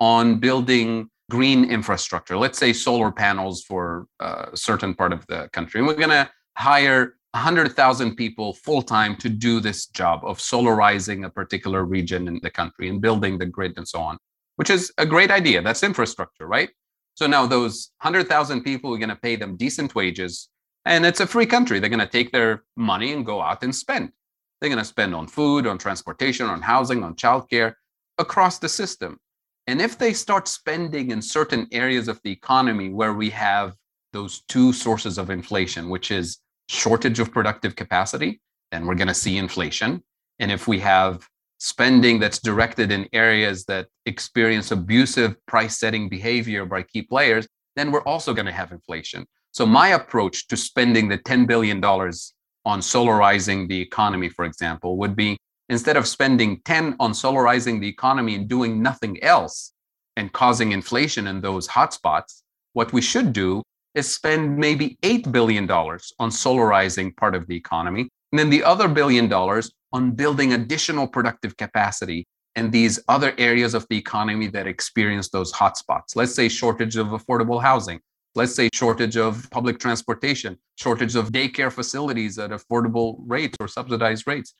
on 0.00 0.38
building 0.38 1.10
green 1.30 1.70
infrastructure, 1.70 2.36
let's 2.36 2.58
say 2.58 2.72
solar 2.72 3.10
panels 3.12 3.62
for 3.62 4.06
a 4.20 4.50
certain 4.54 4.94
part 4.94 5.12
of 5.12 5.26
the 5.26 5.48
country. 5.52 5.80
And 5.80 5.86
we're 5.86 5.94
going 5.94 6.10
to 6.10 6.30
hire 6.56 7.16
100,000 7.32 8.16
people 8.16 8.54
full 8.54 8.80
time 8.80 9.16
to 9.16 9.28
do 9.28 9.60
this 9.60 9.86
job 9.86 10.20
of 10.24 10.38
solarizing 10.38 11.26
a 11.26 11.30
particular 11.30 11.84
region 11.84 12.28
in 12.28 12.40
the 12.42 12.50
country 12.50 12.88
and 12.88 13.00
building 13.00 13.36
the 13.36 13.46
grid 13.46 13.74
and 13.76 13.86
so 13.86 14.00
on 14.00 14.16
which 14.56 14.70
is 14.70 14.92
a 14.98 15.06
great 15.06 15.30
idea. 15.30 15.62
That's 15.62 15.82
infrastructure, 15.82 16.46
right? 16.46 16.70
So 17.16 17.26
now 17.26 17.46
those 17.46 17.92
100,000 18.02 18.62
people, 18.62 18.90
we're 18.90 18.98
going 18.98 19.08
to 19.08 19.16
pay 19.16 19.36
them 19.36 19.56
decent 19.56 19.94
wages. 19.94 20.48
And 20.84 21.04
it's 21.04 21.20
a 21.20 21.26
free 21.26 21.46
country. 21.46 21.80
They're 21.80 21.90
going 21.90 21.98
to 21.98 22.06
take 22.06 22.30
their 22.30 22.62
money 22.76 23.12
and 23.12 23.24
go 23.24 23.40
out 23.40 23.64
and 23.64 23.74
spend. 23.74 24.12
They're 24.60 24.70
going 24.70 24.78
to 24.78 24.84
spend 24.84 25.14
on 25.14 25.26
food, 25.26 25.66
on 25.66 25.78
transportation, 25.78 26.46
on 26.46 26.60
housing, 26.60 27.02
on 27.02 27.14
childcare 27.14 27.74
across 28.18 28.58
the 28.58 28.68
system. 28.68 29.18
And 29.66 29.80
if 29.80 29.98
they 29.98 30.12
start 30.12 30.46
spending 30.46 31.10
in 31.10 31.22
certain 31.22 31.66
areas 31.72 32.06
of 32.06 32.20
the 32.22 32.30
economy 32.30 32.90
where 32.90 33.14
we 33.14 33.30
have 33.30 33.74
those 34.12 34.42
two 34.42 34.72
sources 34.74 35.18
of 35.18 35.30
inflation, 35.30 35.88
which 35.88 36.10
is 36.10 36.38
shortage 36.68 37.18
of 37.18 37.32
productive 37.32 37.76
capacity, 37.76 38.40
then 38.70 38.86
we're 38.86 38.94
going 38.94 39.08
to 39.08 39.14
see 39.14 39.38
inflation. 39.38 40.02
And 40.38 40.52
if 40.52 40.68
we 40.68 40.78
have 40.80 41.26
spending 41.58 42.18
that's 42.18 42.38
directed 42.38 42.92
in 42.92 43.08
areas 43.12 43.64
that 43.64 43.86
experience 44.04 44.70
abusive 44.70 45.34
price 45.46 45.78
setting 45.78 46.08
behavior 46.08 46.66
by 46.66 46.82
key 46.82 47.02
players, 47.02 47.46
then 47.76 47.90
we're 47.90 48.02
also 48.02 48.34
going 48.34 48.46
to 48.46 48.52
have 48.52 48.72
inflation. 48.72 49.26
So, 49.52 49.64
my 49.64 49.88
approach 49.88 50.48
to 50.48 50.56
spending 50.56 51.08
the 51.08 51.18
$10 51.18 51.46
billion 51.46 51.82
on 51.84 52.80
solarizing 52.80 53.68
the 53.68 53.80
economy, 53.80 54.28
for 54.28 54.44
example, 54.44 54.98
would 54.98 55.16
be 55.16 55.38
instead 55.68 55.96
of 55.96 56.06
spending 56.06 56.60
10 56.64 56.96
on 57.00 57.12
solarizing 57.12 57.80
the 57.80 57.88
economy 57.88 58.34
and 58.34 58.48
doing 58.48 58.82
nothing 58.82 59.22
else 59.22 59.72
and 60.16 60.32
causing 60.32 60.72
inflation 60.72 61.26
in 61.26 61.40
those 61.40 61.68
hotspots, 61.68 62.42
what 62.72 62.92
we 62.92 63.00
should 63.00 63.32
do 63.32 63.62
is 63.94 64.14
spend 64.14 64.56
maybe 64.58 64.98
$8 65.02 65.32
billion 65.32 65.70
on 65.70 66.30
solarizing 66.30 67.16
part 67.16 67.34
of 67.34 67.46
the 67.46 67.56
economy, 67.56 68.08
and 68.32 68.38
then 68.38 68.50
the 68.50 68.64
other 68.64 68.88
billion 68.88 69.28
dollars 69.28 69.72
on 69.92 70.12
building 70.12 70.52
additional 70.52 71.06
productive 71.06 71.56
capacity 71.56 72.26
in 72.56 72.70
these 72.70 72.98
other 73.08 73.34
areas 73.38 73.74
of 73.74 73.86
the 73.90 73.96
economy 73.96 74.46
that 74.48 74.66
experience 74.66 75.28
those 75.28 75.52
hotspots. 75.52 76.16
Let's 76.16 76.34
say 76.34 76.48
shortage 76.48 76.96
of 76.96 77.08
affordable 77.08 77.62
housing. 77.62 78.00
Let's 78.34 78.54
say 78.54 78.68
shortage 78.74 79.16
of 79.16 79.48
public 79.50 79.78
transportation, 79.78 80.58
shortage 80.76 81.16
of 81.16 81.30
daycare 81.32 81.72
facilities 81.72 82.38
at 82.38 82.50
affordable 82.50 83.16
rates 83.26 83.56
or 83.60 83.68
subsidized 83.68 84.26
rates. 84.26 84.54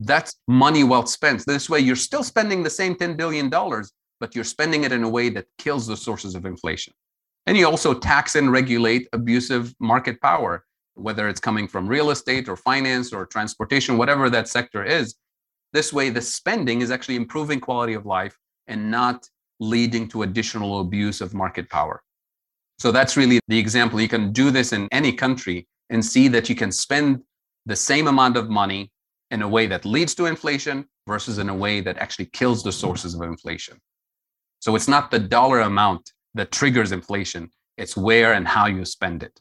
That's 0.00 0.34
money 0.48 0.82
well 0.82 1.06
spent. 1.06 1.44
This 1.46 1.70
way, 1.70 1.80
you're 1.80 1.94
still 1.94 2.24
spending 2.24 2.62
the 2.62 2.70
same 2.70 2.96
$10 2.96 3.16
billion, 3.16 3.48
but 3.48 4.34
you're 4.34 4.44
spending 4.44 4.82
it 4.84 4.90
in 4.90 5.04
a 5.04 5.08
way 5.08 5.28
that 5.30 5.46
kills 5.58 5.86
the 5.86 5.96
sources 5.96 6.34
of 6.34 6.46
inflation. 6.46 6.92
And 7.46 7.56
you 7.56 7.66
also 7.66 7.94
tax 7.94 8.34
and 8.34 8.50
regulate 8.50 9.08
abusive 9.12 9.74
market 9.80 10.20
power, 10.20 10.64
whether 10.94 11.28
it's 11.28 11.40
coming 11.40 11.66
from 11.66 11.86
real 11.86 12.10
estate 12.10 12.48
or 12.48 12.56
finance 12.56 13.12
or 13.12 13.26
transportation, 13.26 13.98
whatever 13.98 14.28
that 14.30 14.48
sector 14.48 14.84
is. 14.84 15.14
This 15.72 15.92
way, 15.92 16.10
the 16.10 16.20
spending 16.20 16.82
is 16.82 16.90
actually 16.90 17.16
improving 17.16 17.60
quality 17.60 17.94
of 17.94 18.06
life 18.06 18.36
and 18.66 18.90
not 18.90 19.26
leading 19.58 20.08
to 20.08 20.22
additional 20.22 20.80
abuse 20.80 21.20
of 21.20 21.34
market 21.34 21.68
power. 21.70 22.02
So 22.78 22.92
that's 22.92 23.16
really 23.16 23.40
the 23.48 23.58
example. 23.58 24.00
You 24.00 24.08
can 24.08 24.32
do 24.32 24.50
this 24.50 24.72
in 24.72 24.88
any 24.92 25.12
country 25.12 25.66
and 25.90 26.04
see 26.04 26.28
that 26.28 26.48
you 26.48 26.54
can 26.54 26.72
spend 26.72 27.22
the 27.64 27.76
same 27.76 28.08
amount 28.08 28.36
of 28.36 28.50
money 28.50 28.90
in 29.30 29.42
a 29.42 29.48
way 29.48 29.66
that 29.66 29.84
leads 29.84 30.14
to 30.16 30.26
inflation 30.26 30.84
versus 31.06 31.38
in 31.38 31.48
a 31.48 31.54
way 31.54 31.80
that 31.80 31.98
actually 31.98 32.26
kills 32.26 32.62
the 32.62 32.72
sources 32.72 33.14
of 33.14 33.22
inflation. 33.22 33.78
So 34.60 34.76
it's 34.76 34.88
not 34.88 35.10
the 35.10 35.18
dollar 35.18 35.60
amount 35.60 36.12
that 36.34 36.52
triggers 36.52 36.92
inflation. 36.92 37.50
It's 37.76 37.96
where 37.96 38.34
and 38.34 38.46
how 38.46 38.66
you 38.66 38.84
spend 38.84 39.22
it. 39.22 39.40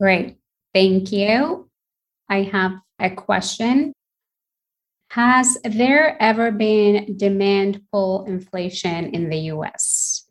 Great. 0.00 0.36
Thank 0.72 1.12
you. 1.12 1.68
I 2.28 2.42
have 2.42 2.72
a 2.98 3.10
question. 3.10 3.92
Has 5.10 5.58
there 5.64 6.16
ever 6.22 6.52
been 6.52 7.16
demand 7.16 7.82
pull 7.92 8.24
inflation 8.26 9.06
in 9.10 9.28
the 9.28 9.38
US? 9.54 10.28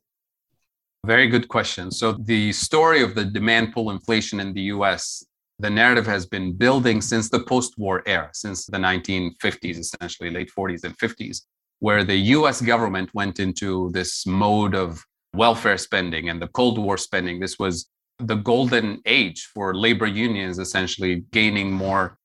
Very 1.06 1.28
good 1.28 1.48
question. 1.50 1.92
So, 1.92 2.14
the 2.14 2.52
story 2.54 3.02
of 3.02 3.16
the 3.16 3.26
demand 3.26 3.74
pull 3.74 3.92
inflation 3.92 4.40
in 4.40 4.54
the 4.54 4.62
US, 4.76 5.26
the 5.60 5.70
narrative 5.70 6.06
has 6.06 6.26
been 6.26 6.54
building 6.54 7.02
since 7.02 7.30
the 7.30 7.42
post 7.44 7.78
war 7.78 8.02
era, 8.06 8.30
since 8.34 8.66
the 8.66 8.78
1950s, 8.78 9.78
essentially, 9.78 10.30
late 10.32 10.52
40s 10.58 10.84
and 10.84 10.98
50s 10.98 11.42
where 11.80 12.04
the 12.04 12.16
US 12.38 12.62
government 12.62 13.10
went 13.14 13.40
into 13.40 13.90
this 13.92 14.26
mode 14.26 14.76
of 14.76 15.04
welfare 15.34 15.78
spending 15.78 16.30
and 16.30 16.42
the 16.42 16.48
Cold 16.50 16.78
War 16.78 16.98
spending. 16.98 17.40
This 17.40 17.58
was 17.58 17.90
the 18.20 18.36
golden 18.36 19.02
age 19.06 19.50
for 19.54 19.76
labor 19.76 20.08
unions, 20.08 20.60
essentially 20.60 21.26
gaining 21.32 21.72
more 21.72 22.18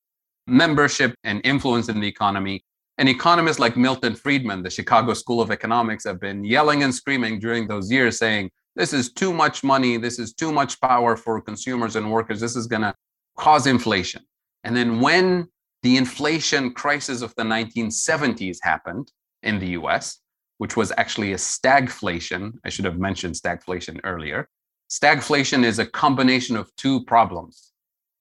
membership 0.47 1.14
and 1.24 1.40
influence 1.45 1.88
in 1.88 2.01
the 2.01 2.09
economy. 2.09 2.64
And 2.99 3.09
economists 3.09 3.59
like 3.59 3.76
Milton 3.76 4.14
Friedman, 4.14 4.62
the 4.62 4.70
Chicago 4.70 5.14
School 5.14 5.40
of 5.40 5.51
Economics, 5.51 6.05
have 6.05 6.20
been 6.20 6.45
yelling 6.45 6.82
and 6.82 6.95
screaming 6.95 7.40
during 7.40 7.66
those 7.66 7.90
years, 7.90 8.18
saying, 8.18 8.51
This 8.76 8.92
is 8.92 9.12
too 9.12 9.32
much 9.32 9.64
money. 9.64 9.97
This 9.97 10.18
is 10.18 10.32
too 10.32 10.53
much 10.53 10.80
power 10.80 11.16
for 11.16 11.40
consumers 11.40 11.97
and 11.97 12.11
workers. 12.11 12.40
This 12.40 12.55
is 12.55 12.66
going 12.66 12.82
to 12.82 12.95
cause 13.36 13.66
inflation. 13.66 14.22
And 14.62 14.76
then 14.76 15.01
when 15.01 15.49
the 15.82 15.97
inflation 15.97 16.72
crisis 16.72 17.20
of 17.20 17.34
the 17.34 17.42
1970s 17.42 18.59
happened, 18.62 19.11
in 19.45 19.59
the 19.59 19.68
US, 19.80 20.18
which 20.59 20.76
was 20.76 20.92
actually 20.97 21.32
a 21.32 21.36
stagflation. 21.36 22.53
I 22.64 22.70
should 22.70 22.84
have 22.86 22.99
mentioned 22.99 23.34
stagflation 23.34 24.01
earlier. 24.03 24.49
Stagflation 24.95 25.64
is 25.64 25.80
a 25.80 25.86
combination 25.86 26.55
of 26.55 26.70
two 26.76 27.03
problems 27.05 27.72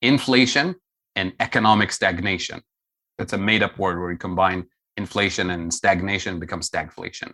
inflation 0.02 0.74
and 1.14 1.32
economic 1.38 1.92
stagnation. 1.92 2.60
That's 3.16 3.32
a 3.32 3.38
made 3.38 3.62
up 3.62 3.78
word 3.78 4.00
where 4.00 4.10
you 4.10 4.18
combine 4.18 4.66
inflation 4.96 5.50
and 5.50 5.72
stagnation 5.72 6.40
becomes 6.40 6.68
stagflation. 6.68 7.32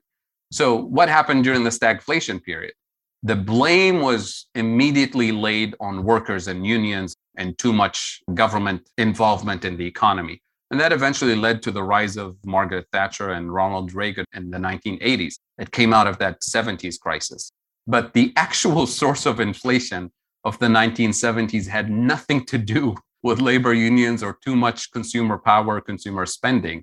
So, 0.53 0.77
what 0.77 1.09
happened 1.09 1.45
during 1.45 1.65
the 1.65 1.71
stagflation 1.71 2.43
period? 2.43 2.75
The 3.23 3.35
blame 3.35 4.03
was 4.03 4.47
immediately 4.55 5.33
laid 5.33 5.75
on 5.81 6.05
workers 6.05 6.47
and 6.47 6.67
unions 6.67 7.17
and 7.39 7.57
too 7.57 7.73
much 7.73 8.21
government 8.35 8.91
involvement 8.99 9.65
in 9.65 9.79
the 9.79 9.87
economy. 9.87 10.43
And 10.71 10.79
that 10.81 10.93
eventually 10.93 11.35
led 11.35 11.63
to 11.63 11.71
the 11.71 11.83
rise 11.83 12.19
of 12.19 12.37
Margaret 12.45 12.87
Thatcher 12.93 13.31
and 13.31 13.55
Ronald 13.55 13.95
Reagan 13.95 14.27
in 14.35 14.51
the 14.51 14.59
1980s. 14.59 15.37
It 15.57 15.71
came 15.73 15.95
out 15.95 16.07
of 16.07 16.19
that 16.19 16.43
70s 16.43 17.01
crisis. 17.01 17.51
But 17.87 18.13
the 18.13 18.33
actual 18.37 18.87
source 19.01 19.27
of 19.27 19.41
inflation 19.41 20.13
of 20.45 20.59
the 20.59 20.67
1970s 20.67 21.67
had 21.67 21.91
nothing 21.91 22.45
to 22.47 22.59
do 22.59 22.97
with 23.23 23.41
labor 23.41 23.75
unions 23.75 24.23
or 24.23 24.39
too 24.43 24.57
much 24.57 24.91
consumer 24.93 25.37
power, 25.37 25.81
consumer 25.81 26.25
spending. 26.25 26.83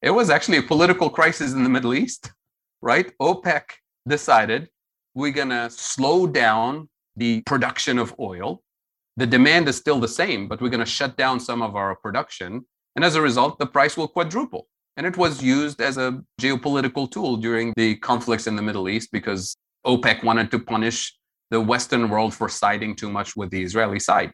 It 0.00 0.10
was 0.10 0.30
actually 0.30 0.58
a 0.58 0.62
political 0.62 1.10
crisis 1.10 1.52
in 1.52 1.62
the 1.62 1.68
Middle 1.68 1.94
East, 1.94 2.32
right? 2.80 3.12
OPEC 3.20 3.62
decided 4.08 4.68
we're 5.14 5.32
going 5.32 5.50
to 5.50 5.68
slow 5.70 6.26
down 6.26 6.88
the 7.16 7.42
production 7.42 7.98
of 7.98 8.14
oil. 8.18 8.62
The 9.16 9.26
demand 9.26 9.68
is 9.68 9.76
still 9.76 10.00
the 10.00 10.08
same, 10.08 10.48
but 10.48 10.60
we're 10.60 10.70
going 10.70 10.80
to 10.80 10.86
shut 10.86 11.16
down 11.16 11.38
some 11.38 11.62
of 11.62 11.76
our 11.76 11.94
production 11.94 12.64
and 12.96 13.04
as 13.04 13.16
a 13.16 13.20
result, 13.20 13.58
the 13.58 13.66
price 13.66 13.96
will 13.96 14.08
quadruple. 14.08 14.68
And 14.96 15.06
it 15.06 15.16
was 15.16 15.42
used 15.42 15.80
as 15.80 15.96
a 15.96 16.22
geopolitical 16.40 17.10
tool 17.10 17.36
during 17.36 17.72
the 17.76 17.96
conflicts 17.96 18.46
in 18.46 18.54
the 18.54 18.62
Middle 18.62 18.88
East 18.88 19.10
because 19.10 19.56
OPEC 19.86 20.24
wanted 20.24 20.50
to 20.50 20.58
punish 20.58 21.16
the 21.50 21.60
Western 21.60 22.08
world 22.08 22.34
for 22.34 22.48
siding 22.48 22.96
too 22.96 23.10
much 23.10 23.36
with 23.36 23.50
the 23.50 23.62
Israeli 23.62 24.00
side. 24.00 24.32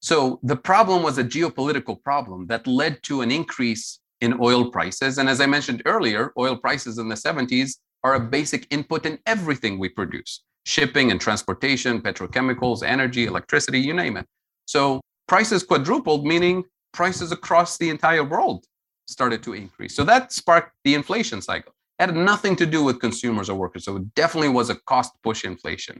So 0.00 0.40
the 0.42 0.56
problem 0.56 1.02
was 1.02 1.18
a 1.18 1.24
geopolitical 1.24 2.02
problem 2.02 2.46
that 2.48 2.66
led 2.66 3.02
to 3.04 3.20
an 3.20 3.30
increase 3.30 4.00
in 4.20 4.38
oil 4.40 4.70
prices. 4.70 5.18
And 5.18 5.28
as 5.28 5.40
I 5.40 5.46
mentioned 5.46 5.82
earlier, 5.86 6.32
oil 6.38 6.56
prices 6.56 6.98
in 6.98 7.08
the 7.08 7.14
70s 7.14 7.78
are 8.04 8.14
a 8.14 8.20
basic 8.20 8.66
input 8.70 9.06
in 9.06 9.18
everything 9.26 9.78
we 9.78 9.88
produce 9.88 10.42
shipping 10.64 11.10
and 11.10 11.20
transportation, 11.20 12.00
petrochemicals, 12.00 12.82
energy, 12.84 13.26
electricity, 13.26 13.80
you 13.80 13.94
name 13.94 14.16
it. 14.16 14.26
So 14.66 15.00
prices 15.26 15.64
quadrupled, 15.64 16.24
meaning 16.24 16.64
prices 16.92 17.32
across 17.32 17.78
the 17.78 17.90
entire 17.90 18.24
world 18.24 18.64
started 19.08 19.42
to 19.42 19.54
increase. 19.54 19.96
So 19.96 20.04
that 20.04 20.32
sparked 20.32 20.72
the 20.84 20.94
inflation 20.94 21.42
cycle. 21.42 21.72
Had 22.02 22.16
nothing 22.16 22.54
to 22.56 22.66
do 22.66 22.80
with 22.82 22.96
consumers 23.06 23.48
or 23.50 23.56
workers. 23.64 23.84
So 23.84 23.96
it 23.96 24.14
definitely 24.14 24.52
was 24.60 24.68
a 24.70 24.78
cost 24.92 25.12
push 25.22 25.44
inflation. 25.52 25.96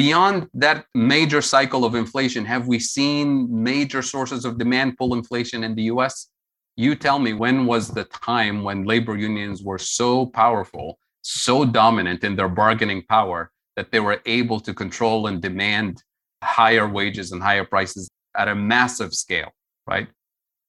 Beyond 0.00 0.38
that 0.54 0.86
major 0.94 1.42
cycle 1.42 1.84
of 1.84 1.94
inflation, 1.94 2.44
have 2.44 2.64
we 2.72 2.78
seen 2.78 3.26
major 3.72 4.02
sources 4.14 4.44
of 4.44 4.58
demand 4.58 4.96
pull 4.98 5.12
inflation 5.20 5.64
in 5.64 5.74
the 5.74 5.86
US? 5.94 6.14
You 6.76 6.94
tell 6.94 7.18
me 7.18 7.32
when 7.32 7.66
was 7.66 7.84
the 7.88 8.04
time 8.04 8.56
when 8.62 8.84
labor 8.92 9.16
unions 9.16 9.58
were 9.68 9.82
so 10.00 10.10
powerful, 10.42 10.98
so 11.22 11.54
dominant 11.64 12.20
in 12.28 12.36
their 12.36 12.48
bargaining 12.48 13.02
power 13.16 13.50
that 13.76 13.90
they 13.90 14.00
were 14.00 14.20
able 14.24 14.60
to 14.60 14.72
control 14.72 15.26
and 15.26 15.42
demand 15.42 16.02
higher 16.42 16.88
wages 16.88 17.32
and 17.32 17.42
higher 17.42 17.64
prices 17.64 18.08
at 18.36 18.48
a 18.48 18.54
massive 18.54 19.12
scale? 19.14 19.52
right? 19.86 20.08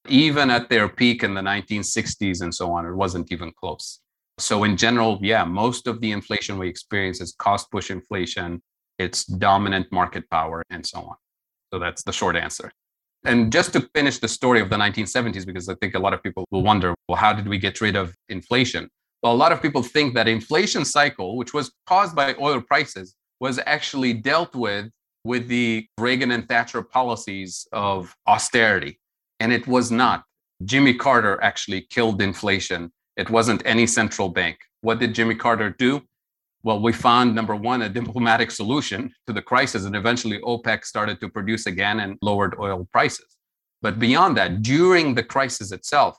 Even 0.08 0.50
at 0.50 0.70
their 0.70 0.88
peak 0.88 1.24
in 1.24 1.34
the 1.34 1.42
1960s 1.42 2.42
and 2.42 2.54
so 2.54 2.72
on, 2.72 2.86
it 2.86 2.94
wasn't 2.94 3.32
even 3.32 3.52
close. 3.52 4.00
So, 4.40 4.64
in 4.64 4.78
general, 4.78 5.20
yeah, 5.22 5.44
most 5.44 5.88
of 5.88 6.00
the 6.02 6.12
inflation 6.12 6.58
we 6.58 6.68
experience 6.68 7.22
is 7.22 7.36
cost 7.38 7.72
push 7.72 7.90
inflation, 7.90 8.62
it's 9.00 9.26
dominant 9.26 9.92
market 9.92 10.30
power, 10.30 10.64
and 10.70 10.86
so 10.86 11.00
on. 11.00 11.16
So, 11.74 11.80
that's 11.80 12.04
the 12.04 12.14
short 12.14 12.36
answer. 12.36 12.72
And 13.26 13.52
just 13.52 13.74
to 13.74 13.82
finish 13.96 14.20
the 14.20 14.28
story 14.28 14.62
of 14.62 14.70
the 14.70 14.78
1970s, 14.78 15.46
because 15.46 15.68
I 15.68 15.76
think 15.76 15.96
a 15.96 16.00
lot 16.00 16.14
of 16.14 16.22
people 16.22 16.46
will 16.52 16.64
wonder, 16.64 16.94
well, 17.08 17.18
how 17.18 17.34
did 17.34 17.48
we 17.48 17.58
get 17.58 17.82
rid 17.82 17.96
of 17.96 18.14
inflation? 18.30 18.88
Well, 19.24 19.34
a 19.34 19.36
lot 19.36 19.52
of 19.52 19.62
people 19.62 19.82
think 19.82 20.14
that 20.14 20.28
inflation 20.28 20.86
cycle, 20.86 21.36
which 21.36 21.54
was 21.54 21.72
caused 21.88 22.16
by 22.16 22.36
oil 22.40 22.62
prices, 22.62 23.16
was 23.40 23.60
actually 23.66 24.14
dealt 24.14 24.56
with 24.56 24.90
with 25.24 25.48
the 25.48 25.86
Reagan 26.00 26.32
and 26.32 26.48
Thatcher 26.48 26.82
policies 26.82 27.68
of 27.74 28.16
austerity. 28.28 29.00
And 29.40 29.52
it 29.52 29.68
was 29.68 29.92
not. 29.92 30.24
Jimmy 30.64 30.94
Carter 30.94 31.42
actually 31.44 31.82
killed 31.90 32.22
inflation. 32.22 32.92
It 33.18 33.30
wasn't 33.32 33.64
any 33.66 33.88
central 33.88 34.30
bank. 34.30 34.60
What 34.82 35.00
did 35.00 35.16
Jimmy 35.16 35.36
Carter 35.36 35.72
do? 35.72 36.04
Well, 36.64 36.80
we 36.82 36.94
found 36.94 37.34
number 37.34 37.56
one, 37.56 37.82
a 37.82 37.90
diplomatic 37.90 38.52
solution 38.52 39.12
to 39.26 39.34
the 39.34 39.42
crisis, 39.42 39.86
and 39.86 39.96
eventually 39.96 40.40
OPEC 40.42 40.86
started 40.86 41.20
to 41.22 41.30
produce 41.30 41.66
again 41.66 42.00
and 42.00 42.18
lowered 42.22 42.56
oil 42.60 42.88
prices. 42.92 43.38
But 43.82 44.00
beyond 44.00 44.38
that, 44.38 44.62
during 44.62 45.16
the 45.16 45.24
crisis 45.24 45.72
itself, 45.72 46.18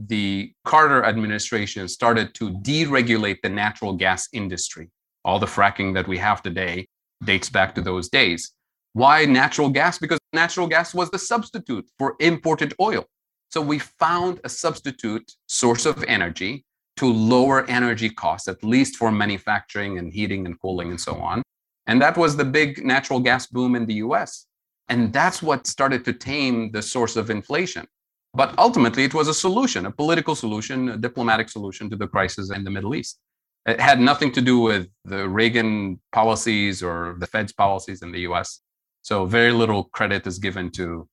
the 0.00 0.52
Carter 0.64 1.04
administration 1.04 1.86
started 1.86 2.34
to 2.34 2.50
deregulate 2.50 3.38
the 3.42 3.48
natural 3.48 3.92
gas 3.92 4.28
industry. 4.32 4.90
All 5.24 5.38
the 5.38 5.46
fracking 5.46 5.94
that 5.94 6.08
we 6.08 6.18
have 6.18 6.42
today 6.42 6.88
dates 7.24 7.48
back 7.48 7.74
to 7.76 7.80
those 7.80 8.08
days. 8.08 8.52
Why 8.94 9.24
natural 9.24 9.68
gas? 9.68 9.98
Because 9.98 10.18
natural 10.32 10.66
gas 10.66 10.92
was 10.92 11.10
the 11.10 11.18
substitute 11.18 11.86
for 11.98 12.16
imported 12.18 12.74
oil. 12.80 13.06
So 13.52 13.60
we 13.60 13.78
found 13.78 14.40
a 14.44 14.48
substitute 14.48 15.30
source 15.46 15.84
of 15.84 16.02
energy 16.04 16.64
to 16.96 17.12
lower 17.12 17.66
energy 17.66 18.08
costs, 18.08 18.48
at 18.48 18.64
least 18.64 18.96
for 18.96 19.12
manufacturing 19.12 19.98
and 19.98 20.10
heating 20.10 20.46
and 20.46 20.58
cooling 20.58 20.88
and 20.88 20.98
so 20.98 21.16
on. 21.16 21.42
And 21.86 22.00
that 22.00 22.16
was 22.16 22.34
the 22.34 22.46
big 22.46 22.82
natural 22.82 23.20
gas 23.20 23.46
boom 23.46 23.74
in 23.74 23.84
the 23.84 23.96
US. 24.06 24.46
And 24.88 25.12
that's 25.12 25.42
what 25.42 25.66
started 25.66 26.02
to 26.06 26.14
tame 26.14 26.70
the 26.70 26.80
source 26.80 27.14
of 27.14 27.28
inflation. 27.28 27.86
But 28.32 28.58
ultimately, 28.58 29.04
it 29.04 29.12
was 29.12 29.28
a 29.28 29.34
solution, 29.34 29.84
a 29.84 29.90
political 29.90 30.34
solution, 30.34 30.88
a 30.88 30.96
diplomatic 30.96 31.50
solution 31.50 31.90
to 31.90 31.96
the 31.96 32.08
crisis 32.08 32.50
in 32.50 32.64
the 32.64 32.70
Middle 32.70 32.94
East. 32.94 33.18
It 33.66 33.78
had 33.78 34.00
nothing 34.00 34.32
to 34.32 34.40
do 34.40 34.60
with 34.60 34.88
the 35.04 35.28
Reagan 35.28 36.00
policies 36.12 36.82
or 36.82 37.16
the 37.18 37.26
Fed's 37.26 37.52
policies 37.52 38.00
in 38.00 38.12
the 38.12 38.20
US. 38.20 38.60
So 39.02 39.26
very 39.26 39.52
little 39.52 39.84
credit 39.84 40.26
is 40.26 40.38
given 40.38 40.70
to 40.70 41.06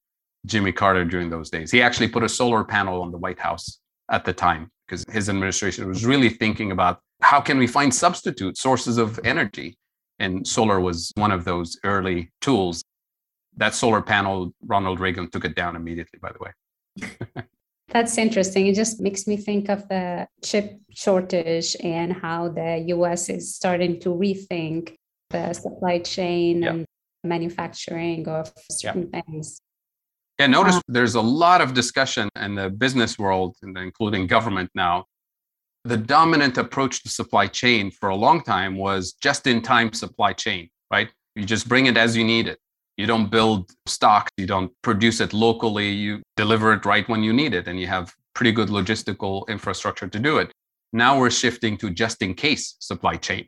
Jimmy 0.46 0.72
Carter 0.72 1.06
during 1.06 1.30
those 1.30 1.50
days. 1.50 1.72
He 1.72 1.82
actually 1.82 2.08
put 2.08 2.24
a 2.24 2.30
solar 2.30 2.64
panel 2.64 3.02
on 3.02 3.12
the 3.12 3.18
White 3.18 3.40
House 3.40 3.80
at 4.10 4.26
the 4.26 4.34
time 4.34 4.72
because 4.88 5.06
his 5.10 5.30
administration 5.30 5.88
was 5.88 6.06
really 6.06 6.30
thinking 6.30 6.72
about 6.72 7.00
how 7.22 7.42
can 7.42 7.58
we 7.58 7.68
find 7.68 7.94
substitute 7.94 8.58
sources 8.58 8.98
of 8.98 9.20
energy 9.24 9.78
and 10.20 10.48
solar 10.48 10.80
was 10.80 11.12
one 11.16 11.32
of 11.32 11.46
those 11.46 11.78
early 11.84 12.32
tools. 12.42 12.84
That 13.58 13.74
solar 13.74 14.02
panel 14.02 14.54
ronald 14.66 15.00
reagan 15.00 15.30
took 15.30 15.46
it 15.46 15.56
down 15.56 15.76
immediately 15.76 16.20
by 16.22 16.32
the 16.32 16.40
way. 16.40 17.44
That's 17.90 18.18
interesting. 18.18 18.68
It 18.68 18.76
just 18.76 19.02
makes 19.02 19.26
me 19.26 19.36
think 19.36 19.68
of 19.70 19.88
the 19.90 20.28
chip 20.44 20.80
shortage 20.92 21.76
and 21.84 22.14
how 22.14 22.50
the 22.50 22.86
us 22.88 23.30
is 23.30 23.56
starting 23.56 24.00
to 24.02 24.10
rethink 24.10 24.96
the 25.32 25.54
supply 25.54 26.00
chain 26.00 26.64
and 26.64 26.86
manufacturing 27.24 28.28
of 28.28 28.52
certain 28.72 29.10
things 29.10 29.60
yeah, 30.40 30.48
notice 30.48 30.78
uh, 30.78 30.82
there's 30.88 31.16
a 31.16 31.22
lot 31.22 31.60
of 31.60 31.74
discussion 31.74 32.30
in 32.38 32.56
the 32.56 32.70
business 32.70 33.20
world, 33.20 33.58
including 33.62 34.26
government 34.26 34.70
now. 34.74 35.06
The 35.84 35.98
dominant 35.98 36.58
approach 36.58 37.04
to 37.04 37.10
supply 37.10 37.48
chain 37.48 37.92
for 37.92 38.10
a 38.10 38.16
long 38.16 38.42
time 38.42 38.78
was 38.78 39.14
just 39.14 39.48
in 39.48 39.62
time 39.62 39.92
supply 39.92 40.34
chain, 40.34 40.70
right? 40.92 41.10
You 41.36 41.44
just 41.46 41.68
bring 41.68 41.88
it 41.88 41.98
as 41.98 42.16
you 42.16 42.24
need 42.24 42.48
it. 42.48 42.58
You 42.98 43.06
don't 43.06 43.30
build 43.30 43.72
stock, 43.86 44.30
you 44.38 44.46
don't 44.46 44.72
produce 44.82 45.22
it 45.22 45.34
locally, 45.34 45.90
you 45.90 46.22
deliver 46.36 46.74
it 46.74 46.86
right 46.86 47.08
when 47.08 47.24
you 47.24 47.34
need 47.34 47.54
it, 47.54 47.68
and 47.68 47.80
you 47.80 47.88
have 47.88 48.14
pretty 48.34 48.52
good 48.52 48.70
logistical 48.70 49.48
infrastructure 49.48 50.08
to 50.08 50.20
do 50.20 50.38
it. 50.38 50.52
Now 50.94 51.20
we're 51.20 51.32
shifting 51.32 51.78
to 51.78 51.90
just 51.90 52.22
in 52.22 52.34
case 52.34 52.76
supply 52.80 53.16
chain 53.16 53.48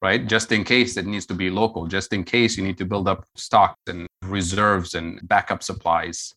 right? 0.00 0.26
Just 0.26 0.52
in 0.52 0.64
case 0.64 0.96
it 0.96 1.06
needs 1.06 1.26
to 1.26 1.34
be 1.34 1.50
local, 1.50 1.86
just 1.86 2.12
in 2.12 2.24
case 2.24 2.56
you 2.56 2.64
need 2.64 2.78
to 2.78 2.84
build 2.84 3.08
up 3.08 3.24
stocks 3.34 3.80
and 3.86 4.06
reserves 4.24 4.94
and 4.94 5.20
backup 5.28 5.62
supplies. 5.62 6.34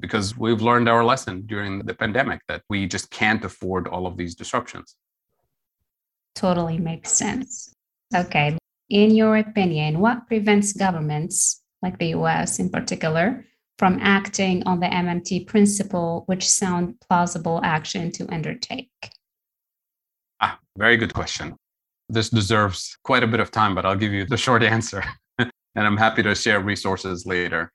Because 0.00 0.36
we've 0.36 0.62
learned 0.62 0.88
our 0.88 1.04
lesson 1.04 1.42
during 1.46 1.80
the 1.80 1.94
pandemic 1.94 2.40
that 2.46 2.62
we 2.68 2.86
just 2.86 3.10
can't 3.10 3.44
afford 3.44 3.88
all 3.88 4.06
of 4.06 4.16
these 4.16 4.34
disruptions. 4.36 4.94
Totally 6.36 6.78
makes 6.78 7.10
sense. 7.10 7.72
Okay. 8.14 8.56
In 8.90 9.14
your 9.14 9.36
opinion, 9.36 9.98
what 9.98 10.28
prevents 10.28 10.72
governments, 10.72 11.62
like 11.82 11.98
the 11.98 12.14
US 12.14 12.60
in 12.60 12.70
particular, 12.70 13.44
from 13.78 13.98
acting 14.00 14.62
on 14.66 14.78
the 14.78 14.86
MMT 14.86 15.46
principle, 15.46 16.22
which 16.26 16.46
sound 16.46 17.00
plausible 17.00 17.60
action 17.64 18.12
to 18.12 18.32
undertake? 18.32 18.90
Ah, 20.40 20.58
very 20.76 20.96
good 20.96 21.12
question 21.12 21.56
this 22.08 22.30
deserves 22.30 22.96
quite 23.04 23.22
a 23.22 23.26
bit 23.26 23.40
of 23.40 23.50
time, 23.50 23.74
but 23.74 23.84
I'll 23.84 23.96
give 23.96 24.12
you 24.12 24.24
the 24.24 24.36
short 24.46 24.62
answer. 24.62 25.02
and 25.38 25.50
I'm 25.74 25.96
happy 25.96 26.22
to 26.22 26.34
share 26.34 26.60
resources 26.60 27.26
later. 27.26 27.72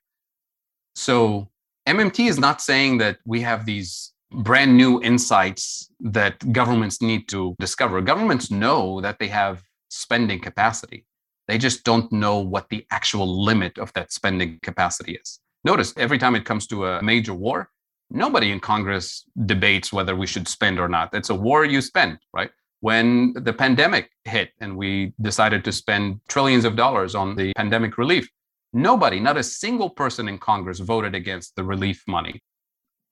So, 0.94 1.48
MMT 1.88 2.28
is 2.28 2.38
not 2.38 2.62
saying 2.62 2.98
that 2.98 3.18
we 3.26 3.40
have 3.42 3.66
these 3.66 4.12
brand 4.30 4.76
new 4.76 5.02
insights 5.02 5.90
that 6.00 6.52
governments 6.52 7.02
need 7.02 7.28
to 7.28 7.54
discover. 7.58 8.00
Governments 8.00 8.50
know 8.50 9.00
that 9.00 9.18
they 9.18 9.28
have 9.28 9.62
spending 9.90 10.40
capacity. 10.40 11.04
They 11.46 11.58
just 11.58 11.84
don't 11.84 12.10
know 12.10 12.38
what 12.38 12.68
the 12.70 12.86
actual 12.90 13.44
limit 13.44 13.78
of 13.78 13.92
that 13.92 14.12
spending 14.12 14.58
capacity 14.62 15.16
is. 15.16 15.40
Notice 15.62 15.92
every 15.96 16.18
time 16.18 16.34
it 16.34 16.44
comes 16.44 16.66
to 16.68 16.86
a 16.86 17.02
major 17.02 17.34
war, 17.34 17.70
nobody 18.10 18.50
in 18.50 18.60
Congress 18.60 19.24
debates 19.46 19.92
whether 19.92 20.16
we 20.16 20.26
should 20.26 20.48
spend 20.48 20.78
or 20.78 20.88
not. 20.88 21.14
It's 21.14 21.30
a 21.30 21.34
war 21.34 21.64
you 21.64 21.80
spend, 21.80 22.18
right? 22.32 22.50
When 22.80 23.32
the 23.34 23.52
pandemic 23.52 24.10
hit 24.24 24.50
and 24.60 24.76
we 24.76 25.12
decided 25.20 25.64
to 25.64 25.72
spend 25.72 26.20
trillions 26.28 26.64
of 26.64 26.76
dollars 26.76 27.14
on 27.14 27.36
the 27.36 27.52
pandemic 27.54 27.98
relief. 27.98 28.28
Nobody, 28.72 29.20
not 29.20 29.36
a 29.36 29.42
single 29.42 29.90
person 29.90 30.28
in 30.28 30.38
Congress 30.38 30.80
voted 30.80 31.14
against 31.14 31.54
the 31.56 31.64
relief 31.64 32.02
money 32.08 32.42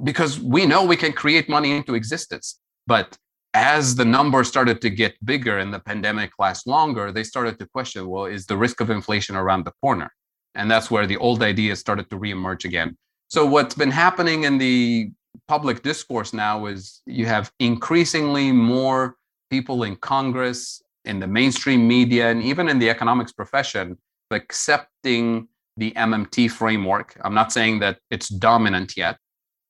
because 0.03 0.41
we 0.41 0.67
know 0.67 0.85
we 0.85 0.97
can 0.97 1.13
create 1.13 1.49
money 1.49 1.73
into 1.73 1.95
existence. 1.95 2.59
But 2.87 3.17
as 3.55 3.95
the 3.95 4.05
numbers 4.05 4.49
started 4.49 4.81
to 4.81 4.91
get 4.91 5.15
bigger 5.25 5.59
and 5.59 5.73
the 5.73 5.79
pandemic 5.79 6.33
lasts 6.39 6.67
longer, 6.67 7.13
they 7.13 7.23
started 7.25 7.59
to 7.59 7.67
question 7.67 8.09
well, 8.09 8.25
is 8.25 8.47
the 8.47 8.57
risk 8.57 8.81
of 8.81 8.91
inflation 8.91 9.37
around 9.37 9.65
the 9.65 9.73
corner? 9.81 10.11
And 10.55 10.71
that's 10.71 10.91
where 10.91 11.07
the 11.07 11.17
old 11.17 11.43
ideas 11.43 11.79
started 11.79 12.11
to 12.11 12.19
reemerge 12.19 12.65
again. 12.65 12.97
So, 13.29 13.47
what's 13.47 13.75
been 13.75 13.91
happening 13.91 14.45
in 14.45 14.59
the 14.59 15.13
public 15.49 15.83
discourse 15.83 16.33
now 16.33 16.67
is 16.67 17.01
you 17.07 17.27
have 17.27 17.51
increasingly 17.59 18.53
more 18.53 19.17
people 19.53 19.83
in 19.83 19.95
Congress, 19.97 20.83
in 21.05 21.21
the 21.21 21.27
mainstream 21.27 21.87
media, 21.87 22.31
and 22.31 22.43
even 22.43 22.65
in 22.73 22.79
the 22.79 22.89
economics 22.89 23.33
profession 23.33 23.87
accepting 24.31 25.47
the 25.77 25.91
MMT 26.09 26.51
framework. 26.51 27.09
I'm 27.25 27.35
not 27.35 27.53
saying 27.53 27.81
that 27.81 27.99
it's 28.11 28.29
dominant 28.29 28.97
yet, 28.97 29.19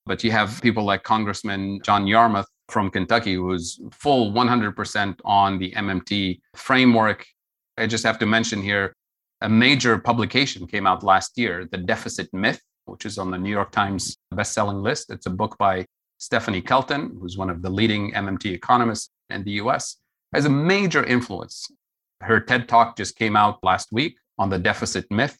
but 0.05 0.23
you 0.23 0.31
have 0.31 0.61
people 0.61 0.85
like 0.85 1.03
Congressman 1.03 1.81
John 1.83 2.07
Yarmuth 2.07 2.49
from 2.69 2.89
Kentucky 2.89 3.35
who's 3.35 3.65
full 3.91 4.31
100% 4.31 5.19
on 5.25 5.59
the 5.59 5.71
MMT 5.71 6.39
framework. 6.55 7.25
I 7.77 7.85
just 7.87 8.05
have 8.05 8.19
to 8.19 8.25
mention 8.25 8.61
here 8.61 8.93
a 9.41 9.49
major 9.49 9.97
publication 9.97 10.65
came 10.65 10.87
out 10.87 11.03
last 11.03 11.37
year, 11.37 11.67
The 11.69 11.81
Deficit 11.93 12.29
Myth, 12.31 12.61
which 12.85 13.05
is 13.05 13.17
on 13.17 13.31
the 13.31 13.37
New 13.37 13.51
York 13.59 13.71
Times 13.71 14.15
bestselling 14.33 14.81
list. 14.81 15.11
It's 15.11 15.25
a 15.25 15.35
book 15.41 15.57
by 15.57 15.85
Stephanie 16.19 16.61
Kelton, 16.61 17.17
who's 17.19 17.37
one 17.37 17.49
of 17.49 17.61
the 17.61 17.69
leading 17.69 18.13
MMT 18.13 18.45
economists 18.61 19.09
in 19.29 19.43
the 19.43 19.51
US, 19.63 19.97
has 20.33 20.45
a 20.45 20.49
major 20.49 21.03
influence. 21.03 21.69
Her 22.21 22.39
TED 22.39 22.67
talk 22.67 22.97
just 22.97 23.17
came 23.17 23.35
out 23.35 23.63
last 23.63 23.91
week 23.91 24.17
on 24.37 24.49
the 24.49 24.59
deficit 24.59 25.09
myth, 25.11 25.37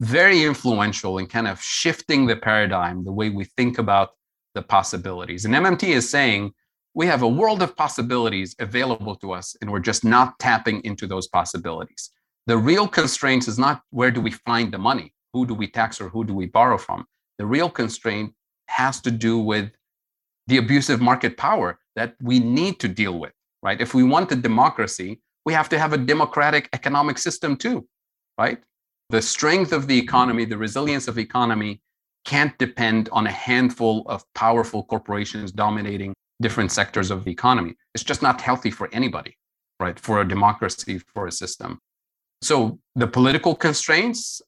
very 0.00 0.44
influential 0.44 1.18
in 1.18 1.26
kind 1.26 1.48
of 1.48 1.60
shifting 1.60 2.26
the 2.26 2.36
paradigm, 2.36 3.04
the 3.04 3.12
way 3.12 3.30
we 3.30 3.44
think 3.44 3.78
about 3.78 4.10
the 4.54 4.62
possibilities. 4.62 5.44
And 5.44 5.54
MMT 5.54 5.88
is 5.88 6.08
saying 6.08 6.52
we 6.94 7.06
have 7.06 7.22
a 7.22 7.28
world 7.28 7.62
of 7.62 7.76
possibilities 7.76 8.54
available 8.58 9.14
to 9.16 9.32
us, 9.32 9.56
and 9.60 9.70
we're 9.70 9.78
just 9.80 10.04
not 10.04 10.38
tapping 10.38 10.82
into 10.84 11.06
those 11.06 11.28
possibilities. 11.28 12.10
The 12.46 12.56
real 12.56 12.88
constraint 12.88 13.46
is 13.46 13.58
not 13.58 13.82
where 13.90 14.10
do 14.10 14.20
we 14.20 14.30
find 14.30 14.72
the 14.72 14.78
money? 14.78 15.14
Who 15.32 15.46
do 15.46 15.54
we 15.54 15.68
tax 15.68 16.00
or 16.00 16.08
who 16.08 16.24
do 16.24 16.34
we 16.34 16.46
borrow 16.46 16.78
from? 16.78 17.04
The 17.38 17.46
real 17.46 17.70
constraint 17.70 18.32
has 18.66 19.00
to 19.02 19.10
do 19.10 19.38
with 19.38 19.70
the 20.48 20.56
abusive 20.56 21.00
market 21.00 21.36
power 21.36 21.78
that 21.94 22.16
we 22.20 22.40
need 22.40 22.80
to 22.80 22.88
deal 22.88 23.18
with, 23.18 23.32
right? 23.62 23.80
If 23.80 23.94
we 23.94 24.02
want 24.02 24.32
a 24.32 24.36
democracy, 24.36 25.20
we 25.44 25.52
have 25.52 25.68
to 25.68 25.78
have 25.78 25.92
a 25.92 25.98
democratic 25.98 26.68
economic 26.72 27.18
system 27.18 27.56
too, 27.56 27.86
right? 28.38 28.58
The 29.10 29.22
strength 29.22 29.72
of 29.72 29.86
the 29.86 29.98
economy, 29.98 30.44
the 30.46 30.58
resilience 30.58 31.06
of 31.06 31.14
the 31.14 31.22
economy 31.22 31.80
can't 32.24 32.56
depend 32.58 33.08
on 33.12 33.26
a 33.26 33.30
handful 33.30 34.04
of 34.06 34.24
powerful 34.34 34.82
corporations 34.84 35.52
dominating 35.52 36.14
different 36.40 36.72
sectors 36.72 37.10
of 37.10 37.24
the 37.24 37.30
economy. 37.30 37.74
It's 37.94 38.04
just 38.04 38.22
not 38.22 38.40
healthy 38.40 38.70
for 38.70 38.88
anybody, 38.92 39.36
right? 39.80 39.98
For 39.98 40.20
a 40.20 40.28
democracy, 40.28 40.98
for 41.14 41.26
a 41.26 41.32
system. 41.32 41.78
So 42.42 42.78
the 42.94 43.06
political 43.06 43.54
constraints 43.54 44.40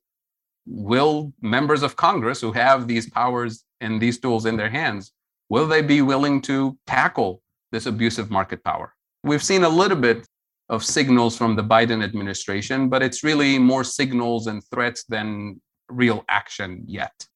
will 0.67 1.33
members 1.41 1.83
of 1.83 1.97
Congress 1.97 2.41
who 2.41 2.53
have 2.53 2.87
these 2.87 3.11
powers 3.11 3.65
and 3.81 4.01
these 4.01 4.19
tools 4.19 4.47
in 4.47 4.57
their 4.57 4.71
hands 4.71 5.13
Will 5.51 5.67
they 5.67 5.83
be 5.83 6.01
willing 6.01 6.41
to 6.43 6.79
tackle 6.87 7.43
this 7.73 7.87
abusive 7.87 8.31
market 8.31 8.63
power? 8.63 8.95
We've 9.25 9.43
seen 9.43 9.65
a 9.65 9.69
little 9.69 9.97
bit 9.97 10.25
of 10.69 10.85
signals 10.85 11.37
from 11.37 11.57
the 11.57 11.65
Biden 11.65 12.05
administration, 12.05 12.89
but 12.89 13.03
it's 13.03 13.25
really 13.25 13.59
more 13.59 13.83
signals 13.83 14.47
and 14.47 14.63
threats 14.73 15.05
than 15.09 15.61
real 15.89 16.25
action 16.29 16.85
yet. 16.87 17.27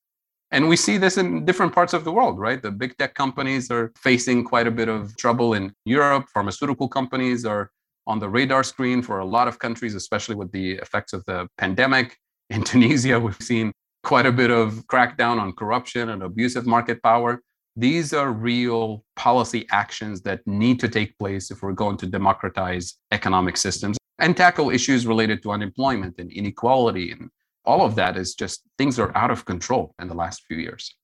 And 0.53 0.69
we 0.69 0.77
see 0.77 0.97
this 0.97 1.19
in 1.19 1.45
different 1.45 1.75
parts 1.75 1.93
of 1.93 2.05
the 2.05 2.13
world, 2.13 2.39
right? 2.39 2.63
The 2.63 2.71
big 2.71 2.97
tech 2.97 3.15
companies 3.15 3.69
are 3.73 3.91
facing 3.99 4.45
quite 4.45 4.69
a 4.69 4.71
bit 4.71 4.89
of 4.89 5.17
trouble 5.17 5.55
in 5.55 5.73
Europe. 5.85 6.27
Pharmaceutical 6.33 6.89
companies 6.89 7.45
are 7.45 7.73
on 8.07 8.21
the 8.21 8.29
radar 8.29 8.63
screen 8.63 9.03
for 9.03 9.19
a 9.19 9.25
lot 9.25 9.49
of 9.49 9.59
countries, 9.59 9.97
especially 9.97 10.37
with 10.37 10.53
the 10.53 10.75
effects 10.75 11.13
of 11.13 11.25
the 11.25 11.49
pandemic. 11.59 12.17
In 12.51 12.63
Tunisia, 12.71 13.19
we've 13.19 13.43
seen 13.43 13.73
quite 14.05 14.27
a 14.27 14.33
bit 14.33 14.53
of 14.53 14.85
crackdown 14.87 15.41
on 15.41 15.53
corruption 15.55 16.11
and 16.11 16.23
abusive 16.23 16.65
market 16.65 17.03
power. 17.03 17.41
These 17.77 18.13
are 18.13 18.31
real 18.31 19.05
policy 19.17 19.67
actions 19.73 20.23
that 20.23 20.47
need 20.47 20.79
to 20.81 20.89
take 20.89 21.19
place 21.19 21.51
if 21.51 21.63
we're 21.63 21.73
going 21.73 21.97
to 21.99 22.07
democratize 22.07 22.99
economic 23.11 23.57
systems 23.57 23.99
and 24.21 24.37
tackle 24.37 24.71
issues 24.71 25.07
related 25.07 25.43
to 25.43 25.51
unemployment 25.51 26.15
and 26.19 26.31
inequality. 26.31 27.11
And 27.11 27.31
all 27.65 27.85
of 27.85 27.97
that 27.97 28.17
is 28.17 28.35
just 28.35 28.63
things 28.79 28.99
are 29.01 29.17
out 29.17 29.33
of 29.33 29.45
control 29.45 29.95
in 30.01 30.07
the 30.07 30.15
last 30.15 30.45
few 30.47 30.59
years. 30.59 30.95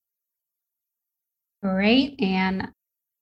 Great. 1.61 2.15
And 2.21 2.69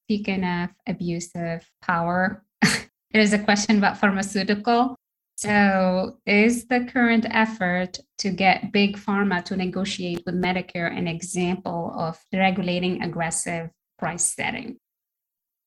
speaking 0.05 0.45
of 0.45 0.69
abusive 0.87 1.67
power, 1.81 2.45
there's 3.13 3.33
a 3.33 3.39
question 3.39 3.79
about 3.79 3.99
pharmaceutical. 3.99 4.98
So, 5.39 6.19
is 6.27 6.67
the 6.67 6.81
current 6.93 7.25
effort 7.31 8.01
to 8.19 8.31
get 8.31 8.73
big 8.73 8.97
pharma 8.97 9.45
to 9.45 9.57
negotiate 9.57 10.25
with 10.27 10.35
Medicare 10.35 10.91
an 10.91 11.07
example 11.07 11.93
of 11.97 12.19
regulating 12.33 13.03
aggressive 13.03 13.71
price 14.01 14.25
setting? 14.25 14.79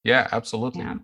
Yeah, 0.04 0.28
absolutely. 0.34 0.82
Yeah. 0.82 0.96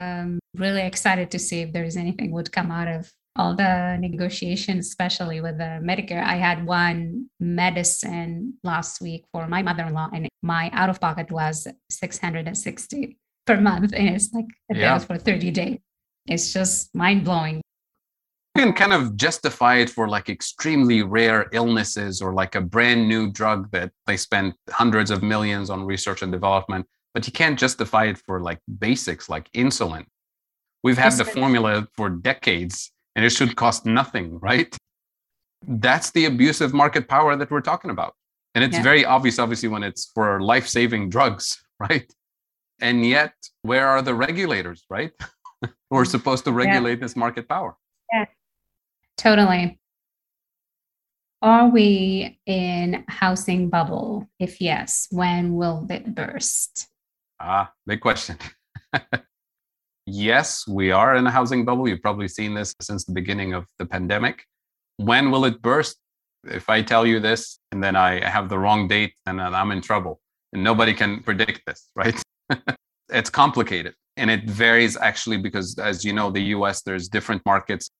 I'm 0.00 0.38
really 0.54 0.80
excited 0.80 1.30
to 1.32 1.38
see 1.38 1.60
if 1.60 1.74
there's 1.74 1.98
anything 1.98 2.30
would 2.32 2.50
come 2.50 2.70
out 2.70 2.88
of 2.88 3.12
all 3.36 3.54
the 3.54 3.98
negotiations, 4.00 4.86
especially 4.86 5.42
with 5.42 5.58
the 5.58 5.80
Medicare. 5.84 6.24
I 6.24 6.36
had 6.36 6.64
one 6.64 7.28
medicine 7.40 8.54
last 8.64 9.02
week 9.02 9.26
for 9.32 9.46
my 9.48 9.60
mother-in-law, 9.60 10.08
and 10.14 10.30
my 10.42 10.70
out-of-pocket 10.72 11.30
was 11.30 11.66
660 11.90 13.18
per 13.46 13.60
month, 13.60 13.92
and 13.92 14.08
it's 14.08 14.32
like 14.32 14.46
a 14.72 14.76
Yeah. 14.78 14.96
bill 14.96 15.06
for 15.06 15.18
30 15.18 15.50
days 15.50 15.78
it's 16.26 16.52
just 16.52 16.94
mind 16.94 17.24
blowing. 17.24 17.60
You 18.56 18.64
can 18.64 18.72
kind 18.72 18.92
of 18.92 19.16
justify 19.16 19.76
it 19.76 19.90
for 19.90 20.08
like 20.08 20.28
extremely 20.28 21.02
rare 21.02 21.48
illnesses 21.52 22.20
or 22.20 22.34
like 22.34 22.56
a 22.56 22.60
brand 22.60 23.08
new 23.08 23.30
drug 23.30 23.70
that 23.70 23.92
they 24.06 24.16
spent 24.16 24.54
hundreds 24.68 25.10
of 25.10 25.22
millions 25.22 25.70
on 25.70 25.84
research 25.84 26.22
and 26.22 26.32
development, 26.32 26.86
but 27.14 27.26
you 27.26 27.32
can't 27.32 27.58
justify 27.58 28.04
it 28.06 28.18
for 28.18 28.40
like 28.40 28.58
basics 28.78 29.28
like 29.28 29.50
insulin. 29.52 30.04
We've 30.82 30.98
had 30.98 31.12
the 31.12 31.24
formula 31.24 31.86
for 31.94 32.10
decades 32.10 32.90
and 33.14 33.24
it 33.24 33.30
should 33.30 33.54
cost 33.54 33.86
nothing, 33.86 34.38
right? 34.40 34.76
That's 35.66 36.10
the 36.10 36.24
abusive 36.24 36.72
market 36.74 37.06
power 37.08 37.36
that 37.36 37.50
we're 37.50 37.60
talking 37.60 37.90
about. 37.90 38.14
And 38.54 38.64
it's 38.64 38.76
Yeah. 38.76 38.82
very 38.82 39.04
obvious, 39.04 39.38
obviously, 39.38 39.68
when 39.68 39.82
it's 39.84 40.10
for 40.14 40.40
life 40.40 40.66
saving 40.66 41.10
drugs, 41.10 41.62
right? 41.80 42.10
And 42.80 43.06
yet, 43.06 43.34
where 43.62 43.86
are 43.86 44.02
the 44.02 44.14
regulators, 44.14 44.84
right? 44.90 45.12
Who 45.90 45.96
are 45.96 46.04
supposed 46.04 46.44
to 46.44 46.52
regulate 46.52 47.00
this 47.00 47.16
market 47.16 47.48
power? 47.48 47.76
Yeah, 48.12 48.26
Totally. 49.16 49.78
Are 51.42 51.68
we 51.68 52.38
in 52.46 53.04
housing 53.08 53.70
bubble? 53.70 54.28
If 54.38 54.60
yes, 54.60 55.08
when 55.10 55.54
will 55.54 55.86
it 55.88 56.14
burst? 56.14 56.88
Ah, 57.40 57.72
big 57.86 58.00
question. 58.00 58.36
yes, 60.06 60.66
we 60.66 60.90
are 60.90 61.14
in 61.16 61.26
a 61.26 61.30
housing 61.30 61.64
bubble. 61.64 61.88
You've 61.88 62.02
probably 62.02 62.28
seen 62.28 62.52
this 62.52 62.74
since 62.80 63.04
the 63.04 63.12
beginning 63.12 63.54
of 63.54 63.66
the 63.78 63.86
pandemic. 63.86 64.44
When 64.98 65.30
will 65.30 65.46
it 65.46 65.62
burst? 65.62 65.98
If 66.44 66.68
I 66.68 66.82
tell 66.82 67.06
you 67.06 67.20
this 67.20 67.58
and 67.72 67.82
then 67.82 67.96
I 67.96 68.26
have 68.26 68.50
the 68.50 68.58
wrong 68.58 68.86
date, 68.86 69.14
then 69.24 69.40
I'm 69.40 69.70
in 69.70 69.80
trouble. 69.80 70.20
And 70.52 70.62
nobody 70.62 70.92
can 70.92 71.22
predict 71.22 71.62
this, 71.66 71.90
right? 71.94 72.22
it's 73.10 73.30
complicated. 73.30 73.94
And 74.20 74.30
it 74.30 74.44
varies 74.44 74.98
actually 74.98 75.38
because, 75.38 75.78
as 75.78 76.04
you 76.04 76.12
know, 76.12 76.30
the 76.30 76.42
US, 76.56 76.82
there's 76.82 77.08
different 77.08 77.42
markets. 77.46 77.90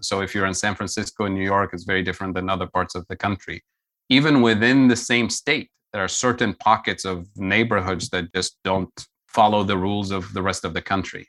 So 0.00 0.22
if 0.22 0.34
you're 0.34 0.46
in 0.46 0.54
San 0.54 0.74
Francisco 0.74 1.26
New 1.26 1.44
York, 1.44 1.70
it's 1.74 1.84
very 1.84 2.02
different 2.02 2.34
than 2.34 2.48
other 2.48 2.66
parts 2.66 2.94
of 2.94 3.04
the 3.08 3.16
country. 3.16 3.62
Even 4.08 4.40
within 4.40 4.88
the 4.88 4.96
same 4.96 5.28
state, 5.28 5.68
there 5.92 6.02
are 6.02 6.08
certain 6.08 6.54
pockets 6.54 7.04
of 7.04 7.26
neighborhoods 7.36 8.08
that 8.10 8.32
just 8.34 8.56
don't 8.64 8.96
follow 9.28 9.64
the 9.64 9.76
rules 9.76 10.10
of 10.10 10.32
the 10.32 10.40
rest 10.40 10.64
of 10.64 10.72
the 10.72 10.80
country. 10.80 11.28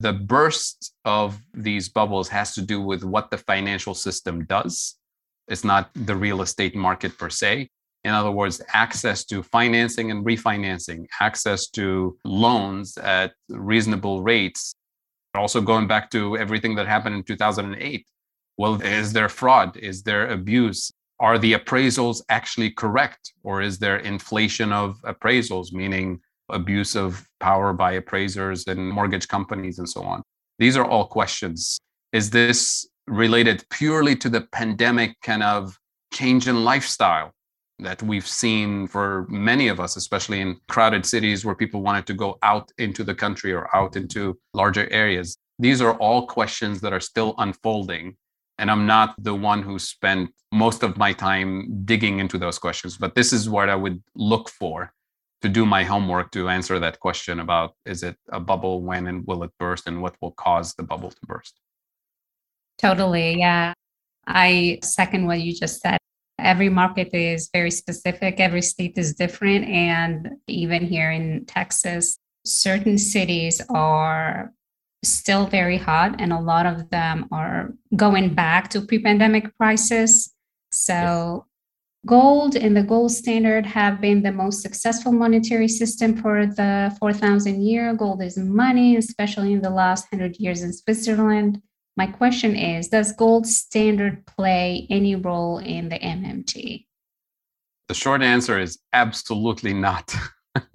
The 0.00 0.12
burst 0.12 0.92
of 1.06 1.40
these 1.54 1.88
bubbles 1.88 2.28
has 2.28 2.54
to 2.56 2.62
do 2.62 2.78
with 2.80 3.04
what 3.04 3.30
the 3.30 3.38
financial 3.38 3.94
system 3.94 4.44
does. 4.44 4.96
It's 5.48 5.64
not 5.64 5.90
the 5.94 6.16
real 6.16 6.42
estate 6.42 6.76
market 6.76 7.16
per 7.16 7.30
se. 7.30 7.70
In 8.04 8.12
other 8.12 8.30
words, 8.30 8.62
access 8.72 9.24
to 9.26 9.42
financing 9.42 10.10
and 10.10 10.24
refinancing, 10.24 11.06
access 11.20 11.68
to 11.70 12.16
loans 12.24 12.96
at 12.98 13.32
reasonable 13.50 14.22
rates. 14.22 14.72
Also, 15.34 15.60
going 15.60 15.86
back 15.86 16.10
to 16.10 16.36
everything 16.36 16.74
that 16.76 16.86
happened 16.86 17.14
in 17.14 17.22
2008. 17.22 18.06
Well, 18.56 18.80
is 18.82 19.12
there 19.12 19.28
fraud? 19.28 19.76
Is 19.76 20.02
there 20.02 20.28
abuse? 20.30 20.90
Are 21.20 21.38
the 21.38 21.52
appraisals 21.52 22.22
actually 22.30 22.70
correct? 22.70 23.32
Or 23.42 23.60
is 23.60 23.78
there 23.78 23.98
inflation 23.98 24.72
of 24.72 25.00
appraisals, 25.02 25.72
meaning 25.72 26.20
abuse 26.48 26.96
of 26.96 27.26
power 27.38 27.72
by 27.72 27.92
appraisers 27.92 28.66
and 28.66 28.90
mortgage 28.90 29.28
companies 29.28 29.78
and 29.78 29.88
so 29.88 30.02
on? 30.02 30.22
These 30.58 30.76
are 30.76 30.84
all 30.84 31.06
questions. 31.06 31.78
Is 32.12 32.30
this 32.30 32.88
related 33.06 33.64
purely 33.70 34.16
to 34.16 34.28
the 34.28 34.42
pandemic 34.52 35.16
kind 35.22 35.42
of 35.42 35.78
change 36.12 36.48
in 36.48 36.64
lifestyle? 36.64 37.32
That 37.82 38.02
we've 38.02 38.26
seen 38.26 38.86
for 38.86 39.26
many 39.28 39.68
of 39.68 39.80
us, 39.80 39.96
especially 39.96 40.40
in 40.40 40.58
crowded 40.68 41.04
cities 41.06 41.44
where 41.44 41.54
people 41.54 41.82
wanted 41.82 42.06
to 42.06 42.14
go 42.14 42.38
out 42.42 42.70
into 42.78 43.04
the 43.04 43.14
country 43.14 43.52
or 43.52 43.74
out 43.74 43.96
into 43.96 44.38
larger 44.54 44.88
areas. 44.90 45.36
These 45.58 45.82
are 45.82 45.94
all 45.94 46.26
questions 46.26 46.80
that 46.80 46.92
are 46.92 47.00
still 47.00 47.34
unfolding. 47.38 48.16
And 48.58 48.70
I'm 48.70 48.86
not 48.86 49.14
the 49.18 49.34
one 49.34 49.62
who 49.62 49.78
spent 49.78 50.30
most 50.52 50.82
of 50.82 50.96
my 50.96 51.12
time 51.12 51.82
digging 51.84 52.18
into 52.18 52.38
those 52.38 52.58
questions, 52.58 52.96
but 52.96 53.14
this 53.14 53.32
is 53.32 53.48
what 53.48 53.68
I 53.68 53.76
would 53.76 54.02
look 54.14 54.48
for 54.50 54.92
to 55.42 55.48
do 55.48 55.64
my 55.64 55.84
homework 55.84 56.30
to 56.32 56.48
answer 56.48 56.78
that 56.78 57.00
question 57.00 57.40
about 57.40 57.74
is 57.86 58.02
it 58.02 58.16
a 58.30 58.40
bubble, 58.40 58.82
when 58.82 59.06
and 59.06 59.26
will 59.26 59.42
it 59.42 59.50
burst, 59.58 59.86
and 59.86 60.02
what 60.02 60.14
will 60.20 60.32
cause 60.32 60.74
the 60.74 60.82
bubble 60.82 61.10
to 61.10 61.26
burst? 61.26 61.60
Totally. 62.76 63.38
Yeah. 63.38 63.72
I 64.26 64.78
second 64.82 65.26
what 65.26 65.40
you 65.40 65.54
just 65.54 65.80
said. 65.80 65.99
Every 66.42 66.68
market 66.68 67.10
is 67.12 67.50
very 67.52 67.70
specific, 67.70 68.40
every 68.40 68.62
state 68.62 68.96
is 68.96 69.14
different. 69.14 69.66
And 69.66 70.30
even 70.46 70.86
here 70.86 71.10
in 71.10 71.44
Texas, 71.46 72.18
certain 72.44 72.98
cities 72.98 73.60
are 73.70 74.52
still 75.02 75.46
very 75.46 75.78
hot, 75.78 76.20
and 76.20 76.32
a 76.32 76.40
lot 76.40 76.66
of 76.66 76.90
them 76.90 77.26
are 77.32 77.74
going 77.96 78.34
back 78.34 78.68
to 78.70 78.82
pre 78.82 78.98
pandemic 79.02 79.56
prices. 79.56 80.32
So, 80.70 81.46
gold 82.06 82.56
and 82.56 82.76
the 82.76 82.82
gold 82.82 83.12
standard 83.12 83.66
have 83.66 84.00
been 84.00 84.22
the 84.22 84.32
most 84.32 84.62
successful 84.62 85.12
monetary 85.12 85.68
system 85.68 86.16
for 86.16 86.46
the 86.46 86.94
4,000 87.00 87.62
year. 87.62 87.94
Gold 87.94 88.22
is 88.22 88.36
money, 88.36 88.96
especially 88.96 89.52
in 89.52 89.62
the 89.62 89.70
last 89.70 90.06
100 90.12 90.36
years 90.36 90.62
in 90.62 90.72
Switzerland. 90.72 91.62
My 91.96 92.06
question 92.06 92.56
is 92.56 92.88
Does 92.88 93.12
gold 93.12 93.46
standard 93.46 94.26
play 94.26 94.86
any 94.90 95.16
role 95.16 95.58
in 95.58 95.88
the 95.88 95.98
MMT? 95.98 96.86
The 97.88 97.94
short 97.94 98.22
answer 98.22 98.58
is 98.58 98.78
absolutely 98.92 99.74
not. 99.74 100.14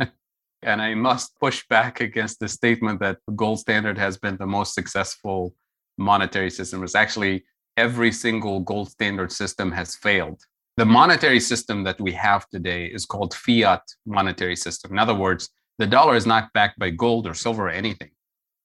and 0.61 0.81
I 0.81 0.95
must 0.95 1.39
push 1.39 1.65
back 1.69 2.01
against 2.01 2.39
the 2.39 2.47
statement 2.47 2.99
that 2.99 3.19
the 3.27 3.33
gold 3.33 3.59
standard 3.59 3.97
has 3.97 4.17
been 4.17 4.37
the 4.37 4.45
most 4.45 4.73
successful 4.73 5.55
monetary 5.97 6.49
system. 6.49 6.83
It's 6.83 6.95
actually 6.95 7.45
every 7.77 8.11
single 8.11 8.59
gold 8.59 8.89
standard 8.91 9.31
system 9.31 9.71
has 9.71 9.95
failed. 9.95 10.41
The 10.77 10.85
monetary 10.85 11.39
system 11.39 11.83
that 11.85 12.01
we 12.01 12.11
have 12.13 12.49
today 12.49 12.87
is 12.87 13.05
called 13.05 13.33
fiat 13.33 13.81
monetary 14.05 14.57
system. 14.57 14.91
In 14.91 14.99
other 14.99 15.15
words, 15.15 15.49
the 15.77 15.87
dollar 15.87 16.15
is 16.15 16.25
not 16.25 16.51
backed 16.53 16.79
by 16.79 16.89
gold 16.89 17.27
or 17.27 17.33
silver 17.33 17.67
or 17.67 17.69
anything 17.69 18.09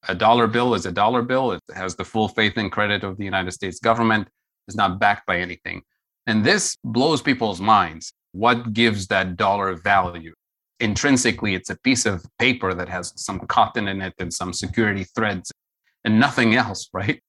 a 0.09 0.15
dollar 0.15 0.47
bill 0.47 0.75
is 0.75 0.87
a 0.87 0.93
dollar 0.93 1.23
bill. 1.23 1.53
It 1.53 1.61
has 1.75 1.95
the 1.95 2.05
full 2.05 2.29
faith 2.29 2.55
and 2.57 2.73
credit 2.73 3.05
of 3.05 3.17
the 3.17 3.25
United 3.25 3.53
States 3.53 3.81
government. 3.81 4.29
It's 4.67 4.77
not 4.77 4.99
backed 4.99 5.27
by 5.27 5.39
anything. 5.39 5.83
And 6.27 6.45
this 6.45 6.77
blows 6.85 7.23
people's 7.23 7.61
minds. 7.61 8.13
What 8.33 8.73
gives 8.73 9.09
that 9.09 9.37
dollar 9.37 9.75
value? 9.75 10.35
Intrinsically, 10.79 11.55
it's 11.55 11.71
a 11.71 11.79
piece 11.81 12.07
of 12.07 12.25
paper 12.39 12.73
that 12.75 12.89
has 12.89 13.13
some 13.17 13.41
cotton 13.41 13.89
in 13.89 14.01
it 14.01 14.15
and 14.19 14.33
some 14.33 14.53
security 14.53 15.05
threads 15.05 15.53
and 16.05 16.19
nothing 16.19 16.55
else, 16.55 16.89
right? 16.93 17.21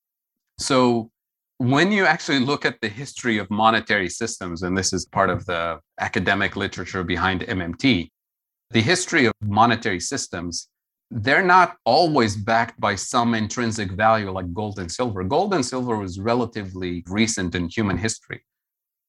So 0.58 1.10
when 1.58 1.92
you 1.92 2.06
actually 2.06 2.40
look 2.40 2.66
at 2.66 2.80
the 2.82 2.90
history 2.90 3.38
of 3.38 3.50
monetary 3.52 4.10
systems, 4.10 4.64
and 4.64 4.78
this 4.78 4.94
is 4.94 5.06
part 5.06 5.30
of 5.30 5.46
the 5.46 5.80
academic 6.00 6.56
literature 6.56 7.04
behind 7.04 7.42
MMT, 7.42 8.10
the 8.72 8.82
history 8.82 9.26
of 9.26 9.34
monetary 9.42 10.00
systems 10.00 10.70
they're 11.12 11.44
not 11.44 11.76
always 11.84 12.38
backed 12.38 12.80
by 12.80 12.96
some 12.96 13.34
intrinsic 13.34 13.92
value 13.92 14.32
like 14.32 14.54
gold 14.54 14.80
and 14.80 14.90
silver. 14.90 15.24
Gold 15.26 15.54
and 15.54 15.66
silver 15.66 15.98
was 15.98 16.20
relatively 16.20 17.04
recent 17.08 17.54
in 17.54 17.68
human 17.68 17.98
history. 17.98 18.46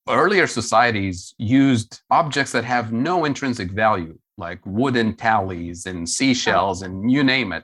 Earlier 0.09 0.49
societies 0.49 1.33
used 1.39 2.01
objects 2.11 2.51
that 2.53 2.65
have 2.65 2.93
no 2.93 3.25
intrinsic 3.25 3.71
value, 3.71 4.19
like 4.37 4.59
wooden 4.67 5.15
tallies 5.15 5.87
and 5.87 6.09
seashells 6.09 6.83
and 6.83 7.09
you 7.09 7.23
name 7.23 7.53
it, 7.53 7.63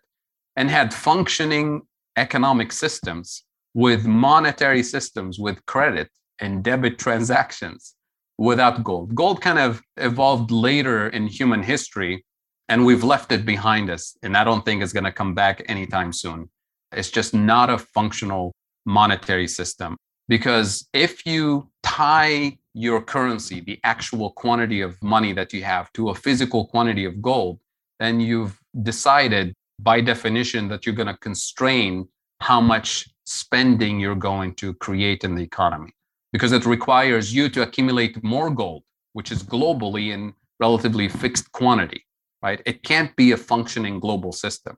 and 0.55 0.71
had 0.71 0.95
functioning 0.95 1.83
economic 2.17 2.71
systems 2.71 3.45
with 3.75 4.07
monetary 4.07 4.85
systems 4.85 5.41
with 5.41 5.65
credit 5.67 6.09
and 6.41 6.63
debit 6.63 6.97
transactions 6.97 7.95
without 8.39 8.85
gold. 8.85 9.17
Gold 9.17 9.41
kind 9.41 9.59
of 9.59 9.83
evolved 9.97 10.53
later 10.53 11.09
in 11.09 11.27
human 11.27 11.65
history, 11.65 12.25
and 12.69 12.85
we've 12.85 13.05
left 13.05 13.33
it 13.33 13.45
behind 13.47 13.91
us. 13.91 14.17
And 14.23 14.37
I 14.37 14.45
don't 14.45 14.65
think 14.65 14.83
it's 14.83 14.93
going 14.93 15.05
to 15.05 15.13
come 15.13 15.35
back 15.35 15.63
anytime 15.69 16.13
soon. 16.13 16.49
It's 16.93 17.11
just 17.11 17.35
not 17.35 17.71
a 17.71 17.79
functional 17.79 18.53
monetary 18.87 19.49
system. 19.49 19.97
Because 20.29 20.87
if 20.93 21.25
you 21.27 21.71
tie 21.83 22.59
your 22.75 23.01
currency, 23.01 23.61
the 23.61 23.79
actual 23.85 24.31
quantity 24.33 24.83
of 24.83 25.03
money 25.03 25.33
that 25.33 25.53
you 25.53 25.63
have, 25.65 25.93
to 25.95 26.11
a 26.11 26.15
physical 26.15 26.67
quantity 26.67 27.05
of 27.07 27.23
gold, 27.23 27.59
then 27.99 28.21
you've 28.21 28.59
decided 28.83 29.55
by 29.81 30.01
definition 30.01 30.69
that 30.69 30.85
you're 30.85 30.95
going 30.95 31.09
to 31.09 31.17
constrain 31.19 32.09
how 32.41 32.61
much 32.61 33.09
spending 33.25 33.99
you're 33.99 34.15
going 34.15 34.55
to 34.55 34.75
create 34.75 35.25
in 35.25 35.35
the 35.35 35.43
economy 35.43 35.93
because 36.33 36.53
it 36.53 36.67
requires 36.67 37.35
you 37.35 37.49
to 37.49 37.63
accumulate 37.63 38.23
more 38.23 38.51
gold, 38.51 38.83
which 39.13 39.33
is 39.33 39.43
globally 39.43 40.13
in 40.13 40.33
relatively 40.61 41.09
fixed 41.09 41.51
quantity, 41.53 42.05
right? 42.43 42.61
It 42.67 42.83
can't 42.83 43.15
be 43.17 43.33
a 43.33 43.37
functioning 43.37 44.01
global 44.01 44.33
system. 44.33 44.77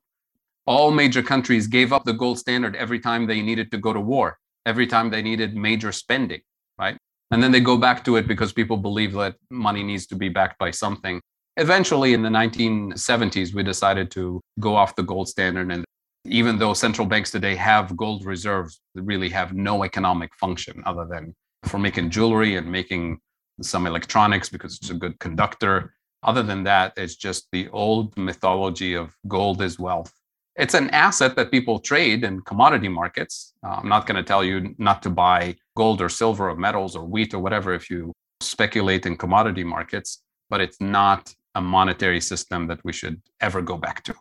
All 0.67 0.91
major 0.91 1.23
countries 1.23 1.67
gave 1.67 1.93
up 1.93 2.05
the 2.05 2.13
gold 2.13 2.39
standard 2.39 2.77
every 2.77 3.01
time 3.01 3.27
they 3.27 3.43
needed 3.43 3.71
to 3.73 3.79
go 3.79 3.93
to 3.93 4.01
war, 4.01 4.39
every 4.67 4.87
time 4.87 5.11
they 5.11 5.23
needed 5.23 5.55
major 5.55 5.93
spending, 5.93 6.41
right? 6.79 6.97
And 7.31 7.43
then 7.43 7.53
they 7.53 7.61
go 7.61 7.77
back 7.77 8.05
to 8.05 8.17
it 8.17 8.27
because 8.27 8.53
people 8.53 8.77
believe 8.77 9.13
that 9.13 9.37
money 9.51 9.83
needs 9.83 10.07
to 10.09 10.17
be 10.17 10.29
backed 10.29 10.59
by 10.59 10.71
something. 10.71 11.21
Eventually, 11.57 12.15
in 12.15 12.23
the 12.23 12.29
1970s, 12.29 13.55
we 13.55 13.63
decided 13.63 14.11
to 14.13 14.41
go 14.59 14.75
off 14.75 14.97
the 14.97 15.03
gold 15.03 15.29
standard. 15.29 15.71
And 15.71 15.85
even 16.25 16.59
though 16.59 16.75
central 16.75 17.07
banks 17.07 17.31
today 17.31 17.55
have 17.55 17.97
gold 17.97 18.25
reserves, 18.25 18.81
they 18.95 19.01
really 19.01 19.29
have 19.31 19.53
no 19.53 19.85
economic 19.85 20.35
function 20.37 20.83
other 20.87 21.07
than 21.09 21.35
for 21.65 21.79
making 21.79 22.11
jewelry 22.11 22.57
and 22.57 22.71
making 22.71 23.19
some 23.63 23.87
electronics 23.87 24.49
because 24.49 24.77
it's 24.77 24.91
a 24.91 24.95
good 24.95 25.19
conductor. 25.19 25.95
Other 26.23 26.43
than 26.43 26.65
that, 26.65 26.93
it's 26.97 27.17
just 27.17 27.49
the 27.51 27.69
old 27.71 28.17
mythology 28.17 28.95
of 28.95 29.17
gold 29.27 29.63
is 29.63 29.79
wealth. 29.79 30.13
It's 30.57 30.75
an 30.75 30.91
asset 30.91 31.37
that 31.37 31.51
people 31.51 31.79
trade 31.79 32.25
in 32.25 32.43
commodity 32.43 32.89
markets. 32.89 33.55
Uh, 33.65 33.79
I'm 33.81 33.89
not 33.89 34.07
going 34.07 34.17
to 34.17 34.23
tell 34.23 34.45
you 34.45 34.75
not 34.79 35.03
to 35.05 35.11
buy 35.11 35.57
gold 35.77 36.03
or 36.03 36.09
silver 36.09 36.51
or 36.51 36.57
metals 36.57 36.95
or 36.97 37.05
wheat 37.05 37.33
or 37.33 37.39
whatever 37.39 37.73
if 37.73 37.89
you 37.89 38.13
speculate 38.41 39.07
in 39.07 39.17
commodity 39.17 39.65
markets, 39.65 40.23
but 40.51 40.61
it's 40.61 40.81
not 40.81 41.35
a 41.55 41.61
monetary 41.61 42.21
system 42.21 42.67
that 42.67 42.85
we 42.85 42.93
should 42.93 43.23
ever 43.41 43.63
go 43.63 43.77
back 43.79 44.03
to. 44.05 44.15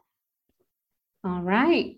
All 1.26 1.42
right. 1.42 1.98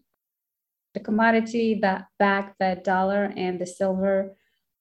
The 0.94 1.00
commodity 1.00 1.80
that 1.82 2.08
back 2.18 2.56
the 2.60 2.82
dollar 2.84 3.32
and 3.38 3.60
the 3.60 3.68
silver 3.68 4.36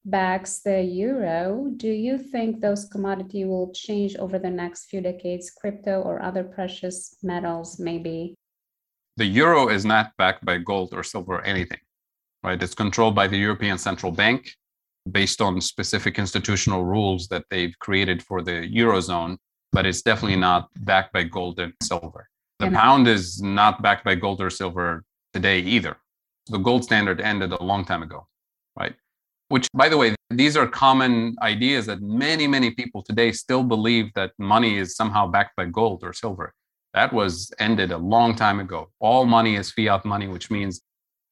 backs 0.05 0.61
the 0.61 0.83
euro. 0.83 1.71
Do 1.77 1.89
you 1.89 2.19
think 2.19 2.61
those 2.61 2.87
commodity 2.87 3.45
will 3.45 3.73
change 3.73 4.17
over 4.17 4.39
the 4.39 4.51
next 4.51 4.87
few 4.87 5.01
decades, 5.01 5.51
crypto 5.51 6.01
or 6.01 6.23
other 6.23 6.45
precious 6.45 7.17
metals 7.23 7.79
maybe? 7.79 8.35
The 9.17 9.27
euro 9.27 9.69
is 9.69 9.85
not 9.85 10.13
backed 10.17 10.45
by 10.45 10.59
gold 10.59 10.95
or 10.95 11.03
silver 11.03 11.35
or 11.35 11.45
anything, 11.45 11.81
right? 12.43 12.63
It's 12.63 12.75
controlled 12.75 13.15
by 13.15 13.27
the 13.27 13.37
European 13.37 13.77
Central 13.77 14.13
Bank 14.13 14.51
based 15.11 15.41
on 15.41 15.61
specific 15.61 16.19
institutional 16.19 16.85
rules 16.85 17.29
that 17.29 17.45
they've 17.51 17.79
created 17.81 18.23
for 18.23 18.43
the 18.43 18.69
eurozone, 18.73 19.37
but 19.73 19.87
it's 19.87 20.03
definitely 20.03 20.37
not 20.37 20.69
backed 20.85 21.13
by 21.13 21.25
gold 21.25 21.59
and 21.59 21.73
silver. 21.83 22.29
The 22.59 22.67
and 22.67 22.75
pound 22.75 23.09
is 23.09 23.43
not 23.43 23.83
backed 23.83 24.05
by 24.05 24.15
gold 24.15 24.41
or 24.41 24.51
silver 24.51 25.05
today 25.33 25.61
either. 25.61 25.97
The 26.49 26.59
gold 26.59 26.85
standard 26.85 27.21
ended 27.21 27.53
a 27.53 27.63
long 27.63 27.85
time 27.85 28.03
ago, 28.03 28.27
right? 28.79 28.95
Which, 29.51 29.69
by 29.75 29.89
the 29.89 29.99
way, 29.99 30.15
these 30.31 30.57
are 30.57 30.67
common 30.67 31.35
ideas 31.43 31.87
that 31.87 32.01
many, 32.01 32.47
many 32.47 32.71
people 32.71 33.03
today 33.03 33.33
still 33.33 33.65
believe 33.65 34.15
that 34.15 34.31
money 34.39 34.79
is 34.79 34.95
somehow 34.95 35.27
backed 35.27 35.57
by 35.57 35.65
gold 35.65 36.05
or 36.05 36.13
silver. 36.13 36.55
That 36.95 37.13
was 37.13 37.53
ended 37.59 37.91
a 37.91 37.99
long 37.99 38.37
time 38.37 38.61
ago. 38.61 38.91
All 39.01 39.27
money 39.27 39.57
is 39.57 39.73
fiat 39.73 40.05
money, 40.05 40.29
which 40.29 40.53
means 40.53 40.81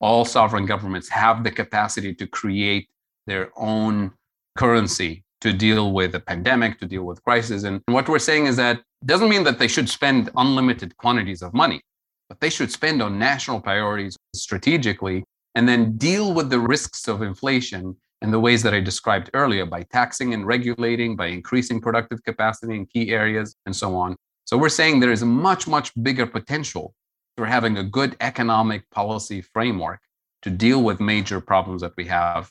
all 0.00 0.24
sovereign 0.24 0.66
governments 0.66 1.08
have 1.10 1.44
the 1.44 1.52
capacity 1.52 2.12
to 2.16 2.26
create 2.26 2.88
their 3.28 3.52
own 3.56 4.12
currency 4.56 5.22
to 5.40 5.52
deal 5.52 5.92
with 5.92 6.16
a 6.16 6.20
pandemic, 6.20 6.80
to 6.80 6.86
deal 6.86 7.04
with 7.04 7.22
crisis. 7.22 7.62
And 7.62 7.80
what 7.86 8.08
we're 8.08 8.18
saying 8.18 8.46
is 8.46 8.56
that 8.56 8.82
doesn't 9.06 9.28
mean 9.28 9.44
that 9.44 9.60
they 9.60 9.68
should 9.68 9.88
spend 9.88 10.30
unlimited 10.36 10.96
quantities 10.96 11.40
of 11.40 11.54
money, 11.54 11.80
but 12.28 12.40
they 12.40 12.50
should 12.50 12.72
spend 12.72 13.00
on 13.00 13.16
national 13.16 13.60
priorities 13.60 14.16
strategically 14.34 15.22
and 15.54 15.68
then 15.68 15.96
deal 15.96 16.34
with 16.34 16.50
the 16.50 16.58
risks 16.58 17.06
of 17.06 17.22
inflation 17.22 17.96
in 18.22 18.30
the 18.30 18.40
ways 18.40 18.62
that 18.62 18.74
I 18.74 18.80
described 18.80 19.30
earlier 19.34 19.64
by 19.64 19.84
taxing 19.84 20.34
and 20.34 20.46
regulating, 20.46 21.16
by 21.16 21.26
increasing 21.26 21.80
productive 21.80 22.22
capacity 22.24 22.74
in 22.74 22.86
key 22.86 23.10
areas, 23.10 23.54
and 23.66 23.74
so 23.74 23.94
on. 23.94 24.16
So 24.44 24.56
we're 24.56 24.70
saying 24.70 25.00
there 25.00 25.12
is 25.12 25.22
a 25.22 25.26
much, 25.26 25.68
much 25.68 25.92
bigger 26.02 26.26
potential 26.26 26.94
for 27.36 27.46
having 27.46 27.78
a 27.78 27.84
good 27.84 28.16
economic 28.20 28.88
policy 28.90 29.40
framework 29.40 30.00
to 30.42 30.50
deal 30.50 30.82
with 30.82 31.00
major 31.00 31.40
problems 31.40 31.82
that 31.82 31.92
we 31.96 32.06
have. 32.06 32.50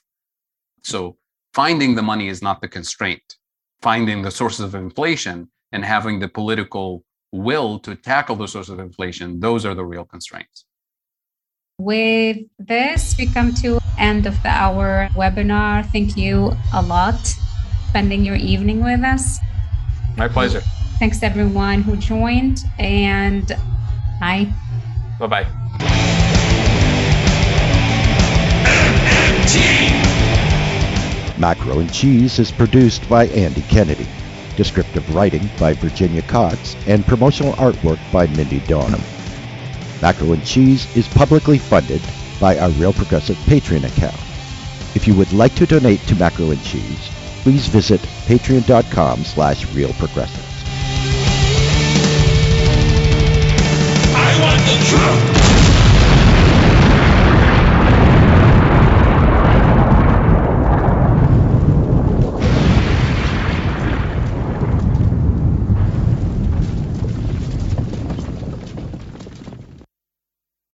So 0.83 1.17
finding 1.53 1.95
the 1.95 2.01
money 2.01 2.27
is 2.27 2.41
not 2.41 2.61
the 2.61 2.67
constraint. 2.67 3.35
Finding 3.81 4.21
the 4.21 4.31
sources 4.31 4.61
of 4.61 4.75
inflation 4.75 5.49
and 5.71 5.83
having 5.83 6.19
the 6.19 6.27
political 6.27 7.03
will 7.31 7.79
to 7.79 7.95
tackle 7.95 8.35
the 8.35 8.47
sources 8.47 8.69
of 8.69 8.79
inflation, 8.79 9.39
those 9.39 9.65
are 9.65 9.73
the 9.73 9.85
real 9.85 10.05
constraints. 10.05 10.66
With 11.79 12.37
this, 12.57 13.15
we 13.19 13.27
come 13.27 13.53
to 13.61 13.77
end 13.99 14.25
of 14.25 14.41
the 14.41 14.49
hour 14.49 15.09
webinar. 15.13 15.85
Thank 15.91 16.17
you 16.17 16.57
a 16.73 16.81
lot 16.81 17.19
spending 17.89 18.25
your 18.25 18.35
evening 18.35 18.83
with 18.83 19.01
us. 19.01 19.37
My 20.17 20.27
pleasure. 20.27 20.61
Thanks 20.97 21.21
everyone 21.21 21.83
who 21.83 21.95
joined 21.95 22.63
and 22.79 23.47
bye. 24.19 24.51
Bye-bye. 25.19 25.45
Macro 31.37 31.77
and 31.77 31.93
Cheese 31.93 32.39
is 32.39 32.51
produced 32.51 33.07
by 33.07 33.27
Andy 33.27 33.61
Kennedy. 33.69 34.07
Descriptive 34.55 35.13
writing 35.13 35.47
by 35.59 35.73
Virginia 35.73 36.23
Cox 36.23 36.75
and 36.87 37.05
promotional 37.05 37.53
artwork 37.53 37.99
by 38.11 38.25
Mindy 38.35 38.61
Donham. 38.61 39.16
Macro 40.01 40.33
and 40.33 40.45
Cheese 40.45 40.87
is 40.95 41.07
publicly 41.07 41.57
funded 41.57 42.01
by 42.39 42.57
our 42.57 42.69
Real 42.71 42.93
Progressive 42.93 43.37
Patreon 43.45 43.85
account. 43.85 44.15
If 44.95 45.07
you 45.07 45.15
would 45.15 45.33
like 45.33 45.55
to 45.55 45.65
donate 45.65 46.01
to 46.07 46.15
Macro 46.15 46.51
and 46.51 46.63
Cheese, 46.63 47.09
please 47.43 47.67
visit 47.67 48.01
patreon.com 48.25 49.23
slash 49.23 49.65
realprogressives. 49.67 50.43
I 54.15 54.39
want 54.41 54.61
the 54.61 54.85
truth! 54.85 55.46